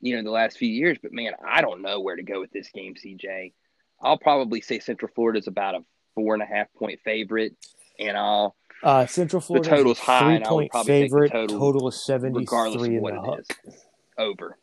[0.00, 0.98] you know, the last few years.
[1.02, 3.52] But man, I don't know where to go with this game, CJ.
[4.00, 5.80] I'll probably say Central Florida is about a
[6.14, 7.54] four and a half point favorite,
[7.98, 11.32] and I'll Uh, Central Florida total's high, and I would probably take the favorite.
[11.32, 13.44] total Total is regardless 73 of in what the it hook.
[13.74, 13.86] is
[14.18, 14.58] over.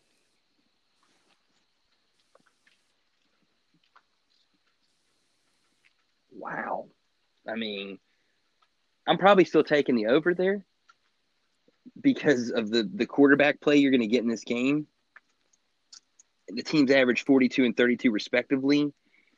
[6.32, 6.88] Wow.
[7.48, 8.00] I mean,
[9.08, 10.66] I'm probably still taking the over there
[12.02, 14.88] because of the the quarterback play you're going to get in this game.
[16.48, 18.92] The teams average 42 and 32 respectively.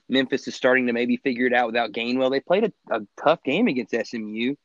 [0.09, 2.31] Memphis is starting to maybe figure it out without Gainwell.
[2.31, 4.55] They played a, a tough game against SMU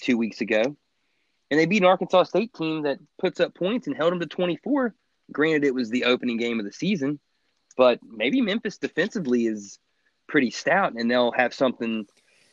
[0.00, 3.96] two weeks ago, and they beat an Arkansas State team that puts up points and
[3.96, 4.94] held them to 24.
[5.32, 7.18] Granted, it was the opening game of the season,
[7.76, 9.78] but maybe Memphis defensively is
[10.28, 12.06] pretty stout, and they'll have something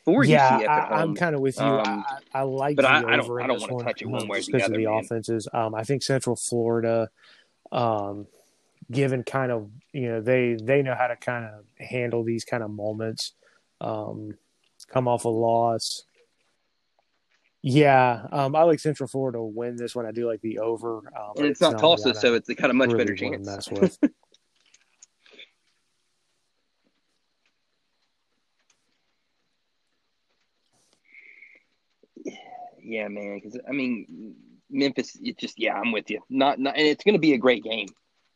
[0.05, 0.31] for you.
[0.31, 1.01] yeah, UCF at I.
[1.01, 1.63] I'm kind of with you.
[1.65, 2.03] Um,
[2.33, 4.27] I, I like but I- I don't- I don't this wanna touch it one um,
[4.27, 5.03] way or the because of the man.
[5.03, 5.47] offenses.
[5.53, 7.09] Um, I think Central Florida,
[7.71, 8.25] um,
[8.91, 12.63] given kind of you know they they know how to kind of handle these kind
[12.63, 13.33] of moments.
[13.81, 14.33] Um,
[14.87, 16.03] come off a loss.
[17.61, 20.05] Yeah, um, I like Central Florida to win this one.
[20.05, 22.87] I do like the over, um, and it's, not Tulsa, so it's got a much
[22.87, 23.45] really better chance.
[23.45, 23.97] Mess with.
[32.81, 33.39] Yeah, man.
[33.39, 34.35] Because I mean,
[34.69, 35.15] Memphis.
[35.21, 36.21] It just yeah, I'm with you.
[36.29, 37.87] Not, not and it's going to be a great game.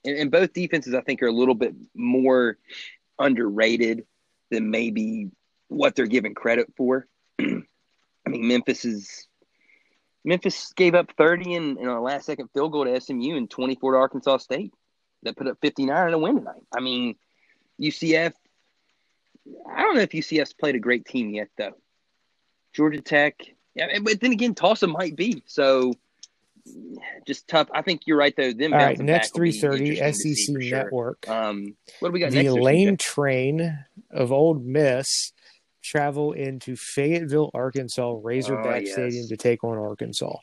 [0.05, 2.57] And, and both defenses, I think, are a little bit more
[3.19, 4.05] underrated
[4.51, 5.31] than maybe
[5.67, 7.07] what they're given credit for.
[7.39, 9.27] I mean, Memphis is
[10.25, 13.91] Memphis gave up 30 in, in a last second field goal to SMU and 24
[13.91, 14.73] to Arkansas State.
[15.23, 16.63] That put up 59 in a win tonight.
[16.75, 17.15] I mean,
[17.81, 18.33] UCF.
[19.69, 21.75] I don't know if UCF's played a great team yet, though.
[22.73, 23.35] Georgia Tech.
[23.75, 25.43] Yeah, but then again, Tulsa might be.
[25.45, 25.93] So
[27.27, 27.69] just tough.
[27.73, 28.53] I think you're right though.
[28.53, 30.77] Them All right, next back will be three thirty to SEC for sure.
[30.77, 31.29] Network.
[31.29, 32.53] Um, what do we got the next?
[32.53, 33.77] lane train
[34.11, 35.33] of Ole Miss
[35.83, 38.93] travel into Fayetteville, Arkansas, Razorback Oh, yes.
[38.93, 40.35] Stadium to take on Arkansas.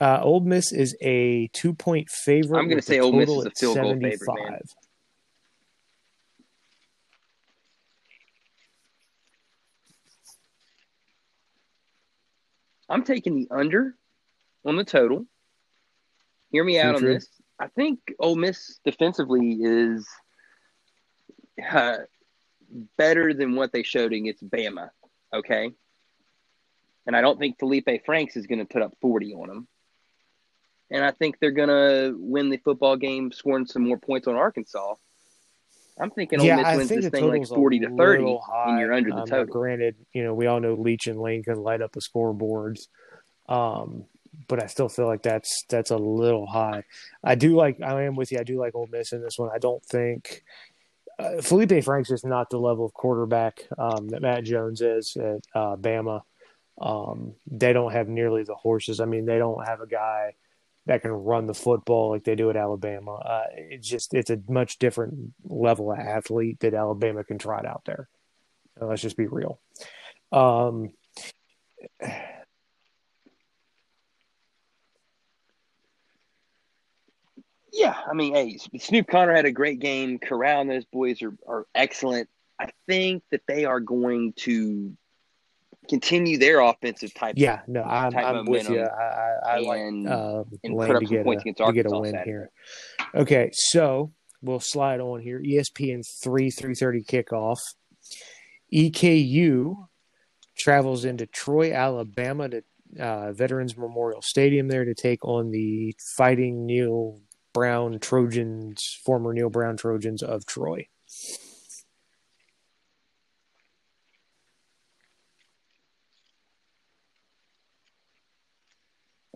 [0.00, 2.58] Uh, Ole Miss is a two-point favorite.
[2.58, 4.50] I'm gonna say Ole Miss is a field goal favorite, 75.
[4.50, 4.60] man.
[12.92, 13.96] I'm taking the under
[14.64, 15.26] on the total.
[16.50, 17.14] Hear me out on Future.
[17.14, 17.28] this.
[17.58, 20.06] I think Ole Miss defensively is
[21.70, 21.98] uh,
[22.98, 24.90] better than what they showed against Bama.
[25.34, 25.72] Okay,
[27.06, 29.68] and I don't think Felipe Franks is going to put up 40 on them.
[30.90, 34.34] And I think they're going to win the football game, scoring some more points on
[34.34, 34.94] Arkansas.
[36.00, 37.96] I'm thinking Ole yeah, Miss I wins think this thing like total's 40 a to
[37.96, 38.70] 30, little high.
[38.70, 39.52] and you're under the Um, total.
[39.52, 42.88] Granted, you know we all know Leach and Lane can light up the scoreboards,
[43.48, 44.04] Um,
[44.48, 46.84] but I still feel like that's that's a little high.
[47.22, 48.38] I do like I am with you.
[48.38, 49.50] I do like Ole Miss in this one.
[49.54, 50.42] I don't think
[51.18, 55.40] uh, Felipe Franks is not the level of quarterback um, that Mac Jones is at
[55.54, 56.22] uh, Bama.
[56.80, 58.98] Um, they don't have nearly the horses.
[58.98, 60.34] I mean, they don't have a guy
[60.86, 63.14] that can run the football like they do at Alabama.
[63.14, 67.82] Uh, it's just it's a much different level of athlete that Alabama can trot out
[67.84, 68.08] there.
[68.78, 69.60] So let's just be real.
[70.32, 70.90] Um,
[77.72, 80.18] Yeah, I mean, hey, Snoop Conner had a great game.
[80.18, 82.28] Corral and those boys are, are excellent.
[82.58, 84.94] I think that they are going to
[85.88, 87.34] continue their offensive type.
[87.36, 88.82] Yeah, no, I'm, type I'm with you.
[88.82, 91.58] I, I, I like and- uh, and put up to some get, points a, against
[91.58, 92.30] to get a Arkansas win Saturday.
[92.30, 92.50] here.
[93.14, 95.40] Okay, so we'll slide on here.
[95.40, 97.58] ESPN three three thirty kickoff.
[98.72, 99.86] EKU
[100.56, 102.62] travels into Troy, Alabama to
[102.98, 107.20] uh, Veterans Memorial Stadium there to take on the Fighting Neal
[107.52, 110.86] Brown Trojans, former Neal Brown Trojans of Troy.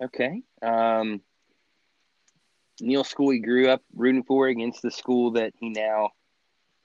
[0.02, 0.42] Okay.
[0.62, 1.20] Um,
[2.80, 6.10] Neal School he grew up rooting for against the school that he now,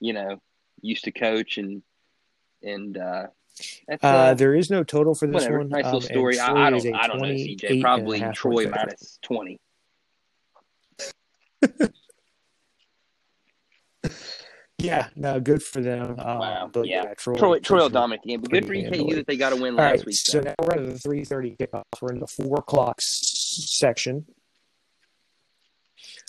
[0.00, 0.40] you know,
[0.80, 1.82] used to coach and
[2.62, 3.26] and uh,
[3.88, 5.58] Uh, uh, there is no total for this whatever.
[5.58, 5.68] one.
[5.68, 6.38] Nice um, little and story.
[6.38, 7.82] I, I don't I don't know CJ.
[7.82, 9.60] Probably Troy minus twenty.
[14.82, 16.16] Yeah, no, good for them.
[16.18, 16.70] Um, Wow.
[16.72, 17.04] But Yeah.
[17.04, 19.36] yeah, Troy, Troy Troy will for- dominate the game, but good for EKU that they
[19.36, 20.16] got a win All last right, week.
[20.18, 21.84] so now we're at the three thirty kickoff.
[22.00, 24.26] We're in the four o'clock s- section.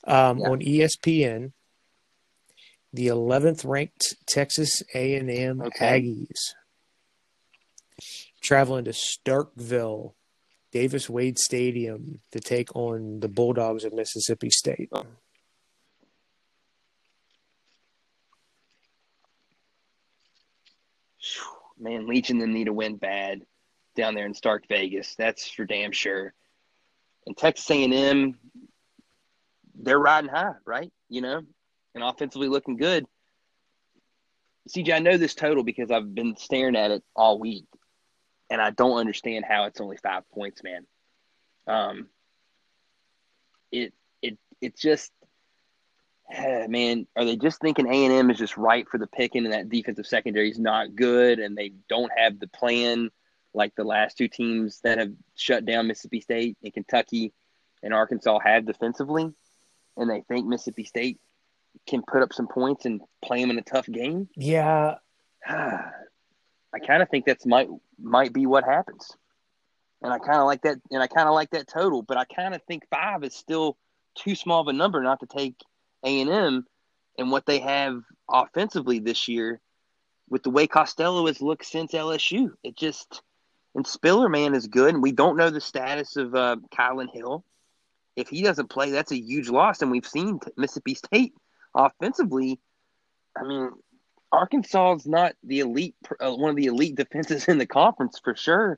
[0.06, 0.50] Um, Yeah.
[0.50, 1.54] On ESPN,
[2.92, 6.54] the eleventh ranked Texas A and M Aggies
[8.42, 10.14] traveling to Starkville,
[10.72, 14.90] Davis Wade Stadium to take on the Bulldogs of Mississippi State.
[21.80, 23.42] Man, Leach and them need to win bad
[23.96, 25.16] down there in Stark Vegas.
[25.16, 26.34] That's for damn sure.
[27.26, 28.38] And Texas A&M,
[29.76, 30.92] they're riding high, right?
[31.10, 31.42] You know,
[31.96, 33.06] and offensively looking good.
[34.70, 37.66] CJ, I know this total because I've been staring at it all week,
[38.50, 40.86] and I don't understand how it's only five points, man.
[41.68, 42.08] Um,
[43.72, 45.12] it it it just,
[46.32, 49.46] Eh, man, are they just thinking A and M is just right for the picking,
[49.46, 53.12] and that defensive secondary is not good, and they don't have the plan
[53.54, 57.34] like the last two teams that have shut down Mississippi State and Kentucky
[57.84, 59.32] and Arkansas have defensively,
[59.98, 61.20] and they think Mississippi State
[61.88, 64.30] can put up some points and play them in a tough game.
[64.36, 64.96] Yeah,
[65.48, 67.70] I kind of think that's might
[68.02, 69.12] might be what happens,
[70.02, 72.26] and I kind of like that, and I kind of like that total, but I
[72.26, 73.78] kind of think five is still
[74.16, 75.56] too small of a number not to take
[76.04, 76.66] A and M
[77.18, 79.62] and what they have offensively this year
[80.30, 82.52] with the way Costello has looked since LSU.
[82.64, 83.22] It just
[83.76, 87.44] and Spiller man is good, and we don't know the status of uh, Kylin Hill.
[88.16, 91.34] If he doesn't play, that's a huge loss, and we've seen Mississippi State
[91.74, 92.60] offensively.
[93.36, 93.72] I mean,
[94.32, 98.36] Arkansas is not the elite, uh, one of the elite defenses in the conference for
[98.36, 98.78] sure,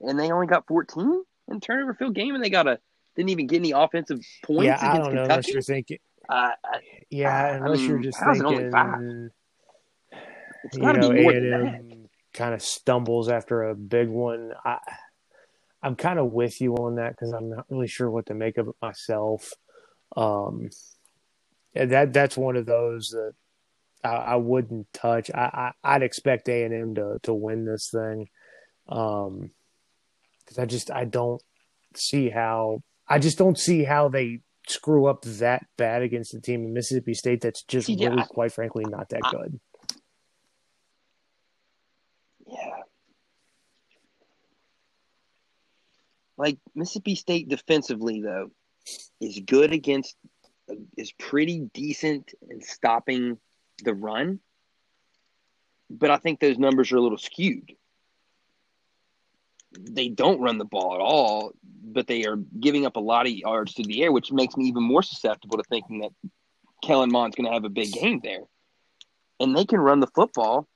[0.00, 2.78] and they only got 14 in turnover field game, and they got a
[3.16, 4.78] didn't even get any offensive points yeah.
[4.80, 5.52] I against don't know unless Kentucky.
[5.52, 5.98] you're thinking.
[6.28, 6.80] Uh, I-
[7.10, 8.70] Yeah, I unless you're just it only thinking.
[8.70, 9.00] five?
[10.64, 11.32] it's you know, be more.
[11.32, 14.52] A&M kind of stumbles after a big one.
[14.64, 14.78] I,
[15.82, 18.58] I'm kind of with you on that because I'm not really sure what to make
[18.58, 19.52] of it myself.
[20.16, 20.70] Um,
[21.74, 23.32] and that that's one of those that
[24.04, 25.30] I, I wouldn't touch.
[25.32, 28.28] I, I I'd expect A and M to to win this thing,
[28.88, 29.50] um,
[30.40, 31.42] because I just I don't
[31.94, 36.64] see how I just don't see how they screw up that bad against a team
[36.64, 39.58] in Mississippi State that's just yeah, really, quite frankly, not that good.
[42.46, 42.82] Yeah.
[46.36, 48.50] Like Mississippi State defensively though
[49.20, 50.16] is good against
[50.96, 53.38] is pretty decent in stopping
[53.84, 54.40] the run.
[55.90, 57.72] But I think those numbers are a little skewed.
[59.72, 63.32] They don't run the ball at all, but they are giving up a lot of
[63.32, 66.10] yards through the air, which makes me even more susceptible to thinking that
[66.82, 68.42] Kellen Mond's going to have a big game there.
[69.40, 70.66] And they can run the football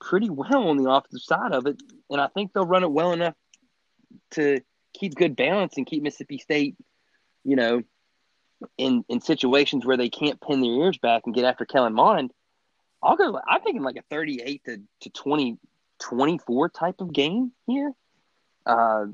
[0.00, 3.12] pretty well on the offensive side of it, and I think they'll run it well
[3.12, 3.34] enough
[4.32, 4.60] to
[4.94, 6.76] keep good balance and keep Mississippi State,
[7.44, 7.82] you know,
[8.78, 12.32] in in situations where they can't pin their ears back and get after Kellen Mond.
[13.02, 13.38] I'll go.
[13.46, 15.58] I'm thinking like a 38 to to 20,
[16.00, 17.92] 24 type of game here.
[18.64, 19.06] Uh,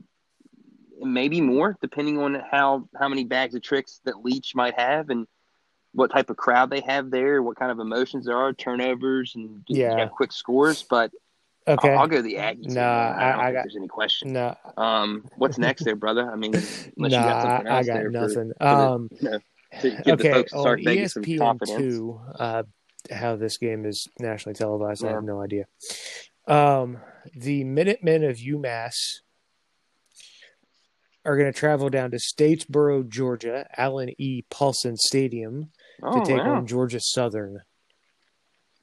[1.00, 5.26] maybe more, depending on how how many bags of tricks that Leach might have and
[5.94, 9.62] what type of crowd they have there, what kind of emotions there are, turnovers, and
[9.68, 9.96] Yeah.
[9.98, 10.82] yeah, quick scores.
[10.82, 11.10] But
[11.68, 11.90] Okay.
[11.92, 12.68] I'll, I'll go the Aggies.
[12.70, 12.80] Nah, man.
[12.80, 14.32] I, I- don't I got- there's any question.
[14.32, 16.28] no, Um, what's next there, brother?
[16.30, 16.54] I mean,
[16.96, 18.34] you got I, I got for- nothing.
[18.34, 19.38] for the- um, you know,
[19.80, 22.62] the okay, folks on well, ESPN two, uh,
[23.12, 25.66] how this game is nationally televised, I have no idea.
[26.46, 26.98] Um,
[27.34, 28.94] the Minutemen of UMass
[31.24, 34.42] are going to travel down to Statesboro, Georgia, Allen E.
[34.50, 35.70] Paulson Stadium
[36.00, 36.56] to Oh, take wow.
[36.56, 37.60] on Georgia Southern.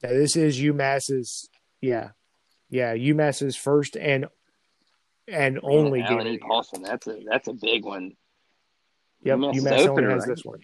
[0.02, 1.50] Now, this is UMass's,
[1.82, 2.12] yeah,
[2.70, 4.28] yeah, UMass's first and
[5.28, 6.18] and only Man, game.
[6.20, 6.38] Allen of E.
[6.40, 8.14] Paulson, that's a that's a big one.
[9.24, 10.28] Yep, UMass UMass only has right?
[10.28, 10.60] this one.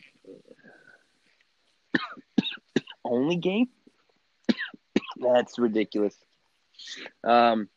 [3.03, 3.67] Only game?
[5.17, 6.15] that's ridiculous.
[7.23, 7.69] Um,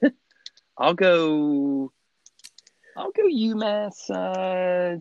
[0.78, 1.92] I'll go.
[2.96, 4.10] I'll go UMass.
[4.10, 5.00] Uh,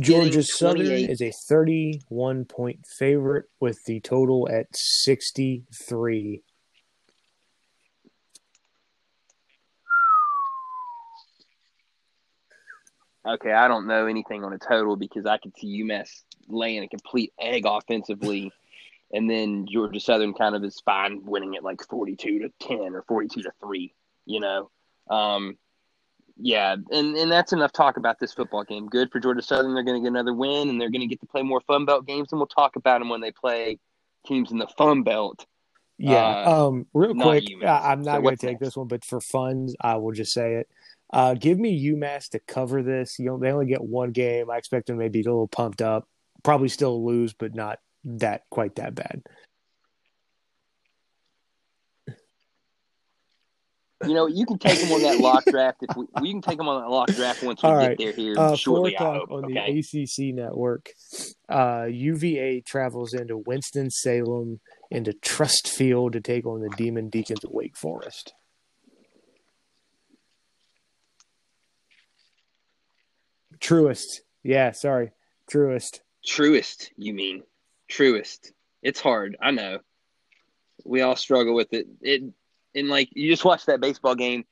[0.00, 6.42] Georgia Southern is a 31 point favorite with the total at 63.
[13.26, 16.08] okay, I don't know anything on a total because I could see UMass
[16.48, 18.52] laying a complete egg offensively,
[19.12, 23.02] and then Georgia Southern kind of is fine winning it like forty-two to ten or
[23.02, 23.94] forty-two to three.
[24.24, 24.70] You know,
[25.10, 25.56] um,
[26.38, 28.86] yeah, and and that's enough talk about this football game.
[28.86, 31.20] Good for Georgia Southern; they're going to get another win, and they're going to get
[31.20, 33.78] to play more Fun Belt games, and we'll talk about them when they play
[34.26, 35.46] teams in the Fun Belt.
[35.98, 36.44] Yeah.
[36.46, 37.84] Uh, um, real quick, UMass.
[37.84, 38.66] I'm So not going to take next?
[38.66, 40.68] this one, but for funds, I will just say it.
[41.12, 43.18] Uh, give me UMass to cover this.
[43.18, 44.50] You know, they only get one game.
[44.50, 46.06] I expect them to be a little pumped up.
[46.42, 49.22] Probably still lose, but not that quite that bad.
[54.04, 56.58] You know, you can take them on that lock draft if we, you can take
[56.58, 58.94] them on that lock draft once we All get there here Uh, shortly.
[58.96, 59.82] I o'clock on okay.
[59.82, 60.90] the ACC network.
[61.48, 64.60] Uh, UVA travels into Winston Salem
[64.90, 68.34] into Trust Field to take on the Demon Deacons of Wake Forest.
[73.58, 75.12] Truist, yeah, sorry,
[75.50, 76.00] Truist.
[76.26, 77.42] Truist, you mean?
[77.90, 78.52] Truist.
[78.82, 79.36] It's hard.
[79.40, 79.78] I know.
[80.84, 81.86] We all struggle with it.
[82.00, 82.22] It
[82.74, 84.44] and like you just watched that baseball game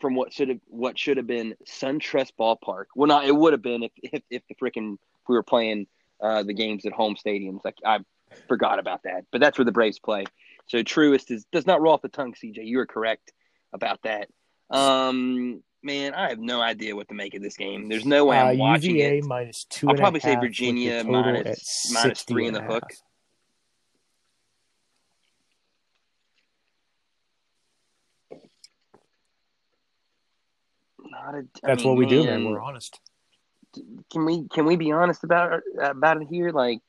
[0.00, 2.86] from what should have what should have been SunTrust Ballpark.
[2.94, 4.96] Well, not it would have been if if, if the freaking
[5.28, 5.86] we were playing
[6.20, 7.64] uh, the games at home stadiums.
[7.64, 8.00] Like I
[8.48, 10.24] forgot about that, but that's where the Braves play.
[10.66, 12.34] So Truist is does not roll off the tongue.
[12.34, 13.32] CJ, you are correct
[13.72, 14.28] about that.
[14.70, 17.88] Um, man, I have no idea what to make of this game.
[17.88, 19.24] There's no way Uh, I'm watching UVA it.
[19.24, 19.88] minus two.
[19.88, 22.82] I'll probably say Virginia minus- minus 60 three in the hook.
[31.34, 32.44] a, That's mean, what we do, man.
[32.44, 33.00] We're honest.
[34.10, 36.50] can we can we be honest about about it here?
[36.50, 36.80] Like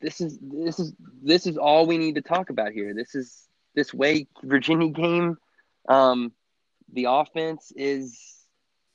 [0.00, 0.92] this is this is
[1.22, 2.94] this is all we need to talk about here.
[2.94, 5.36] This is this Wake Virginia game.
[5.88, 6.32] Um,
[6.92, 8.18] the offense is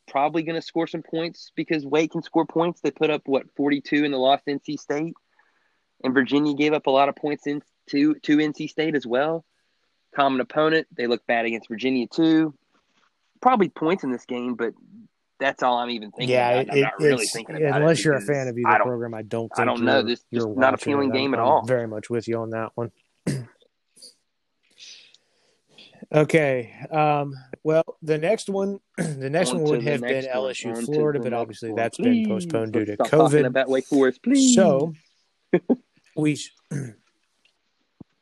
[0.08, 2.82] probably going to score some points because Wake can score points.
[2.82, 5.14] They put up what forty two in the lost NC State,
[6.04, 9.46] and Virginia gave up a lot of points in to to NC State as well.
[10.16, 10.88] Common opponent.
[10.96, 12.54] They look bad against Virginia too.
[13.42, 14.74] Probably points in this game, but
[15.40, 16.36] that's all I'm even thinking.
[16.36, 16.68] yeah, about.
[16.68, 19.14] it, I'm not really thinking about it unless you're a fan of either don't- program.
[19.14, 19.52] I don't.
[19.58, 20.02] I don't know.
[20.02, 21.14] This is not appealing it.
[21.14, 21.66] I'm- game at I'm all.
[21.66, 22.92] Very much with you on that one.
[26.12, 26.74] okay.
[26.92, 30.52] Um, well, the next one, the next On one would have been one.
[30.54, 31.78] LSU, On Florida, but obviously one.
[31.78, 32.26] that's Please.
[32.28, 33.46] been postponed due to stop COVID.
[33.46, 34.56] about Wake Forest, please.
[34.56, 34.94] So
[36.16, 36.38] we,
[36.72, 36.78] Uh,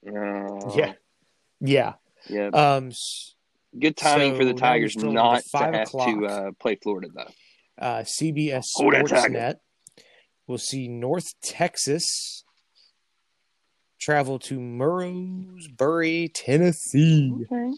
[0.75, 0.93] yeah,
[1.59, 1.93] yeah.
[2.29, 2.47] yeah.
[2.47, 2.91] Um,
[3.79, 6.07] Good timing for the Tigers not to have o'clock.
[6.09, 7.83] to uh, play Florida though.
[7.85, 8.93] uh, CBS Hold.
[8.95, 9.55] Sportsnet.
[10.47, 12.43] We'll see North Texas
[14.01, 17.73] travel to Murfreesboro, Tennessee, Okay.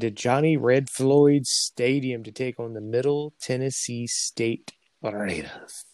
[0.00, 4.72] to Johnny Red Floyd Stadium to take on the Middle Tennessee State
[5.02, 5.84] Raiders.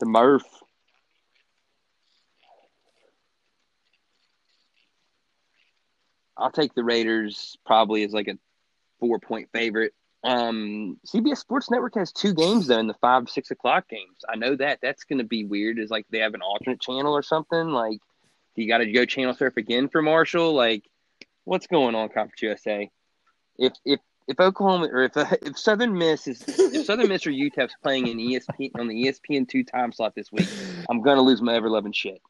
[0.00, 0.44] The Murph.
[6.36, 8.38] I'll take the Raiders probably as like a
[9.00, 9.92] four point favorite.
[10.24, 14.18] Um, CBS Sports Network has two games though in the five six o'clock games.
[14.28, 15.78] I know that that's going to be weird.
[15.78, 17.68] Is like they have an alternate channel or something.
[17.68, 18.07] Like, do
[18.58, 20.52] you got to go channel surf again for Marshall?
[20.52, 20.84] Like,
[21.44, 22.90] what's going on, Conference USA?
[23.58, 27.74] If if if Oklahoma or if if Southern Miss is if Southern Miss or UTEP's
[27.82, 30.48] playing in ESPN on the ESPN two time slot this week,
[30.88, 32.20] I'm gonna lose my ever loving shit.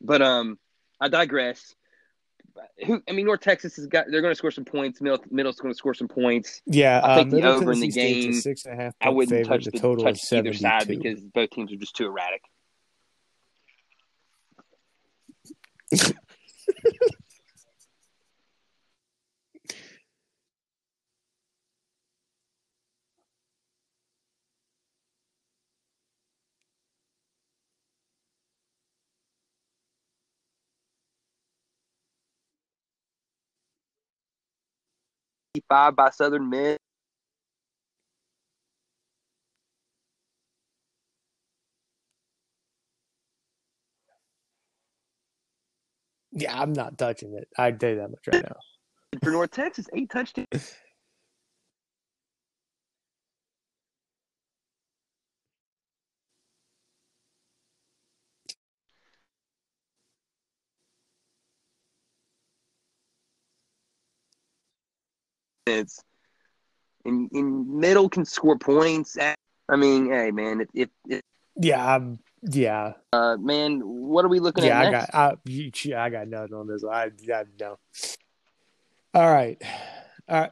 [0.00, 0.58] But um,
[1.00, 1.74] I digress.
[2.86, 3.02] Who?
[3.08, 4.06] I mean, North Texas has got.
[4.10, 5.00] They're going to score some points.
[5.00, 6.62] Middle, Middle's going to score some points.
[6.66, 8.82] Yeah, I think uh, the over in the Tennessee State's a game, six and a
[8.82, 10.96] half I wouldn't touch The the total touch either side 72.
[11.02, 12.42] because both teams are just too erratic.
[35.74, 36.78] Five by Southern Miss.
[46.32, 47.48] Yeah, I'm not touching it.
[47.58, 48.56] I'd tell you that much right now.
[49.22, 50.46] for North Texas, eight touchdowns.
[65.66, 66.02] It's
[67.04, 69.16] in, in middle can score points.
[69.18, 71.22] I mean, hey man, if, if, if
[71.56, 74.80] Yeah, I'm, yeah, uh, man, what are we looking yeah.
[74.80, 75.10] at Yeah, I next?
[75.12, 75.40] got,
[75.94, 76.82] I, I got nothing on this.
[76.82, 76.94] one.
[76.94, 77.78] I, I no.
[79.14, 79.60] All right,
[80.28, 80.50] all right.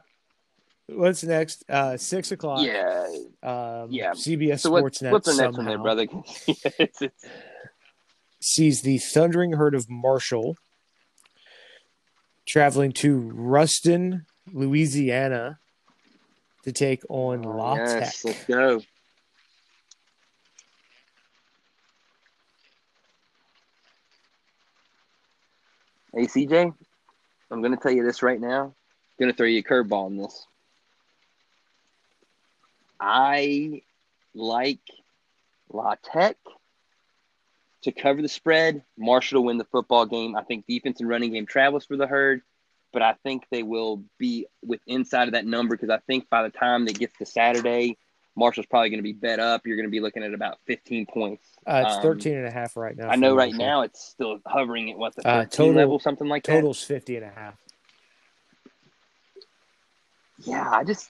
[0.87, 1.63] What's next?
[1.69, 2.65] Uh, six o'clock.
[2.65, 3.05] yeah.
[3.41, 4.11] Um, Yeah.
[4.11, 6.07] CBS So what, Sportsnet what's the next one there, brother?
[6.47, 7.25] it's, it's,
[8.41, 10.57] sees the Thundering Herd of Marshall
[12.45, 15.59] traveling to Ruston, Louisiana,
[16.63, 18.13] to take on oh, La Tech.
[18.25, 18.81] Oh, let's go.
[26.15, 26.73] Hey, CJ,
[27.49, 28.65] I'm going to tell you this right now.
[28.65, 28.73] I'm
[29.19, 30.45] going to throw you a curveball in this.
[32.99, 33.81] I
[34.35, 34.79] like
[35.71, 36.37] La Tech
[37.83, 38.83] to cover the spread.
[38.97, 40.35] Marshall to win the football game.
[40.35, 42.41] I think defense and running game travels for the herd,
[42.93, 46.43] but I think they will be with inside of that number because I think by
[46.43, 47.97] the time they get to Saturday,
[48.35, 49.65] Marshall's probably going to be bet up.
[49.65, 51.43] You're going to be looking at about 15 points.
[51.67, 53.09] Uh, it's Um, 13 and a half right now.
[53.09, 53.65] I know right Marshall.
[53.67, 56.53] now it's still hovering at what the Uh, total- level, something like that.
[56.53, 57.55] Total's 50 and a half.
[60.39, 61.09] Yeah, I just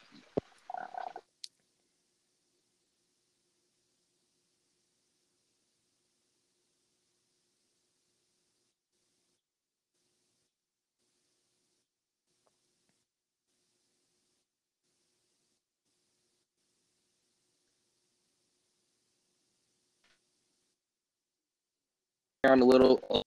[22.43, 23.25] around a little.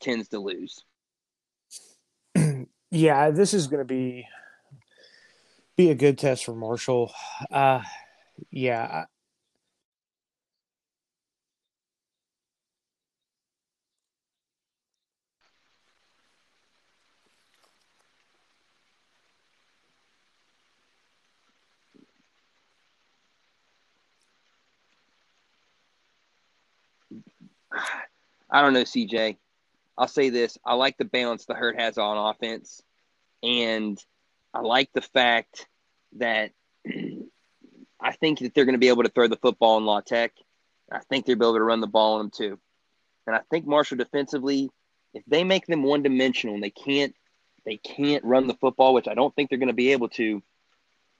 [0.00, 0.84] Tends to lose.
[2.92, 4.28] Yeah, this is going to be
[5.76, 7.12] be a good test for Marshall.
[7.50, 7.82] Uh,
[8.52, 9.06] yeah,
[28.50, 29.36] I- don't know, CJ.
[29.98, 32.82] I'll say this: I like the balance the herd has on offense,
[33.42, 34.02] and
[34.52, 35.66] I like the fact
[36.16, 36.52] that
[38.00, 40.32] I think that they're going to be able to throw the football in La Tech.
[40.90, 42.58] I think they'll be able to run the ball on them too.
[43.26, 44.70] And I think Marshall defensively,
[45.14, 47.14] if they make them one dimensional and they can't
[47.64, 50.40] they can't run the football, which I don't think they're going to be able to,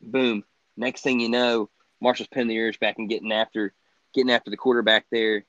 [0.00, 0.44] boom.
[0.76, 1.68] Next thing you know,
[2.00, 3.72] Marshall's pinning the ears back and getting after
[4.14, 5.44] getting after the quarterback there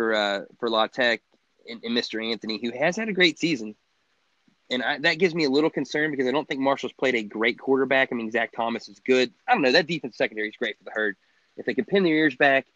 [0.00, 1.20] for uh for La Tech
[1.68, 2.24] and, and Mr.
[2.24, 3.74] Anthony, who has had a great season.
[4.70, 7.22] And I, that gives me a little concern because I don't think Marshall's played a
[7.22, 8.08] great quarterback.
[8.10, 9.30] I mean, Zac Thomas is good.
[9.46, 9.72] I don't know.
[9.72, 11.16] That defense secondary is great for the herd.
[11.58, 12.66] If they can pin their ears back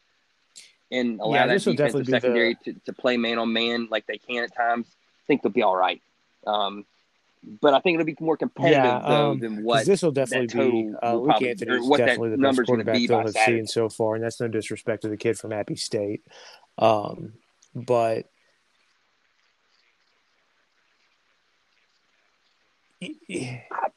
[0.91, 4.07] and allow Yeah, that defensive definitely the- secondary to, to play man on man like
[4.07, 6.03] they can at times, I think they'll be all right.
[6.47, 6.85] Um,
[7.63, 9.03] but I think it'll be more competitive yeah.
[9.07, 12.65] though Um, than what this will definitely be uh, Luke Anthony is definitely the best
[12.67, 15.77] quarterback they'll have seen so far, and that's no disrespect to the kid from Appy
[15.77, 16.25] State.
[16.79, 17.35] Um,
[17.75, 18.27] but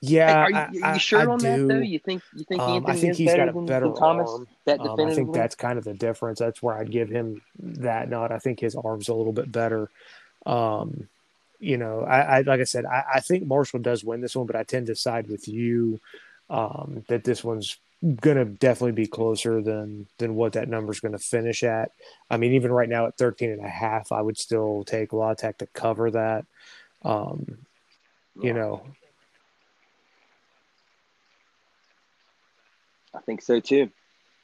[0.01, 1.67] yeah, Are you, are you sure I on do.
[1.67, 1.79] that though?
[1.79, 4.29] You think you think Um, I think is he's better got a better than Thomas?
[4.29, 4.47] arm.
[4.65, 6.39] That Um, I think that's kind of the difference.
[6.39, 8.31] That's where I'd give him that nod.
[8.31, 9.89] I think his arm's a little bit better.
[10.45, 11.07] Um,
[11.59, 14.45] you know, I, I like I said, I, I think Marshall does win this one,
[14.45, 15.99] but I tend to side with you
[16.49, 20.99] um, that this one's going to definitely be closer than than what that number is
[20.99, 21.91] going to finish at.
[22.29, 25.33] I mean, even right now at 13 and a half, I would still take La
[25.33, 26.45] Tech to cover that.
[27.03, 27.57] Um,
[28.39, 28.83] you know,
[33.13, 33.89] I think so too.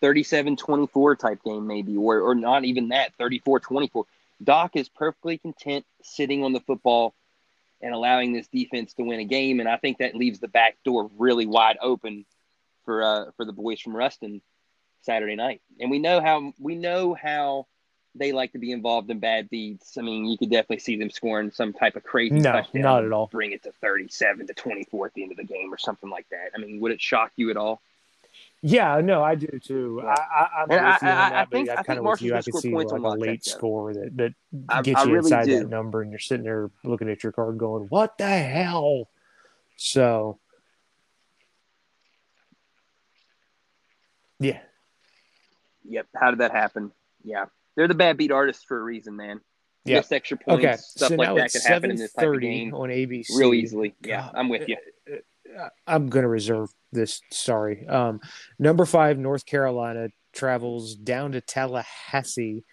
[0.02, 4.04] 37-24 type game maybe, or or not even that 34-24.
[4.44, 7.14] Doc is perfectly content sitting on the football
[7.82, 10.76] and allowing this defense to win a game, and I think that leaves the back
[10.84, 12.26] door really wide open
[12.86, 14.42] for uh, for the boys from Ruston
[15.02, 15.62] Saturday night.
[15.80, 17.68] And we know how we know how
[18.16, 19.98] they like to be involved in bad beats.
[19.98, 22.82] I mean, you could definitely see them scoring some type of crazy No, touchdown.
[22.84, 23.28] not at all.
[23.28, 26.28] Bring it to thirty-seven to twenty-four at the end of the game or something like
[26.30, 26.52] that.
[26.56, 27.82] I mean, would it shock you at all?
[28.66, 30.00] Yeah, no, I do too.
[30.04, 30.10] Yeah.
[30.10, 32.32] I, I, I'm with I- you I- I think- I I'm kind of with you.
[32.32, 33.58] I gonna could see like a late Tech, though.
[33.58, 34.34] score that, that
[34.70, 35.60] I- gets I you really inside do.
[35.60, 39.10] that number, and you're sitting there looking at your card, going, "What the hell?"
[39.76, 40.40] So,
[44.40, 44.60] yeah,
[45.86, 46.08] Yep.
[46.16, 46.92] How did that happen?
[47.24, 47.46] Yeah,
[47.76, 49.42] they're the bad beat artists for a reason, man.
[49.86, 49.98] Yeah.
[49.98, 50.78] Missed extra points, okay.
[50.78, 53.36] stuff so like that could happen in this type of game on ABC.
[53.36, 53.96] real easily.
[54.02, 54.78] Yeah, I'm with you.
[55.86, 57.22] I'm going to reserve this.
[57.32, 57.86] Sorry.
[57.88, 58.22] Um,
[58.58, 62.64] number five, North Carolina travels down to Tallahassee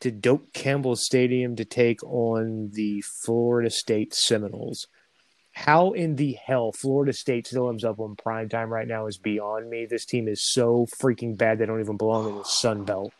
[0.00, 4.86] to Doak Campbell Stadium to take on the Florida State Seminoles.
[5.66, 9.18] How in the hell Florida State still ends up on prime time right now is
[9.18, 9.84] beyond me.
[9.84, 13.12] This team is so freaking bad they don't even belong in the Sun Belt.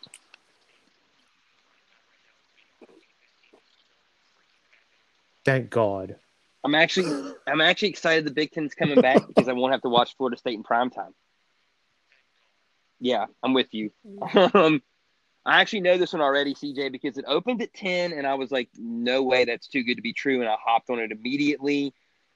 [5.44, 6.16] Thank God.
[6.64, 9.90] I'm actually I'm actually excited the Big Ten's coming back because I won't have to
[9.90, 11.12] watch Florida State in prime time.
[13.00, 13.90] Yeah, I'm with you.
[14.54, 14.82] Um,
[15.44, 18.50] I actually know this one already, CJ, because it opened at 10 and I was
[18.50, 20.40] like, no way, that's too good to be true.
[20.40, 21.92] And I hopped on it immediately.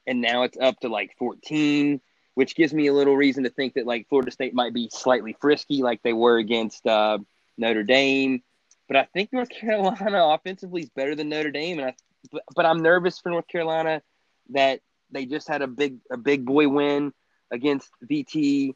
[0.07, 2.01] And now it's up to like 14,
[2.35, 5.37] which gives me a little reason to think that like Florida State might be slightly
[5.41, 7.19] frisky like they were against uh,
[7.57, 8.43] Notre Dame.
[8.89, 11.79] But I think North Carolina offensively is better than Notre Dame.
[11.79, 11.95] And I,
[12.31, 14.03] but, but I'm nervous for North Carolina
[14.51, 17.13] that they just had a big a big boy win
[17.51, 18.75] against VT,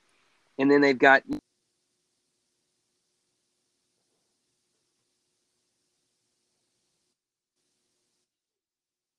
[0.59, 1.23] and then they've got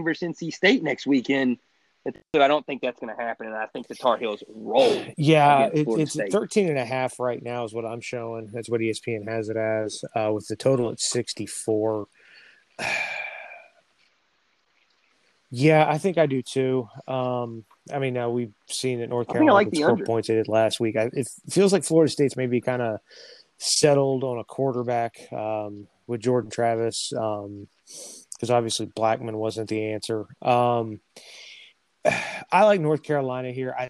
[0.01, 1.57] versus NC State next weekend.
[2.33, 5.03] I don't think that's going to happen, and I think the Tar Heels roll.
[5.17, 6.31] Yeah, it, it's State.
[6.31, 8.49] 13 and a half right now is what I'm showing.
[8.53, 12.07] That's what ESPN has it as, uh, with the total at 64.
[15.51, 16.87] yeah, I think I do too.
[17.07, 20.05] Um, I mean, now we've seen that North I think I Carolina like the under.
[20.05, 20.95] points they did last week.
[20.95, 22.99] I, it feels like Florida State's maybe kind of
[23.57, 30.25] settled on a quarterback um, with Jordan Travis because obviously Blackman wasn't the answer.
[30.41, 31.01] Um,
[32.51, 33.75] I like North Carolina here.
[33.77, 33.89] I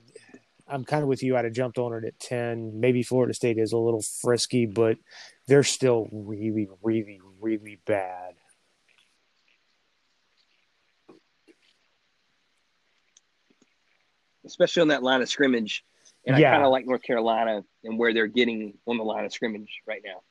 [0.68, 1.36] I'm kind of with you.
[1.36, 2.80] I'd have jumped on it at ten.
[2.80, 4.98] Maybe Florida State is a little frisky, but
[5.48, 8.36] they're still really, really, really bad.
[14.50, 15.86] especially on that line of scrimmage.
[16.26, 19.32] And I kind of like North Carolina and where they're getting on the line of
[19.32, 20.22] scrimmage right now.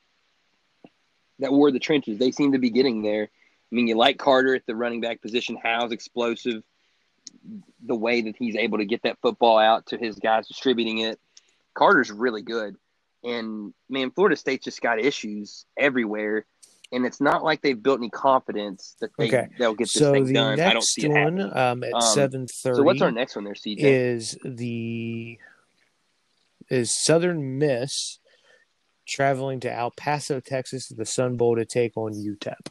[1.39, 3.23] That war of the trenches, they seem to be getting there.
[3.23, 5.57] I mean, you like Carter at the running back position.
[5.61, 6.63] Howell's explosive.
[7.85, 11.19] The way that he's able to get that football out to his guys distributing it.
[11.73, 12.75] Carter's really good.
[13.23, 16.45] And man, Florida State's just got issues everywhere.
[16.91, 19.47] And it's not like they've built any confidence that they, Okay.
[19.59, 20.53] they'll get this So thing the done.
[20.53, 22.77] I don't next see it one um, at Um, seven thirty.
[22.77, 23.77] So what's our next one there, CJ?
[23.77, 25.37] is the
[26.69, 28.19] is Southern Miss
[29.07, 32.67] traveling to El Paso, Texas, to the Sun Bowl to take on UTEP.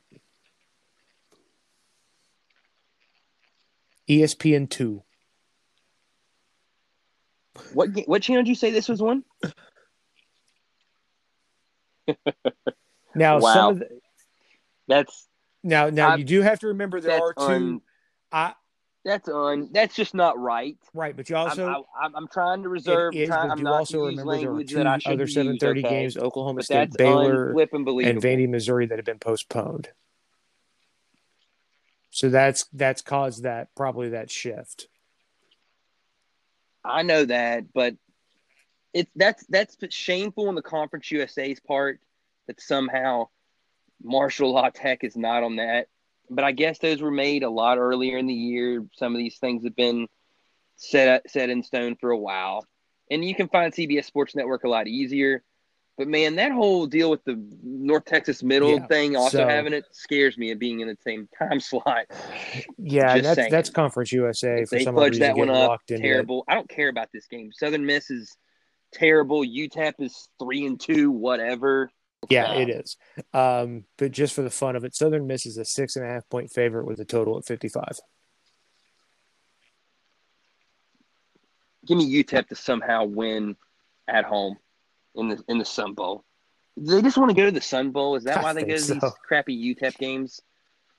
[4.08, 5.02] ESPN two.
[7.74, 9.24] What what channel did you say this was on?
[13.14, 13.52] Now Wow.
[13.52, 13.88] some of the,
[14.86, 15.26] That's
[15.64, 17.42] now now I- you do have to remember there are two.
[17.42, 17.80] un,
[18.30, 18.54] I
[19.04, 20.76] that's un, that's just not right.
[20.94, 23.14] right, but you I'm, also I, I'm, I'm trying to reserve.
[23.16, 25.58] is, trying, I'm you not also remember there language two that I other use, seven
[25.58, 25.88] thirty okay?
[25.88, 29.88] games: Oklahoma But State, Baylor, and Vandy, Missouri that have been postponed.
[32.18, 34.88] So that's that's caused that probably that shift.
[36.84, 37.94] I know that, but
[38.92, 42.00] it's that's that's shameful on the Conference USA's part
[42.48, 43.28] that somehow
[44.02, 45.86] Marshall law Tech is not on that.
[46.28, 48.84] But I guess those were made a lot earlier in the year.
[48.96, 50.08] Some of these things have been
[50.74, 52.66] set set in stone for a while,
[53.12, 55.44] and you can find CBS Sports Network a lot easier.
[55.98, 59.72] But man, that whole deal with the North Texas Middle Yeah, thing, also so- having
[59.72, 62.06] it, scares me of being in the same time slot.
[62.78, 63.50] Yeah, Just that's saying.
[63.50, 65.80] that's Conference USA If for they some fudge reason that one up.
[65.88, 65.98] it.
[66.00, 66.44] Terrible.
[66.46, 67.50] I don't care about this game.
[67.52, 68.36] Southern Miss is
[68.92, 69.42] terrible.
[69.44, 71.10] UTEP is three and two.
[71.10, 71.90] Whatever.
[72.30, 72.96] Yeah, it is.
[73.34, 76.08] Um, but just for the fun of it, Southern Miss is a six and a
[76.08, 77.98] half point favorite with a total of fifty five.
[81.86, 83.56] Give me UTEP to somehow win
[84.06, 84.58] at home
[85.14, 86.24] in the in the Sun Bowl.
[86.76, 88.16] they just want to go to the Sun Bowl.
[88.16, 90.40] Is that I why they go to think these crappy UTEP games?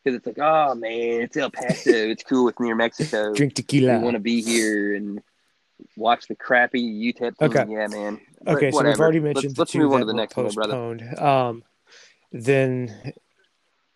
[0.03, 1.91] Because it's like, oh man, it's El Paso.
[1.91, 2.48] it's cool.
[2.49, 3.34] It's near Mexico.
[3.36, 3.99] Drink we tequila.
[3.99, 5.22] want to be here and
[5.98, 6.81] watch the crappy
[7.14, 7.49] UTEP team.
[7.49, 7.65] Okay.
[7.69, 8.19] Yeah, man.
[8.41, 9.03] But Okay, so we've whatever.
[9.03, 11.22] already Let's- mentioned Let's, two move on to the next one, brother.
[11.23, 11.64] Um,
[12.31, 13.14] then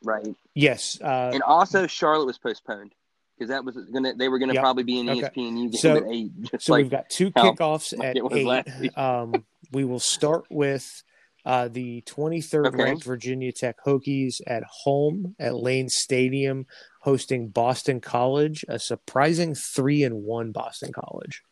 [0.03, 0.27] Right.
[0.53, 2.94] yes, uh, And also, Charlotte was postponed
[3.38, 4.14] because that was gonna.
[4.14, 4.61] They were gonna Yep.
[4.61, 5.22] probably be in Okay.
[5.22, 6.31] ESPNU game So- at eight.
[6.61, 8.98] So like we've got two kickoffs at it was last eight.
[8.98, 11.03] Um, we will start with
[11.45, 12.83] uh, the 23rd Okay.
[12.83, 16.65] ranked Virginia Tech Hokies at home at Lane Stadium,
[17.01, 21.43] hosting Boston College, a surprising three and one Boston College.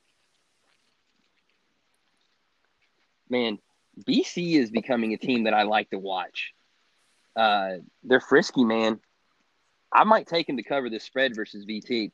[3.30, 3.58] man,
[4.06, 6.54] BC is becoming a team that I like to watch.
[7.36, 9.00] Uh, they're frisky, man.
[9.92, 12.12] I might take them to cover the spread versus VT,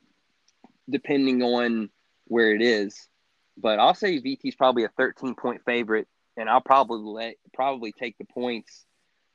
[0.89, 1.89] depending on
[2.25, 3.09] where it is.
[3.57, 6.07] But I'll say VT's probably a 13 point favorite,
[6.37, 8.85] and I'll probably let probably take the points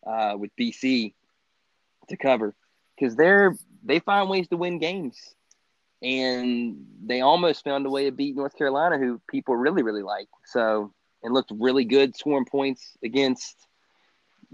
[0.06, 1.14] uh, with BC
[2.08, 2.54] to cover
[2.96, 5.18] because they're they find ways to win games,
[6.02, 10.28] and they almost found a way to beat North Carolina, who people really really like.
[10.46, 10.92] So
[11.22, 13.66] and looked really good scoring points against.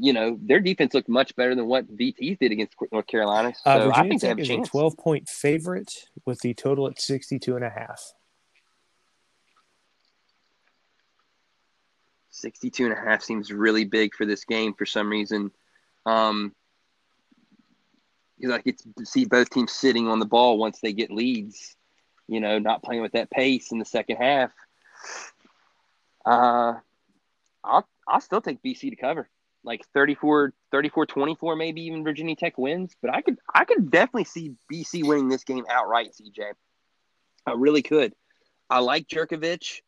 [0.01, 3.53] You know, their defense looked much better than what VT's did against North Carolina.
[3.65, 5.93] So Uh, I think they have Tech a is a 12 point favorite
[6.25, 8.13] with the total at 62 and a half.
[12.41, 15.51] 62 and a half seems really big for this game for some reason.
[16.07, 16.55] Um,
[18.39, 21.77] because I get to see both teams sitting on the ball once they get leads,
[22.29, 24.53] you know, not playing with that pace in the second half.
[26.25, 26.75] Uh,
[27.65, 29.29] I'll, I'll still take BC to cover
[29.65, 34.25] like 34, 34, 24, maybe even Virginia Tech wins, but I could, I could definitely
[34.25, 36.53] see BC winning this game outright, CJ.
[37.47, 38.15] I really could.
[38.71, 39.81] I like Jurkovec.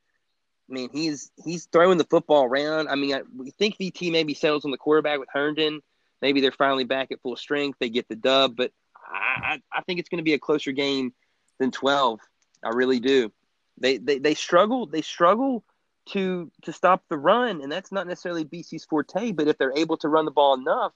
[0.71, 2.89] I mean, he's he's throwing the football around.
[2.89, 5.81] I mean, I, we think VT maybe settles on the quarterback with Hendon.
[6.23, 7.79] Maybe they're finally back at full strength.
[7.81, 10.73] They get the dub, but I, I, I think it's going to be a closer
[10.73, 11.13] game
[11.59, 12.21] than twelve.
[12.65, 13.33] I really do.
[13.79, 14.87] They, they they struggle.
[14.87, 15.65] They struggle
[16.11, 19.33] to to stop the run, and that's not necessarily BC's forte.
[19.33, 20.93] But if they're able to run the ball enough,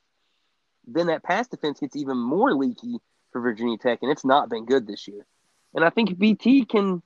[0.87, 2.99] then that pass defense gets even more leaky
[3.33, 5.27] for Virginia Tech, and it's not been good this year.
[5.75, 7.03] And I think BT can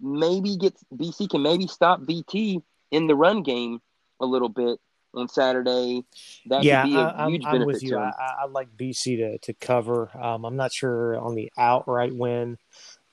[0.00, 3.80] maybe get BC can maybe stop VT in the run game
[4.20, 4.78] a little bit
[5.14, 6.04] on Saturday.
[6.46, 7.98] That yeah, could be a I, I'm, huge I'm benefit with you.
[7.98, 8.12] I.
[8.42, 10.10] I like BC to, to cover.
[10.18, 12.58] Um, I'm not sure on the outright win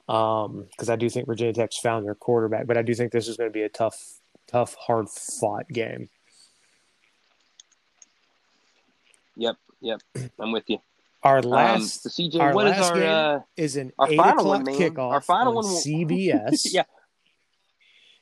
[0.07, 3.37] because I do think Virginia Tech's found their quarterback, but I do think this is
[3.37, 6.09] going to be a tough, tough, hard fought game.
[9.35, 10.01] Yep, yep,
[10.39, 10.79] I'm with you.
[11.25, 14.15] Our Um, last so CJ, our what is last our game uh, is an eight
[14.15, 16.71] final o'clock one, kickoff Our final on one will- CBS.
[16.71, 16.83] yeah?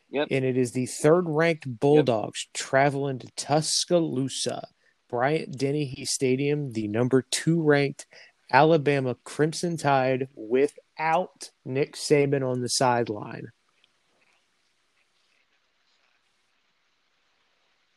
[0.09, 0.27] Yep.
[0.31, 4.67] and it is the third ranked Bulldogs traveling to Tuscaloosa,
[5.09, 8.05] Bryant-Denny Stadium, the number two ranked
[8.51, 13.47] Alabama Crimson Tide without Nick Saban on the sideline.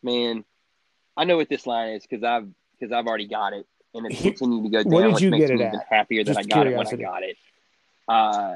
[0.02, 0.44] Man,
[1.16, 3.66] I know what this line is because I've because I've already got it,
[3.96, 4.92] and it's Here- continuing to go down.
[4.92, 5.86] what did you get it at?
[5.88, 7.36] happier that Just I got it when I got it.
[8.08, 8.54] Uh,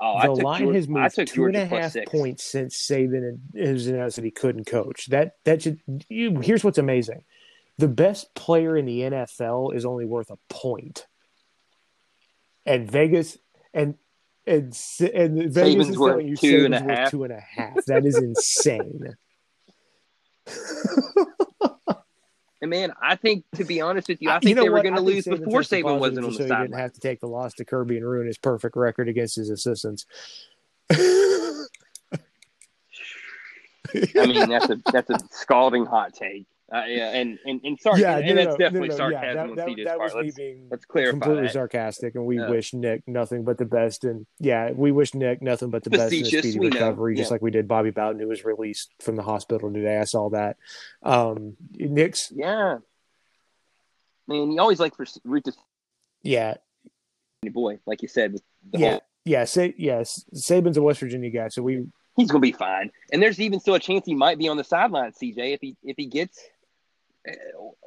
[0.00, 2.10] oh, I the took line Georgia, has I moved took two and a half six.
[2.10, 5.06] points since Saban has announced that he couldn't coach.
[5.06, 5.80] That that should.
[6.08, 7.24] You, here's what's amazing:
[7.78, 11.06] the best player in the NFL is only worth a point,
[12.66, 13.38] and Vegas
[13.72, 13.94] and
[14.46, 14.76] and
[15.14, 17.10] and Vegas Saban's is worth telling you two Saban's and a half.
[17.10, 17.84] two and a half.
[17.86, 19.14] That is insane.
[22.62, 24.82] And man, I think to be honest with you, I You think know they were
[24.82, 27.20] going to lose before Saban wasn't on just the so he didn't have to take
[27.20, 30.06] the loss to Kirby and ruin his perfect record against his assistants.
[30.90, 31.66] I
[34.26, 36.46] mean, that's a that's a scalding hot take.
[36.72, 39.08] Uh, yeah, and and and sorry, yeah, and, and no, that's no, definitely no, no,
[39.08, 40.14] yeah, sarcasm that, that, that part.
[40.14, 41.52] was me Let's, being let's clarify completely that.
[41.52, 42.48] sarcastic, and we Yeah.
[42.48, 44.04] wish Nick nothing but the best.
[44.04, 47.42] And yeah, we wish Nick nothing but the best in a speedy recovery, just like
[47.42, 49.98] we did Bobby Bowden, who was released from the hospital today.
[49.98, 50.58] I saw that.
[51.02, 52.78] Um, Nick's, Yeah,
[54.28, 55.56] man, you always like for root this
[56.22, 56.54] yeah,
[57.50, 58.42] boy, like you said, with
[58.72, 60.24] the yeah, whole, yeah, say, yes.
[60.34, 61.84] Saban's a West Virginia guy, so we
[62.16, 62.92] he's gonna be fine.
[63.12, 65.76] And there's even still a chance he might be on the sideline, CJ, if he
[65.82, 66.38] if he gets.
[67.28, 67.32] Uh,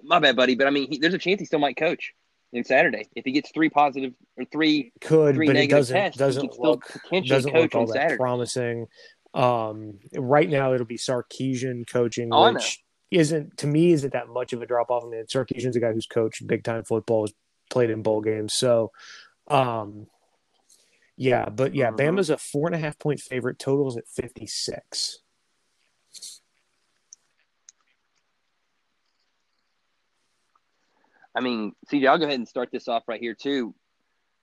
[0.03, 2.13] my bad, buddy, but I mean, he, there's a chance he still might coach
[2.51, 5.95] in Saturday if he gets three positive or three could, three but it negative doesn't
[5.95, 6.17] tests.
[6.19, 6.83] doesn't look
[7.25, 8.17] doesn't coach look all that Saturday.
[8.17, 8.85] promising.
[9.33, 14.53] Um, right now, it'll be Sarkisian coaching, Oh, which isn't to me isn't that much
[14.53, 15.03] of a drop off.
[15.05, 17.33] I mean, Sarkisian's a guy who's coached big time football, has
[17.71, 18.91] played in bowl games, so
[19.47, 20.05] um,
[21.17, 21.49] yeah.
[21.49, 21.97] But yeah, Mhm.
[21.97, 23.57] Bama's a four and a half point favorite.
[23.57, 25.19] Totals at fifty six.
[31.35, 33.73] I mean, CJ, I'll go ahead and start this off right here too.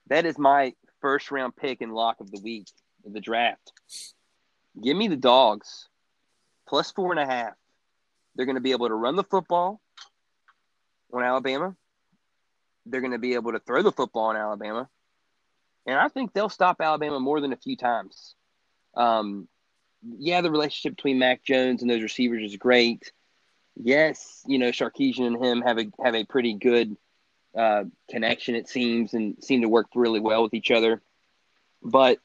[0.07, 2.67] That is my first round pick and lock of the week
[3.05, 3.71] of the draft.
[4.81, 5.87] Give me the dogs
[6.67, 7.53] plus four and a half.
[8.35, 9.81] They're going to be able to run the football
[11.13, 11.75] on Alabama.
[12.85, 14.89] They're going to be able to throw the football on Alabama.
[15.85, 18.35] And I think they'll stop Alabama more than a few times.
[18.95, 19.47] Um,
[20.17, 23.11] yeah, the relationship between Mac Jones and those receivers is great.
[23.75, 26.95] Yes, you know, Sarkisian and him have a have a pretty good
[27.57, 31.01] uh, connection, it seems, and seem to work really well with each other.
[31.81, 32.19] But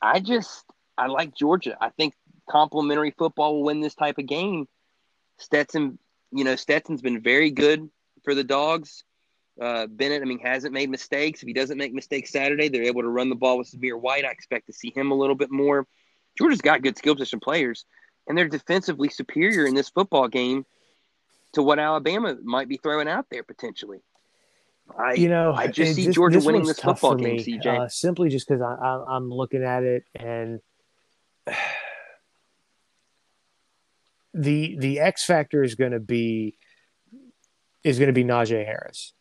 [0.00, 0.64] I just
[0.96, 1.76] I like Georgia.
[1.80, 2.14] I think
[2.48, 4.68] complementary football will win this type of game.
[5.38, 5.98] Stetson,
[6.32, 7.88] you know, Stetson's been very good
[8.24, 9.04] for the dogs.
[9.60, 11.42] Uh, Bennett, I mean, hasn't made mistakes.
[11.42, 14.24] If he doesn't make mistakes Saturday, they're able to run the ball with Zamir White.
[14.24, 15.86] I expect to see him a little bit more.
[16.36, 17.84] Georgia's got good skill position players,
[18.28, 20.64] and they're defensively superior in this football game
[21.54, 24.00] to what Alabama might be throwing out there potentially.
[24.96, 27.66] I, you know, I just see Georgia this winning this football game, me, CJ.
[27.66, 30.60] Uh, simply just because I, I, I'm looking at it and
[34.34, 36.56] the the X factor is going to be
[37.84, 39.12] is going to be Najee Harris.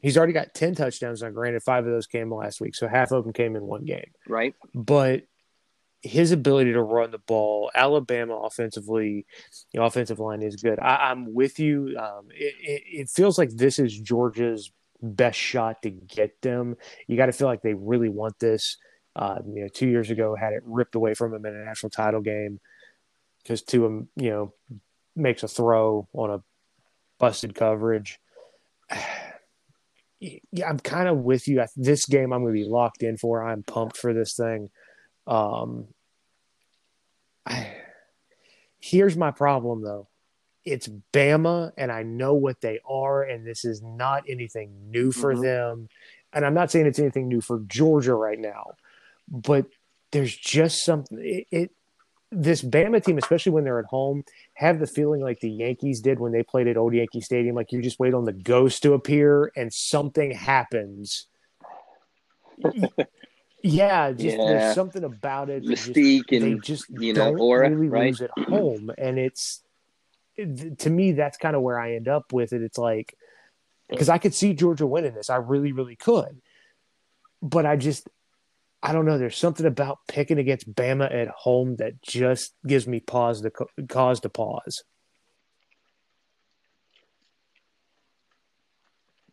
[0.00, 1.22] He's already got ten touchdowns.
[1.22, 3.84] Now, granted, five of those came last week, so half of them came in one
[3.84, 4.10] game.
[4.28, 4.54] right?
[4.74, 5.22] But
[6.02, 9.24] his ability to run the ball, Alabama offensively,
[9.72, 10.78] the offensive line is good.
[10.80, 11.96] I, I'm with you.
[11.98, 16.76] Um, it, it, it feels like this is Georgia's best shot to get them.
[17.06, 18.78] You got to feel like they really want this.
[19.14, 21.90] Uh, you know, two years ago had it ripped away from them in a national
[21.90, 22.58] title game
[23.42, 24.54] because Tua, you know,
[25.14, 26.42] makes a throw on a
[27.18, 28.18] busted coverage.
[30.52, 31.64] Yeah, I'm kind of with you.
[31.74, 33.44] This game I'm going to be locked in for.
[33.44, 34.70] I'm pumped for this thing.
[35.26, 35.88] Um,
[37.46, 37.74] I,
[38.78, 40.08] here's my problem though.
[40.64, 45.34] It's Bama, and I know what they are, and this is not anything new for
[45.34, 45.42] Mhm.
[45.42, 45.88] them.
[46.32, 48.74] And I'm not saying it's anything new for Georgia right now,
[49.28, 49.66] but
[50.12, 51.18] there's just something.
[51.20, 51.70] It, it
[52.30, 54.24] this Bama team, especially when they're at home,
[54.54, 57.54] have the feeling like the Yankees did when they played at Old Yankee Stadium.
[57.54, 61.26] Like you just wait on the ghost to appear, and something happens.
[63.62, 64.44] yeah, just Yeah.
[64.46, 65.62] there's something about it.
[65.64, 68.06] just- Mystique they and just you know, don't aura, really right?
[68.08, 69.62] lose at home, and it's
[70.36, 72.62] it- to me that's kind of where I end up with it.
[72.62, 73.14] It's like
[73.88, 76.40] because I could see Georgia winning this, I really, really could,
[77.42, 78.08] but I just
[78.82, 79.16] I don't know.
[79.18, 83.52] There's something about picking against Bama at home that just gives me pause to
[83.88, 84.82] cause to pause.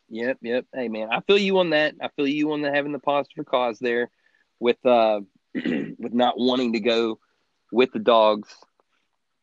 [0.10, 0.66] Yep, yep.
[0.74, 1.96] Hey man, I feel you on that.
[2.02, 4.10] I feel you on the having the pause for cause there
[4.60, 5.22] with uh
[5.53, 7.19] with not wanting to go
[7.72, 8.49] with the dogs.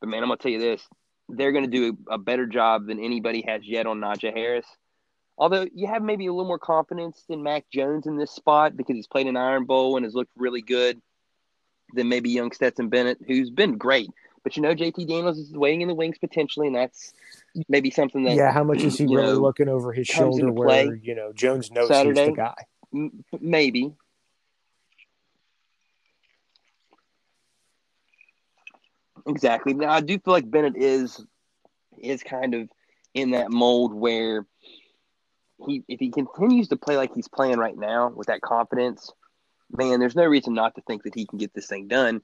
[0.01, 0.87] But man, I'm gonna tell you this.
[1.29, 4.67] They're gonna do a, a better job than anybody has yet on Najee Harris.
[5.39, 8.97] Although you have maybe a little more confidence than Mac Jones in this spot because
[8.97, 11.01] he's played an Iron Bowl and has looked really good
[11.95, 14.09] than maybe young Stetson Bennett, who's been great.
[14.43, 17.13] But you know, JT Daniels is waiting in the wings potentially, and that's
[17.69, 20.95] maybe something that yeah, how much is he really know, looking over his shoulder where
[20.95, 22.55] you know Jones knows he's the guy?
[22.95, 23.93] M- maybe.
[29.27, 29.75] Exactly.
[29.75, 31.25] Now I do feel like Bennett is
[31.99, 32.69] is kind of
[33.15, 34.47] in that mold where
[35.67, 39.13] he if he continues to play like he's playing right now with that confidence,
[39.73, 42.23] man, there's no reason not to think that he can get this thing done.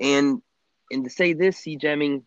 [0.00, 0.42] And
[0.90, 2.24] and to say this, CJ, mean,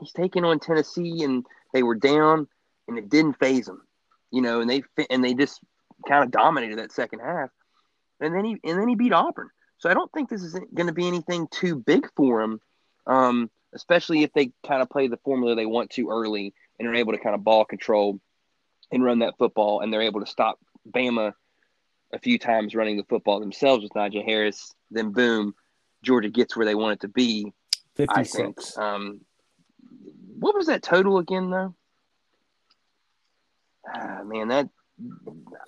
[0.00, 2.48] he's taking on Tennessee and they were down
[2.88, 3.82] and it didn't phase him.
[4.30, 5.60] you know, and they and they just
[6.08, 7.50] kind of dominated that second half,
[8.20, 9.50] and then he and then he beat Auburn.
[9.78, 12.60] So I don't think this is going to be anything too big for him,
[13.06, 16.94] um, especially if they kind of play the formula they want to early and are
[16.94, 18.20] able to kind of ball control
[18.92, 20.58] and run that football, and they're able to stop
[20.90, 21.32] Bama
[22.12, 24.74] a few times running the football themselves with Najee Harris.
[24.90, 25.54] Then boom,
[26.02, 27.52] Georgia gets where they want it to be.
[28.08, 28.58] I Fifty think.
[28.76, 29.20] Um,
[30.38, 31.74] what was that total again, though?
[33.92, 34.68] Ah, man, that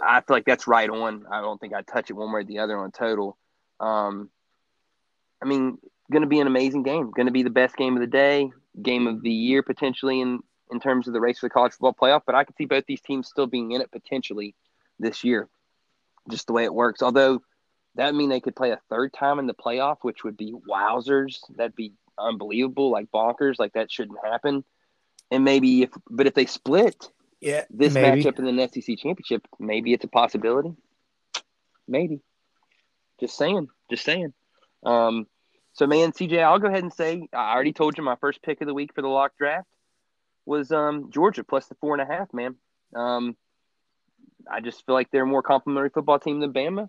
[0.00, 1.26] I feel like that's right on.
[1.30, 3.36] I don't think I'd touch it one way or the other on total.
[3.80, 4.30] Um,
[5.42, 5.78] I mean,
[6.10, 7.10] going to be an amazing game.
[7.10, 8.50] Going to be the best game of the day,
[8.82, 10.40] game of the year potentially in
[10.72, 12.22] in terms of the race for the college football playoff.
[12.26, 14.54] But I could see both these teams still being in it potentially
[14.98, 15.48] this year,
[16.30, 17.02] just the way it works.
[17.02, 17.42] Although
[17.94, 20.52] that would mean they could play a third time in the playoff, which would be
[20.68, 21.38] wowzers.
[21.56, 23.58] That'd be unbelievable, like bonkers.
[23.58, 24.64] Like that shouldn't happen.
[25.30, 27.10] And maybe if, but if they split
[27.40, 28.22] Yeah, this maybe.
[28.22, 30.74] matchup in the SEC championship, maybe it's a possibility.
[31.88, 32.20] Maybe.
[33.20, 33.68] Just saying.
[33.90, 34.32] Just saying.
[34.84, 35.26] Um,
[35.76, 38.62] so man, CJ, I'll go ahead and say I already told you my first pick
[38.62, 39.68] of the week for the lock draft
[40.46, 42.32] was um, Georgia plus the four and a half.
[42.32, 42.54] Man,
[42.94, 43.36] Um,
[44.50, 46.88] I just feel like they're a more complimentary football team than Bama,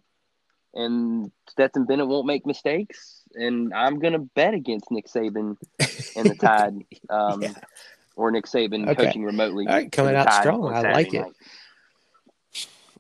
[0.73, 3.23] and Stetson Bennett won't make mistakes.
[3.33, 5.57] And I'm gonna bet against Nick Saban
[6.15, 6.75] and the Tide,
[7.09, 7.53] um, Yeah.
[8.15, 9.05] or Nick Saban Okay.
[9.05, 9.67] coaching remotely.
[9.67, 10.73] All right, coming out strong.
[10.73, 11.19] I like it.
[11.19, 11.33] night.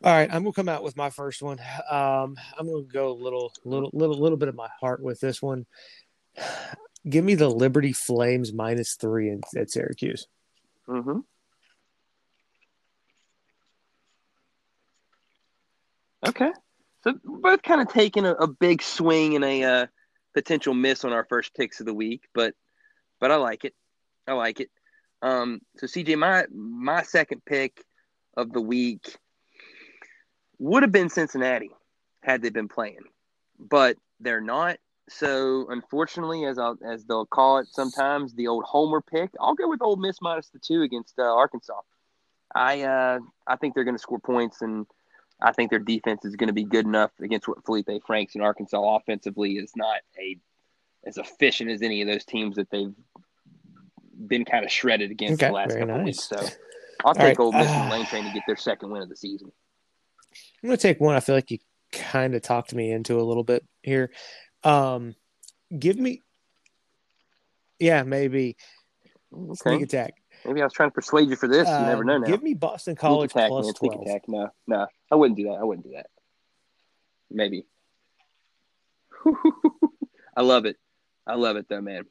[0.03, 1.59] All right, I'm gonna come out with my first one.
[1.89, 5.41] Um, I'm gonna go a little, little, little, little bit of my heart with this
[5.41, 5.65] one.
[7.09, 10.27] Give me the Liberty Flames minus three in, at Syracuse.
[10.87, 11.19] Mm-hmm.
[16.27, 16.51] Okay.
[17.03, 19.87] So both kind of taking a, a big swing and a uh,
[20.33, 22.53] potential miss on our first picks of the week, but
[23.19, 23.73] but I like it.
[24.27, 24.69] I like it.
[25.23, 27.83] Um, so CJ, my my second pick
[28.35, 29.17] of the week
[30.59, 31.71] would have been Cincinnati
[32.21, 33.03] had they been playing,
[33.59, 34.77] but they're not.
[35.09, 39.31] So unfortunately, as I'll, as they'll call it sometimes, the old homer pick.
[39.39, 41.81] I'll go with Ole Miss minus the two against uh, Arkansas.
[42.53, 44.85] I uh, I think they're going to score points, and
[45.41, 48.43] I think their defense is going to be good enough against what Feleipe Franks and
[48.43, 50.37] Arkansas offensively is not a
[51.05, 52.93] as efficient as any of those teams that they've
[54.27, 56.05] been kind of shredded against Okay, the last couple nice.
[56.05, 56.23] weeks.
[56.23, 56.45] So
[57.05, 59.09] I'll take right, Ole Miss uh, and Lane Train to get their second win of
[59.09, 59.51] the season.
[60.63, 61.15] I'm gonna take one.
[61.15, 61.59] I feel like you
[61.91, 64.11] kind of talked me into a little bit here.
[64.63, 65.15] Um,
[65.77, 66.23] give me,
[67.79, 68.57] yeah, maybe
[69.53, 70.15] sneak attack.
[70.45, 71.67] maybe I was trying to persuade you for this.
[71.67, 72.27] You never Um, know now.
[72.27, 73.75] Give me Boston Sneak College attack, plus man.
[73.75, 74.23] Sneak attack.
[74.27, 75.57] No, no, I wouldn't do that.
[75.59, 76.07] I wouldn't do that.
[77.29, 77.65] Maybe.
[80.35, 80.77] I love it.
[81.25, 82.03] I love it though, man.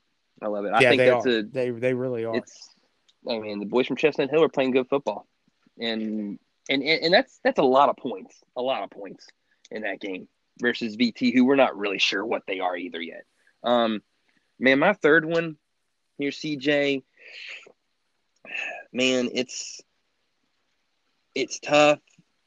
[0.42, 0.72] I love it.
[0.72, 1.38] I yeah, think they that's are.
[1.38, 2.36] a they they really are.
[2.36, 2.74] it's
[3.28, 5.26] I mean the boys from Chestnut Hill are playing good football.
[5.80, 8.36] And and and that's that's a lot of points.
[8.56, 9.26] A lot of points
[9.70, 10.28] in that game
[10.60, 13.24] versus VT who we're not really sure what they are either yet.
[13.62, 14.02] Um
[14.58, 15.56] man, my third one
[16.18, 17.02] here, CJ.
[18.92, 19.80] Man, it's
[21.34, 22.00] it's tough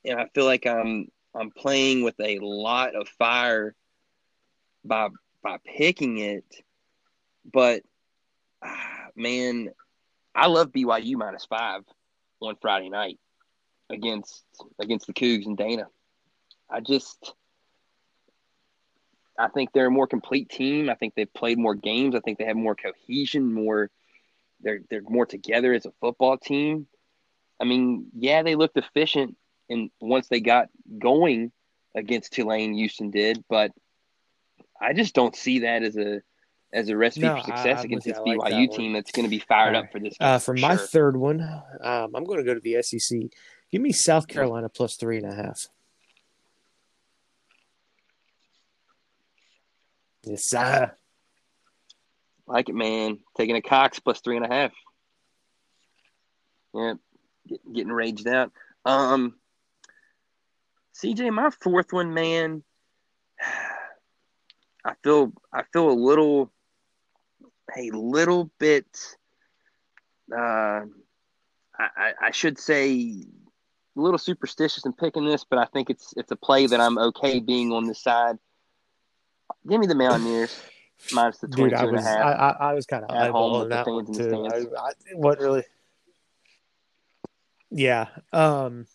[0.05, 3.75] and I feel like I'm I'm playing with a lot of fire
[4.83, 5.09] by
[5.43, 6.45] by picking it,
[7.51, 7.83] but
[8.63, 9.69] ah, man,
[10.33, 11.83] I love BYU minus five
[12.41, 13.19] on Friday night
[13.89, 14.43] against
[14.79, 15.87] against the Cougs and Dana.
[16.69, 17.33] I just
[19.37, 20.89] I think they're a more complete team.
[20.89, 22.15] I think they've played more games.
[22.15, 23.89] I think they have more cohesion, more
[24.61, 26.87] they're they're more together as a football team.
[27.59, 29.35] I mean, yeah, they looked efficient
[29.69, 31.51] and once they got going
[31.95, 33.71] against Tulane, Houston did, but
[34.79, 36.21] I just don't see that as a
[36.71, 38.17] as a recipe No, for success I'm against this.
[38.17, 40.15] Like BYU that team that's going to be fired All up for this.
[40.19, 43.19] Uh, for my third one, um, I'm going to go to the SEC.
[43.71, 45.67] Give me South Carolina plus three and a half.
[50.23, 50.91] Yes, sir.
[52.47, 53.19] Like it, man.
[53.37, 54.71] Taking a Cox plus three and a half.
[56.73, 56.97] Yep.
[57.47, 58.51] Get, getting raged out.
[58.85, 59.35] Um,
[60.95, 62.63] CJ, my fourth one, man.
[64.85, 66.51] I feel I feel a little
[67.77, 68.87] a little bit
[70.35, 70.81] uh
[71.77, 73.25] I, I should say
[73.99, 76.97] a little superstitious in picking this, but I think it's it's a play that I'm
[76.97, 78.37] okay being on this side.
[79.67, 80.63] Give me the Mountaineers
[81.11, 82.17] minus the Dude, 22 I and a was half.
[82.19, 84.47] I, I, I was kind of At home eyeballing that one too.
[84.77, 84.87] I.
[84.87, 85.63] I it wasn't really.
[87.71, 88.07] Yeah.
[88.33, 88.87] Um.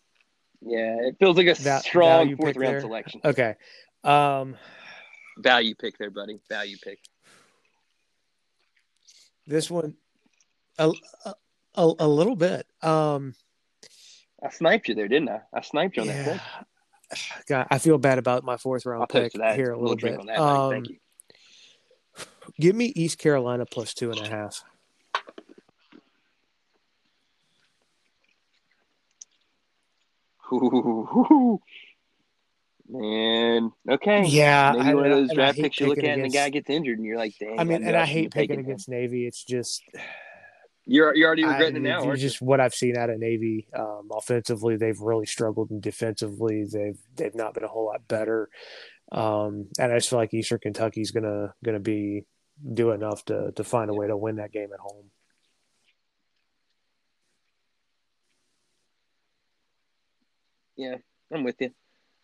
[0.61, 2.81] Yeah, it feels like a Va- strong fourth round there.
[2.81, 3.21] selection.
[3.23, 3.55] Okay.
[4.03, 4.55] Um.
[5.37, 6.39] Value pick there, buddy.
[6.49, 6.99] Value pick.
[9.47, 9.95] This one,
[10.79, 10.91] a
[11.25, 11.33] a,
[11.75, 12.65] a, a little bit.
[12.81, 13.35] Um.
[14.43, 15.41] I sniped you there, didn't I?
[15.53, 16.25] I sniped you on that
[17.09, 17.19] pick.
[17.47, 19.55] God, I feel bad about my fourth round I'll pick that.
[19.55, 20.21] here a little drink bit.
[20.21, 20.37] on that.
[20.37, 20.57] buddy.
[20.59, 20.97] Um, Thank you.
[22.59, 24.63] give me East Carolina plus two and a half.
[30.51, 31.59] Ooh,
[32.89, 33.71] man.
[33.89, 34.25] Okay.
[34.25, 36.69] Yeah, Maybe I- one of those draft picks you look at and the guy gets
[36.69, 37.59] injured and you're like, dang.
[37.59, 38.65] I mean, and I hate picking him.
[38.65, 39.25] against Navy.
[39.25, 39.83] It's just
[40.87, 43.67] You're you're already I, regretting it now, it's just what I've seen out of Navy.
[43.73, 48.49] Um, offensively, they've really struggled, and defensively, they've they've not been a whole lot better.
[49.11, 52.25] Um, and I just feel like Eastern Kentucky's gonna gonna be
[52.73, 55.09] do enough to to find a way to win that game at home.
[60.75, 60.97] Yeah,
[61.33, 61.71] I'm with you.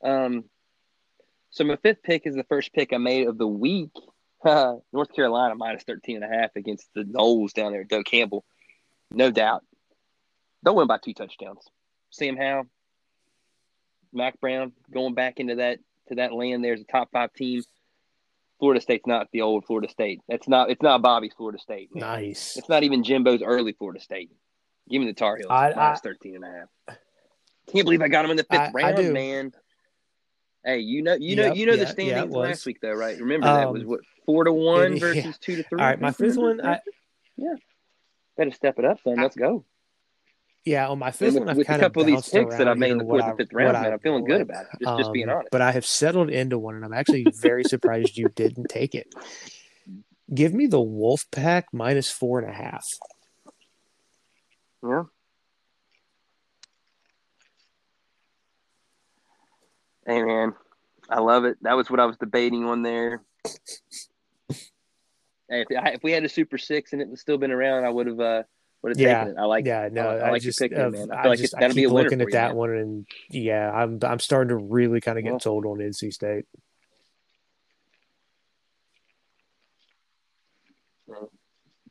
[0.03, 0.45] Um,
[1.49, 3.91] so my fifth pick is the first pick I made of the week.
[4.45, 8.43] North Carolina minus 13 and a half against the Noles down there, Doak Campbell.
[9.11, 9.63] No doubt.
[10.63, 11.65] They'll win by two touchdowns.
[12.11, 12.65] Sam Howell,
[14.13, 15.79] Mack Brown going back into that
[16.09, 17.61] to that land There's as a top five team.
[18.59, 20.19] Florida State's not the old Florida State.
[20.29, 21.89] That's not it's not Bobby's Florida State.
[21.93, 22.01] man.
[22.01, 22.57] Nice.
[22.57, 24.29] It's not even Jimbo's early Florida State.
[24.89, 26.47] Give me the Tar Heels I- minus I- 13 and a
[26.87, 26.97] half.
[27.71, 29.13] Can't believe I got him in the fifth I- I round, do.
[29.13, 29.51] man.
[30.63, 32.93] Hey, you know, you know, Yep, you know yeah, the yeah, standings last week, though,
[32.93, 33.17] right?
[33.19, 35.31] Remember that was Um, what four to one versus yeah.
[35.39, 35.79] two to three.
[35.81, 36.79] All right, my fifth one, I,
[38.37, 39.17] better step it up, then.
[39.17, 39.65] Let's go.
[40.65, 42.67] yeah, on my fifth with, one, I've with a couple of these bounced picks that
[42.67, 44.65] I've made in the fourth and fifth round, what man, I I'm feeling good about
[44.65, 44.83] it.
[44.83, 45.49] Just, just being Um, honest.
[45.51, 49.07] But I have settled into one, and I'm actually very surprised you didn't take it.
[50.33, 52.85] Give me the Wolf Pack minus four and a half.
[54.83, 55.03] Yeah.
[60.05, 60.53] Hey man,
[61.09, 61.57] I love it.
[61.61, 63.23] That was what I was debating on there.
[65.51, 67.83] Hey, if, I, if we had a Super Six and it was still been around,
[67.83, 68.43] I would have uh,
[68.81, 69.41] would have Yeah, taken it.
[69.41, 69.65] I like.
[69.65, 71.11] yeah, no, I, I, I like just, your pick, there, uh, man.
[71.11, 72.55] I I like just, I that'll be a winner looking at you, that man.
[72.55, 75.37] one, and yeah, I'm, I'm starting to really kind of get Yeah.
[75.39, 76.45] sold on NC State.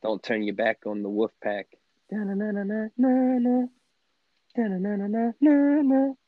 [0.01, 1.67] Don't turn your back on the Wolf Pack.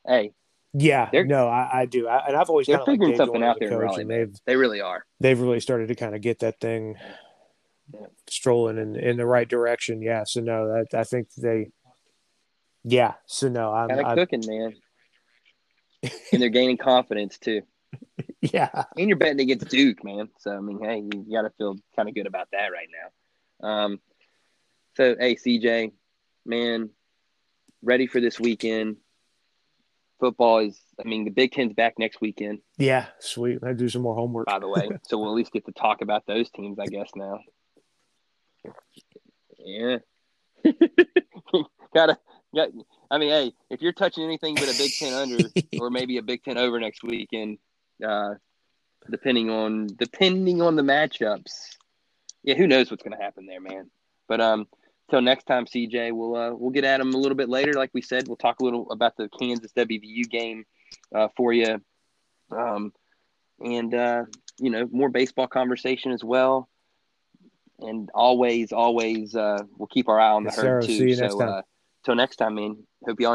[0.08, 0.34] Hey,
[0.74, 3.58] Yeah, They're- no, I, I do, I, and I've always they're figuring Dave something out
[3.60, 5.06] there in coach, and they've They really are.
[5.20, 6.96] they've really started to kind of get that thing
[7.94, 8.08] Yeah.
[8.28, 10.02] strolling in, in the right direction.
[10.02, 11.70] Yeah, so no, that I think they,
[12.84, 14.74] yeah, so no, I'm, Kind of cooking, man.
[16.32, 17.62] and they're gaining confidence too.
[18.42, 20.30] yeah, And you're betting against Duke, man.
[20.40, 22.88] So I mean, hey, you got to feel kind of good about that right
[23.62, 23.68] now.
[23.70, 24.00] Um,
[24.98, 25.92] so hey, CJ,
[26.46, 26.90] man,
[27.84, 28.98] ready for this weekend?
[30.24, 30.80] Football is.
[30.98, 33.60] I mean, the Big Ten's back next weekend, yeah, sweet.
[33.62, 34.46] I do some more homework.
[34.46, 34.88] by the way.
[35.04, 37.10] so we'll at least get to talk about those teams, I guess.
[37.14, 37.40] Now,
[39.60, 39.98] yeah,
[41.94, 42.18] gotta.
[42.56, 42.70] Got,
[43.12, 45.50] I mean, hey, if you're touching anything but a Big Ten under
[45.82, 47.58] or maybe a Big Ten over next weekend,
[48.02, 48.36] uh,
[49.12, 51.52] depending on depending on the matchups,
[52.44, 53.92] yeah, who knows what's going to happen there, man.
[54.30, 54.68] But um,
[55.10, 57.74] till next time, CJ, we'll uh, we'll get at them a little bit later.
[57.74, 60.66] Like we said, we'll talk a little about the Kansas WVU game
[61.14, 61.82] uh, for you,
[62.52, 62.94] um,
[63.60, 64.24] and uh,
[64.60, 66.70] you know more baseball conversation as well.
[67.80, 70.88] And always, always, uh, we'll keep our eye on the Yes, herd sir.
[70.88, 71.14] too.
[71.16, 71.50] So, next time.
[71.50, 71.62] Uh,
[72.06, 72.78] till next time, man.
[73.06, 73.32] Hope y'all.